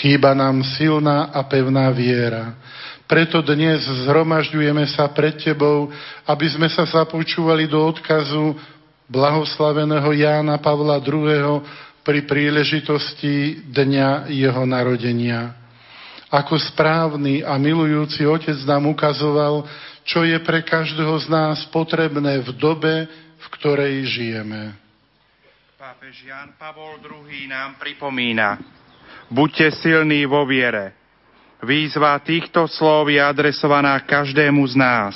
Chýba 0.00 0.32
nám 0.32 0.64
silná 0.78 1.28
a 1.34 1.44
pevná 1.44 1.90
viera. 1.92 2.56
Preto 3.10 3.42
dnes 3.42 3.82
zhromažďujeme 4.06 4.86
sa 4.94 5.10
pred 5.10 5.34
Tebou, 5.34 5.90
aby 6.24 6.46
sme 6.46 6.70
sa 6.70 6.86
započúvali 6.86 7.66
do 7.66 7.82
odkazu 7.82 8.54
blahoslaveného 9.10 10.06
Jána 10.14 10.62
Pavla 10.62 11.02
II. 11.02 11.66
pri 12.06 12.22
príležitosti 12.24 13.66
dňa 13.66 14.30
jeho 14.30 14.62
narodenia. 14.64 15.58
Ako 16.30 16.54
správny 16.62 17.42
a 17.42 17.58
milujúci 17.58 18.22
otec 18.22 18.54
nám 18.62 18.86
ukazoval, 18.94 19.66
čo 20.06 20.22
je 20.22 20.38
pre 20.38 20.62
každého 20.62 21.18
z 21.22 21.26
nás 21.26 21.66
potrebné 21.74 22.38
v 22.46 22.54
dobe, 22.54 23.10
v 23.36 23.46
ktorej 23.58 24.06
žijeme. 24.06 24.78
Pápež 25.74 26.22
Jan 26.22 26.54
Pavol 26.54 27.02
II 27.02 27.50
nám 27.50 27.82
pripomína, 27.82 28.62
buďte 29.26 29.74
silní 29.82 30.22
vo 30.22 30.46
viere. 30.46 30.94
Výzva 31.60 32.16
týchto 32.22 32.64
slov 32.70 33.10
je 33.10 33.20
adresovaná 33.20 33.98
každému 34.00 34.64
z 34.70 34.74
nás. 34.80 35.14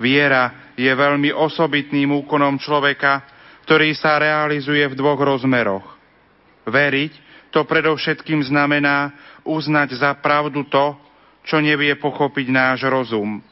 Viera 0.00 0.72
je 0.80 0.88
veľmi 0.88 1.28
osobitným 1.28 2.24
úkonom 2.24 2.56
človeka, 2.56 3.20
ktorý 3.68 3.92
sa 3.92 4.16
realizuje 4.16 4.80
v 4.88 4.96
dvoch 4.96 5.20
rozmeroch. 5.20 5.84
Veriť 6.64 7.12
to 7.52 7.68
predovšetkým 7.68 8.40
znamená 8.48 9.12
uznať 9.44 10.00
za 10.00 10.16
pravdu 10.16 10.64
to, 10.72 10.96
čo 11.44 11.60
nevie 11.60 12.00
pochopiť 12.00 12.46
náš 12.48 12.88
rozum. 12.88 13.44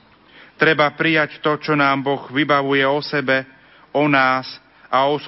Treba 0.57 0.91
prijať 0.97 1.39
to, 1.45 1.61
čo 1.61 1.77
nám 1.77 2.03
Boh 2.03 2.25
vybavuje 2.33 2.83
o 2.89 2.99
sebe, 3.05 3.45
o 3.93 4.09
nás 4.09 4.49
a 4.89 5.07
o 5.07 5.21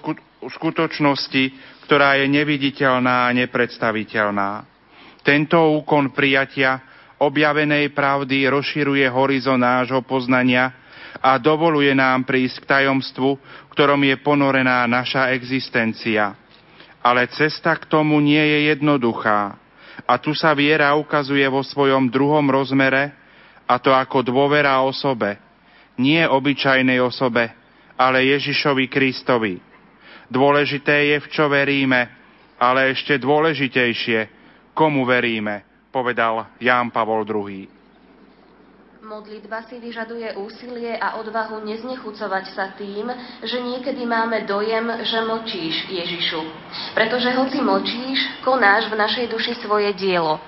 skutočnosti, 0.48 1.44
ktorá 1.86 2.16
je 2.16 2.26
neviditeľná 2.32 3.28
a 3.28 3.34
nepredstaviteľná. 3.36 4.64
Tento 5.20 5.76
úkon 5.76 6.16
prijatia 6.16 6.80
objavenej 7.20 7.92
pravdy 7.92 8.48
rozširuje 8.48 9.04
horizont 9.12 9.60
nášho 9.60 10.00
poznania 10.00 10.79
a 11.20 11.36
dovoluje 11.36 11.92
nám 11.92 12.24
prísť 12.24 12.64
k 12.64 12.68
tajomstvu, 12.80 13.36
ktorom 13.76 14.00
je 14.08 14.16
ponorená 14.24 14.88
naša 14.88 15.30
existencia. 15.36 16.32
Ale 17.04 17.28
cesta 17.32 17.76
k 17.76 17.88
tomu 17.88 18.20
nie 18.20 18.40
je 18.40 18.58
jednoduchá. 18.72 19.56
A 20.08 20.16
tu 20.16 20.32
sa 20.32 20.56
viera 20.56 20.96
ukazuje 20.96 21.44
vo 21.48 21.60
svojom 21.60 22.08
druhom 22.08 22.48
rozmere, 22.48 23.12
a 23.68 23.78
to 23.78 23.94
ako 23.94 24.24
dôvera 24.26 24.80
osobe. 24.82 25.38
Nie 26.00 26.26
obyčajnej 26.26 26.98
osobe, 26.98 27.52
ale 27.94 28.24
Ježišovi 28.32 28.88
Kristovi. 28.88 29.60
Dôležité 30.32 31.14
je, 31.14 31.16
v 31.20 31.28
čo 31.28 31.46
veríme, 31.52 32.08
ale 32.56 32.96
ešte 32.96 33.20
dôležitejšie, 33.20 34.18
komu 34.72 35.04
veríme, 35.04 35.88
povedal 35.92 36.48
Ján 36.58 36.88
Pavol 36.88 37.28
II. 37.28 37.79
Modlitba 39.10 39.66
si 39.66 39.82
vyžaduje 39.82 40.38
úsilie 40.38 40.94
a 40.94 41.18
odvahu 41.18 41.66
neznechucovať 41.66 42.44
sa 42.54 42.70
tým, 42.78 43.10
že 43.42 43.58
niekedy 43.58 44.06
máme 44.06 44.46
dojem, 44.46 44.86
že 45.02 45.18
močíš 45.26 45.90
Ježišu. 45.90 46.38
Pretože 46.94 47.34
hoci 47.34 47.58
močíš, 47.58 48.38
konáš 48.46 48.86
v 48.86 48.94
našej 48.94 49.26
duši 49.34 49.58
svoje 49.58 49.90
dielo. 49.98 50.38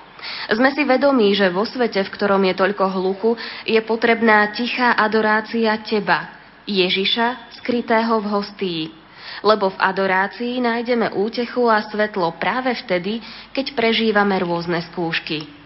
Sme 0.47 0.71
si 0.71 0.87
vedomí, 0.87 1.35
že 1.35 1.51
vo 1.51 1.67
svete, 1.67 2.07
v 2.07 2.13
ktorom 2.15 2.39
je 2.47 2.55
toľko 2.55 2.85
hluku, 2.87 3.31
je 3.67 3.83
potrebná 3.83 4.47
tichá 4.55 4.95
adorácia 4.95 5.75
Teba, 5.83 6.31
Ježiša, 6.63 7.59
skrytého 7.59 8.15
v 8.23 8.31
hostii. 8.31 8.83
Lebo 9.43 9.75
v 9.75 9.81
adorácii 9.91 10.63
nájdeme 10.63 11.11
útechu 11.19 11.67
a 11.67 11.83
svetlo 11.83 12.39
práve 12.39 12.71
vtedy, 12.79 13.19
keď 13.51 13.75
prežívame 13.75 14.39
rôzne 14.39 14.79
skúšky. 14.87 15.62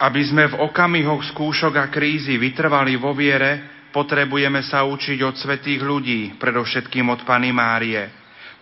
Aby 0.00 0.24
sme 0.24 0.48
v 0.48 0.64
okamihoch 0.64 1.20
skúšok 1.28 1.76
a 1.76 1.92
krízy 1.92 2.40
vytrvali 2.40 2.96
vo 2.96 3.12
viere, 3.12 3.84
potrebujeme 3.92 4.64
sa 4.64 4.80
učiť 4.88 5.18
od 5.20 5.36
svetých 5.36 5.84
ľudí, 5.84 6.40
predovšetkým 6.40 7.04
od 7.12 7.20
Pany 7.28 7.52
Márie. 7.52 8.08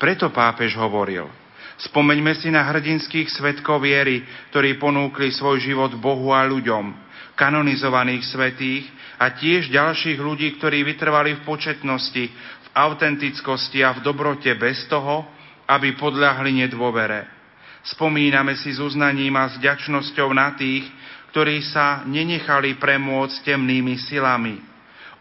Preto 0.02 0.34
pápež 0.34 0.74
hovoril, 0.74 1.30
spomeňme 1.78 2.34
si 2.42 2.50
na 2.50 2.66
hrdinských 2.66 3.30
svetkov 3.30 3.86
viery, 3.86 4.26
ktorí 4.50 4.82
ponúkli 4.82 5.30
svoj 5.30 5.62
život 5.62 5.94
Bohu 5.94 6.34
a 6.34 6.42
ľuďom, 6.42 6.90
kanonizovaných 7.38 8.26
svetých 8.34 8.90
a 9.22 9.30
tiež 9.30 9.70
ďalších 9.70 10.18
ľudí, 10.18 10.58
ktorí 10.58 10.82
vytrvali 10.82 11.38
v 11.38 11.44
početnosti, 11.46 12.24
v 12.34 12.68
autentickosti 12.74 13.86
a 13.86 13.94
v 13.94 14.02
dobrote 14.02 14.50
bez 14.58 14.90
toho, 14.90 15.22
aby 15.70 15.94
podľahli 15.94 16.66
nedôvere. 16.66 17.30
Spomíname 17.94 18.58
si 18.58 18.74
s 18.74 18.82
uznaním 18.82 19.38
a 19.38 19.46
s 19.46 19.56
ďačnosťou 19.62 20.34
na 20.34 20.58
tých, 20.58 20.82
ktorí 21.30 21.60
sa 21.68 22.02
nenechali 22.08 22.76
premôcť 22.80 23.54
temnými 23.54 24.00
silami. 24.08 24.58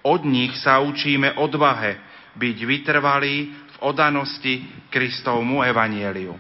Od 0.07 0.23
nich 0.23 0.55
sa 0.63 0.79
učíme 0.79 1.35
odvahe 1.35 1.99
byť 2.37 2.57
vytrvalí 2.63 3.51
v 3.51 3.77
odanosti 3.83 4.63
Kristovmu 4.93 5.65
evanieliu. 5.65 6.37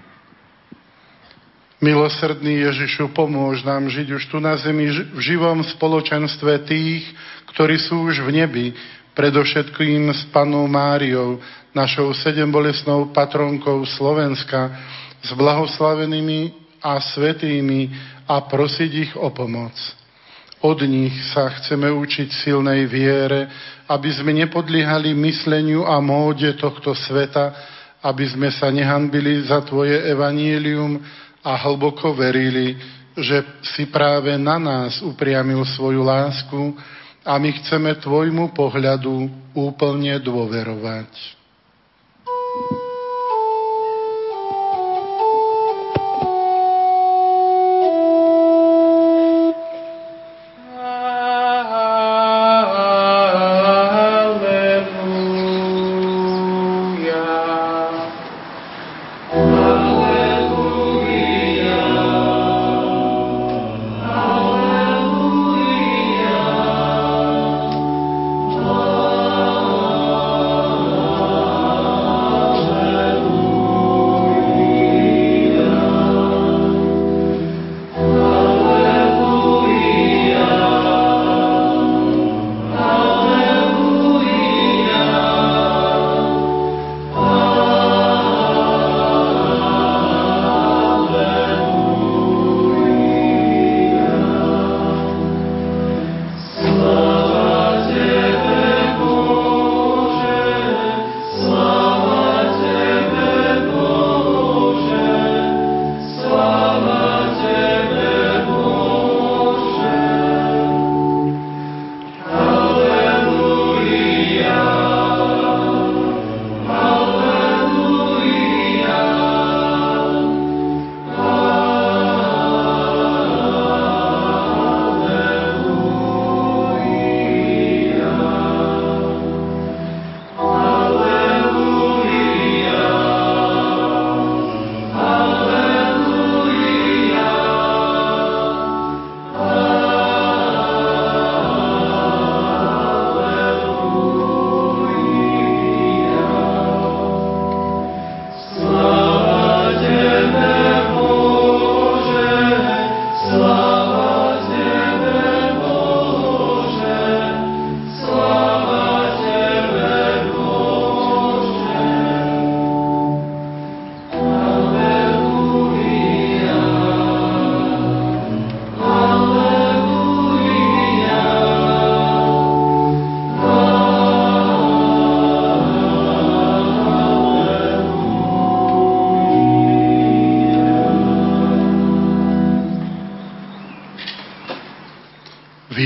Milosrdný 1.77 2.65
Ježišu, 2.65 3.13
pomôž 3.13 3.61
nám 3.61 3.85
žiť 3.85 4.17
už 4.17 4.23
tu 4.33 4.41
na 4.41 4.57
zemi 4.57 4.89
v 4.89 5.19
živom 5.21 5.61
spoločenstve 5.61 6.65
tých, 6.65 7.05
ktorí 7.53 7.77
sú 7.77 8.09
už 8.09 8.25
v 8.25 8.33
nebi, 8.33 8.65
predovšetkým 9.13 10.09
s 10.09 10.25
panou 10.33 10.65
Máriou, 10.65 11.37
našou 11.77 12.13
sedembolesnou 12.17 13.13
patronkou 13.13 13.85
Slovenska, 13.85 14.73
s 15.21 15.29
blahoslavenými 15.37 16.66
a 16.81 17.01
svetými 17.01 17.89
a 18.27 18.43
prosiť 18.45 18.91
ich 18.93 19.13
o 19.15 19.29
pomoc. 19.31 19.73
Od 20.65 20.79
nich 20.89 21.13
sa 21.31 21.53
chceme 21.53 21.85
učiť 21.93 22.33
silnej 22.33 22.89
viere, 22.89 23.45
aby 23.85 24.09
sme 24.09 24.33
nepodliehali 24.33 25.13
mysleniu 25.13 25.85
a 25.85 26.01
móde 26.01 26.57
tohto 26.57 26.97
sveta, 26.97 27.53
aby 28.01 28.25
sme 28.25 28.49
sa 28.49 28.73
nehanbili 28.73 29.45
za 29.45 29.61
Tvoje 29.61 30.01
evanílium 30.09 30.97
a 31.45 31.51
hlboko 31.61 32.17
verili, 32.17 32.73
že 33.13 33.61
si 33.77 33.89
práve 33.89 34.33
na 34.37 34.57
nás 34.57 35.01
upriamil 35.01 35.61
svoju 35.77 36.01
lásku 36.01 36.73
a 37.21 37.37
my 37.37 37.49
chceme 37.61 37.93
Tvojmu 38.01 38.53
pohľadu 38.57 39.29
úplne 39.53 40.17
dôverovať. 40.21 41.36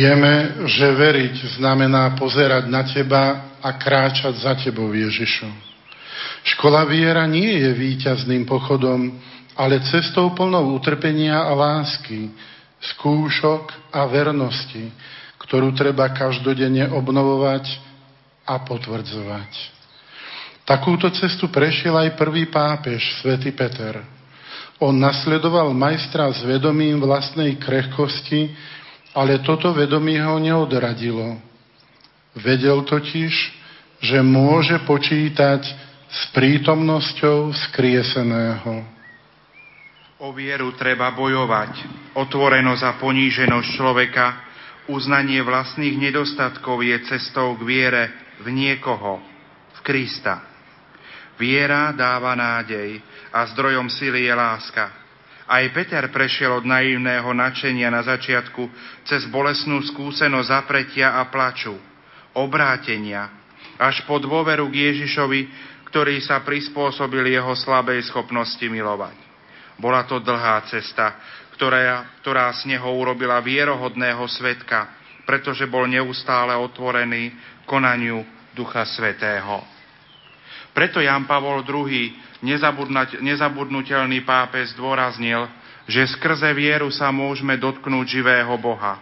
Vieme, 0.01 0.65
že 0.65 0.97
veriť 0.97 1.61
znamená 1.61 2.17
pozerať 2.17 2.65
na 2.65 2.81
Teba 2.81 3.53
a 3.61 3.69
kráčať 3.77 4.33
za 4.41 4.57
Tebou, 4.57 4.89
Ježišu. 4.89 5.45
Škola 6.41 6.89
viera 6.89 7.29
nie 7.29 7.61
je 7.61 7.69
víťazným 7.69 8.49
pochodom, 8.49 9.13
ale 9.53 9.85
cestou 9.85 10.33
plnou 10.33 10.73
utrpenia 10.73 11.45
a 11.45 11.53
lásky, 11.53 12.33
skúšok 12.81 13.93
a 13.93 14.09
vernosti, 14.09 14.89
ktorú 15.37 15.69
treba 15.77 16.09
každodenne 16.09 16.89
obnovovať 16.89 17.69
a 18.49 18.57
potvrdzovať. 18.57 19.51
Takúto 20.65 21.13
cestu 21.13 21.45
prešiel 21.53 21.93
aj 21.93 22.17
prvý 22.17 22.49
pápež, 22.49 23.05
svätý 23.21 23.53
Peter. 23.53 24.01
On 24.81 24.97
nasledoval 24.97 25.77
majstra 25.77 26.25
s 26.33 26.41
vedomím 26.41 26.97
vlastnej 26.97 27.53
krehkosti, 27.61 28.49
ale 29.11 29.43
toto 29.43 29.75
vedomie 29.75 30.19
ho 30.23 30.39
neodradilo. 30.39 31.39
Vedel 32.39 32.87
totiž, 32.87 33.33
že 33.99 34.17
môže 34.23 34.79
počítať 34.87 35.61
s 36.11 36.21
prítomnosťou 36.31 37.51
skrieseného. 37.69 38.87
O 40.21 40.31
vieru 40.37 40.71
treba 40.77 41.11
bojovať, 41.11 41.71
otvorenosť 42.13 42.83
a 42.85 42.91
poníženosť 43.01 43.67
človeka, 43.73 44.25
uznanie 44.91 45.41
vlastných 45.41 45.97
nedostatkov 45.97 46.83
je 46.85 46.97
cestou 47.09 47.57
k 47.57 47.61
viere 47.65 48.03
v 48.39 48.47
niekoho, 48.53 49.17
v 49.75 49.79
Krista. 49.81 50.45
Viera 51.41 51.89
dáva 51.95 52.37
nádej 52.37 53.01
a 53.33 53.49
zdrojom 53.49 53.89
sily 53.89 54.29
je 54.29 54.33
láska. 54.35 55.00
Aj 55.51 55.67
Peter 55.75 56.07
prešiel 56.07 56.63
od 56.63 56.63
naivného 56.63 57.27
načenia 57.35 57.91
na 57.91 57.99
začiatku 57.99 58.71
cez 59.03 59.27
bolesnú 59.27 59.83
skúsenosť 59.83 60.47
zapretia 60.47 61.19
a 61.19 61.27
plaču, 61.27 61.75
obrátenia, 62.31 63.27
až 63.75 64.07
po 64.07 64.15
dôveru 64.15 64.71
k 64.71 64.95
Ježišovi, 64.95 65.41
ktorý 65.91 66.23
sa 66.23 66.39
prispôsobil 66.39 67.35
jeho 67.35 67.51
slabej 67.51 67.99
schopnosti 68.07 68.63
milovať. 68.63 69.19
Bola 69.75 70.07
to 70.07 70.23
dlhá 70.23 70.63
cesta, 70.71 71.19
ktorá, 71.59 72.15
ktorá 72.23 72.47
z 72.55 72.71
neho 72.71 72.87
urobila 72.87 73.43
vierohodného 73.43 74.23
svetka, 74.31 74.87
pretože 75.27 75.67
bol 75.67 75.83
neustále 75.83 76.55
otvorený 76.55 77.35
konaniu 77.67 78.23
Ducha 78.55 78.87
Svetého. 78.87 79.67
Preto 80.71 81.03
Jan 81.03 81.27
Pavol 81.27 81.67
II, 81.67 82.30
nezabudnutelný 83.21 84.25
pápež, 84.25 84.73
zdôraznil, 84.73 85.45
že 85.85 86.09
skrze 86.17 86.49
vieru 86.53 86.89
sa 86.89 87.09
môžeme 87.13 87.57
dotknúť 87.57 88.05
živého 88.05 88.53
Boha. 88.57 89.01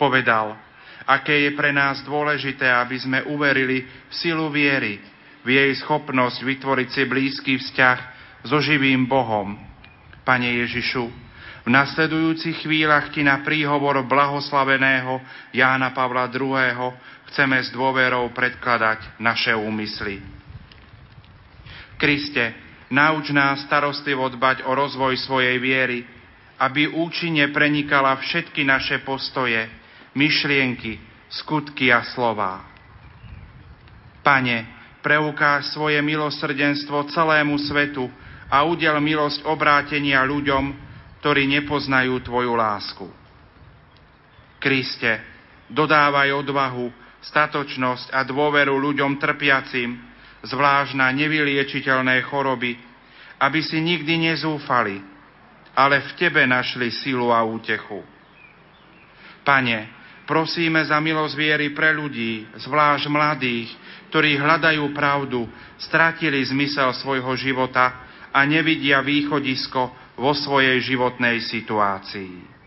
Povedal, 0.00 0.56
aké 1.04 1.48
je 1.48 1.50
pre 1.52 1.72
nás 1.72 2.00
dôležité, 2.04 2.68
aby 2.68 2.96
sme 2.96 3.18
uverili 3.28 3.84
v 3.84 4.12
silu 4.12 4.48
viery, 4.48 5.00
v 5.44 5.48
jej 5.56 5.72
schopnosť 5.80 6.44
vytvoriť 6.44 6.88
si 6.92 7.02
blízky 7.08 7.52
vzťah 7.56 7.98
so 8.44 8.60
živým 8.60 9.08
Bohom. 9.08 9.56
Pane 10.24 10.64
Ježišu, 10.64 11.04
v 11.60 11.68
nasledujúcich 11.68 12.64
chvíľach 12.64 13.12
Ti 13.12 13.20
na 13.20 13.44
príhovor 13.44 14.00
blahoslaveného 14.08 15.20
Jána 15.52 15.92
Pavla 15.92 16.28
II. 16.32 16.96
chceme 17.32 17.60
s 17.60 17.68
dôverou 17.72 18.32
predkladať 18.32 19.20
naše 19.20 19.52
úmysly. 19.52 20.24
Kriste, 22.00 22.69
nauč 22.90 23.30
nás 23.30 23.62
starostlivo 23.64 24.26
dbať 24.34 24.66
o 24.66 24.74
rozvoj 24.74 25.14
svojej 25.22 25.56
viery, 25.62 26.02
aby 26.60 26.90
účinne 26.90 27.48
prenikala 27.54 28.18
všetky 28.20 28.66
naše 28.66 29.00
postoje, 29.06 29.64
myšlienky, 30.12 31.00
skutky 31.30 31.88
a 31.88 32.04
slová. 32.12 32.66
Pane, 34.20 34.68
preukáž 35.00 35.72
svoje 35.72 35.96
milosrdenstvo 36.04 37.08
celému 37.08 37.56
svetu 37.64 38.10
a 38.52 38.66
udel 38.66 39.00
milosť 39.00 39.48
obrátenia 39.48 40.20
ľuďom, 40.28 40.76
ktorí 41.24 41.48
nepoznajú 41.48 42.20
Tvoju 42.20 42.52
lásku. 42.52 43.06
Kriste, 44.60 45.24
dodávaj 45.72 46.36
odvahu, 46.44 46.92
statočnosť 47.24 48.12
a 48.12 48.20
dôveru 48.26 48.76
ľuďom 48.76 49.16
trpiacim, 49.16 50.09
zvlášť 50.44 50.96
na 50.96 51.12
nevyliečiteľné 51.12 52.24
choroby, 52.28 52.76
aby 53.40 53.60
si 53.64 53.80
nikdy 53.80 54.30
nezúfali, 54.32 55.00
ale 55.72 56.04
v 56.04 56.10
Tebe 56.16 56.44
našli 56.44 56.92
silu 56.92 57.32
a 57.32 57.40
útechu. 57.44 58.04
Pane, 59.40 59.88
prosíme 60.28 60.84
za 60.84 61.00
milosť 61.00 61.34
viery 61.34 61.72
pre 61.72 61.96
ľudí, 61.96 62.44
zvlášť 62.60 63.08
mladých, 63.08 63.68
ktorí 64.12 64.36
hľadajú 64.36 64.84
pravdu, 64.92 65.48
stratili 65.80 66.44
zmysel 66.44 66.92
svojho 66.98 67.32
života 67.38 68.04
a 68.28 68.44
nevidia 68.44 69.00
východisko 69.00 70.14
vo 70.20 70.32
svojej 70.36 70.76
životnej 70.84 71.40
situácii. 71.40 72.60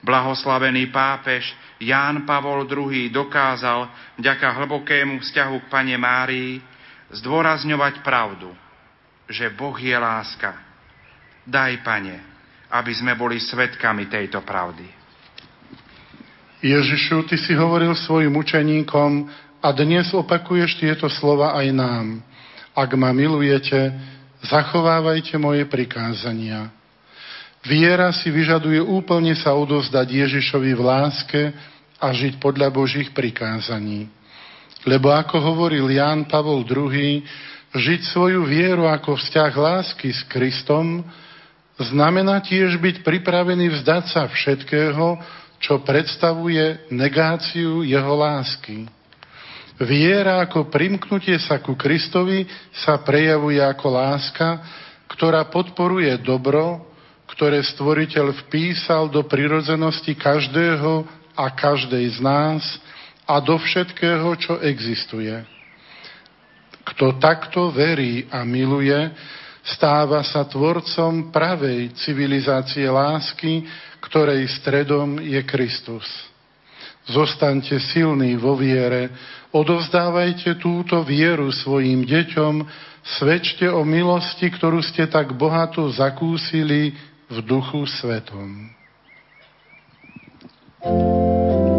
Blahoslavený 0.00 0.88
pápež 0.88 1.44
Ján 1.80 2.28
Pavol 2.28 2.68
II 2.68 3.08
dokázal 3.08 3.88
vďaka 4.20 4.46
hlbokému 4.60 5.24
vzťahu 5.24 5.56
k 5.64 5.70
Pane 5.72 5.96
Márii 5.96 6.60
zdôrazňovať 7.10 8.04
pravdu, 8.04 8.52
že 9.26 9.48
Boh 9.48 9.74
je 9.74 9.96
láska. 9.96 10.60
Daj, 11.48 11.80
Pane, 11.80 12.20
aby 12.68 12.92
sme 12.92 13.16
boli 13.16 13.40
svetkami 13.40 14.06
tejto 14.12 14.44
pravdy. 14.44 14.84
Ježišu, 16.60 17.24
Ty 17.24 17.36
si 17.40 17.56
hovoril 17.56 17.96
svojim 17.96 18.36
učeníkom, 18.36 19.24
a 19.60 19.76
dnes 19.76 20.08
opakuješ 20.16 20.80
tieto 20.80 21.04
slova 21.12 21.52
aj 21.52 21.68
nám. 21.68 22.06
Ak 22.72 22.96
ma 22.96 23.12
milujete, 23.12 23.92
zachovávajte 24.40 25.36
moje 25.36 25.68
prikázania. 25.68 26.72
Viera 27.60 28.08
si 28.16 28.32
vyžaduje 28.32 28.80
úplne 28.80 29.36
sa 29.36 29.52
odozdať 29.52 30.08
Ježišovi 30.08 30.72
v 30.72 30.82
láske 30.82 31.42
a 32.00 32.08
žiť 32.08 32.40
podľa 32.40 32.72
Božích 32.72 33.12
prikázaní. 33.12 34.08
Lebo 34.88 35.12
ako 35.12 35.36
hovoril 35.36 35.92
Ján 35.92 36.24
Pavol 36.24 36.64
II, 36.64 37.20
žiť 37.76 38.00
svoju 38.16 38.48
vieru 38.48 38.88
ako 38.88 39.20
vzťah 39.20 39.52
lásky 39.52 40.08
s 40.08 40.24
Kristom 40.24 41.04
znamená 41.76 42.40
tiež 42.40 42.80
byť 42.80 43.04
pripravený 43.04 43.76
vzdať 43.76 44.04
sa 44.08 44.24
všetkého, 44.24 45.20
čo 45.60 45.84
predstavuje 45.84 46.88
negáciu 46.88 47.84
jeho 47.84 48.14
lásky. 48.16 48.88
Viera 49.80 50.40
ako 50.44 50.72
primknutie 50.72 51.36
sa 51.40 51.60
ku 51.60 51.76
Kristovi 51.76 52.48
sa 52.72 53.00
prejavuje 53.00 53.60
ako 53.60 53.86
láska, 53.92 54.48
ktorá 55.12 55.44
podporuje 55.48 56.12
dobro, 56.24 56.89
ktoré 57.40 57.64
stvoriteľ 57.64 58.36
vpísal 58.36 59.08
do 59.08 59.24
prirodzenosti 59.24 60.12
každého 60.12 61.08
a 61.32 61.48
každej 61.48 62.04
z 62.12 62.18
nás 62.20 62.60
a 63.24 63.40
do 63.40 63.56
všetkého, 63.56 64.28
čo 64.36 64.60
existuje. 64.60 65.32
Kto 66.84 67.16
takto 67.16 67.72
verí 67.72 68.28
a 68.28 68.44
miluje, 68.44 68.92
stáva 69.64 70.20
sa 70.20 70.44
tvorcom 70.44 71.32
pravej 71.32 71.96
civilizácie 72.04 72.84
lásky, 72.92 73.64
ktorej 74.04 74.44
stredom 74.60 75.16
je 75.24 75.40
Kristus. 75.40 76.04
Zostaňte 77.08 77.80
silní 77.80 78.36
vo 78.36 78.52
viere, 78.52 79.16
Odovzdávajte 79.50 80.62
túto 80.62 81.02
vieru 81.02 81.50
svojim 81.50 82.06
deťom, 82.06 82.54
svedčte 83.18 83.66
o 83.66 83.82
milosti, 83.82 84.46
ktorú 84.46 84.78
ste 84.78 85.10
tak 85.10 85.34
bohato 85.34 85.90
zakúsili 85.90 86.94
v 87.30 87.42
duchu 87.42 87.86
svetom. 87.86 88.70
thank 90.82 91.64
you 91.64 91.69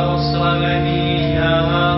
blahoslavený. 0.00 1.36
Amen. 1.36 1.89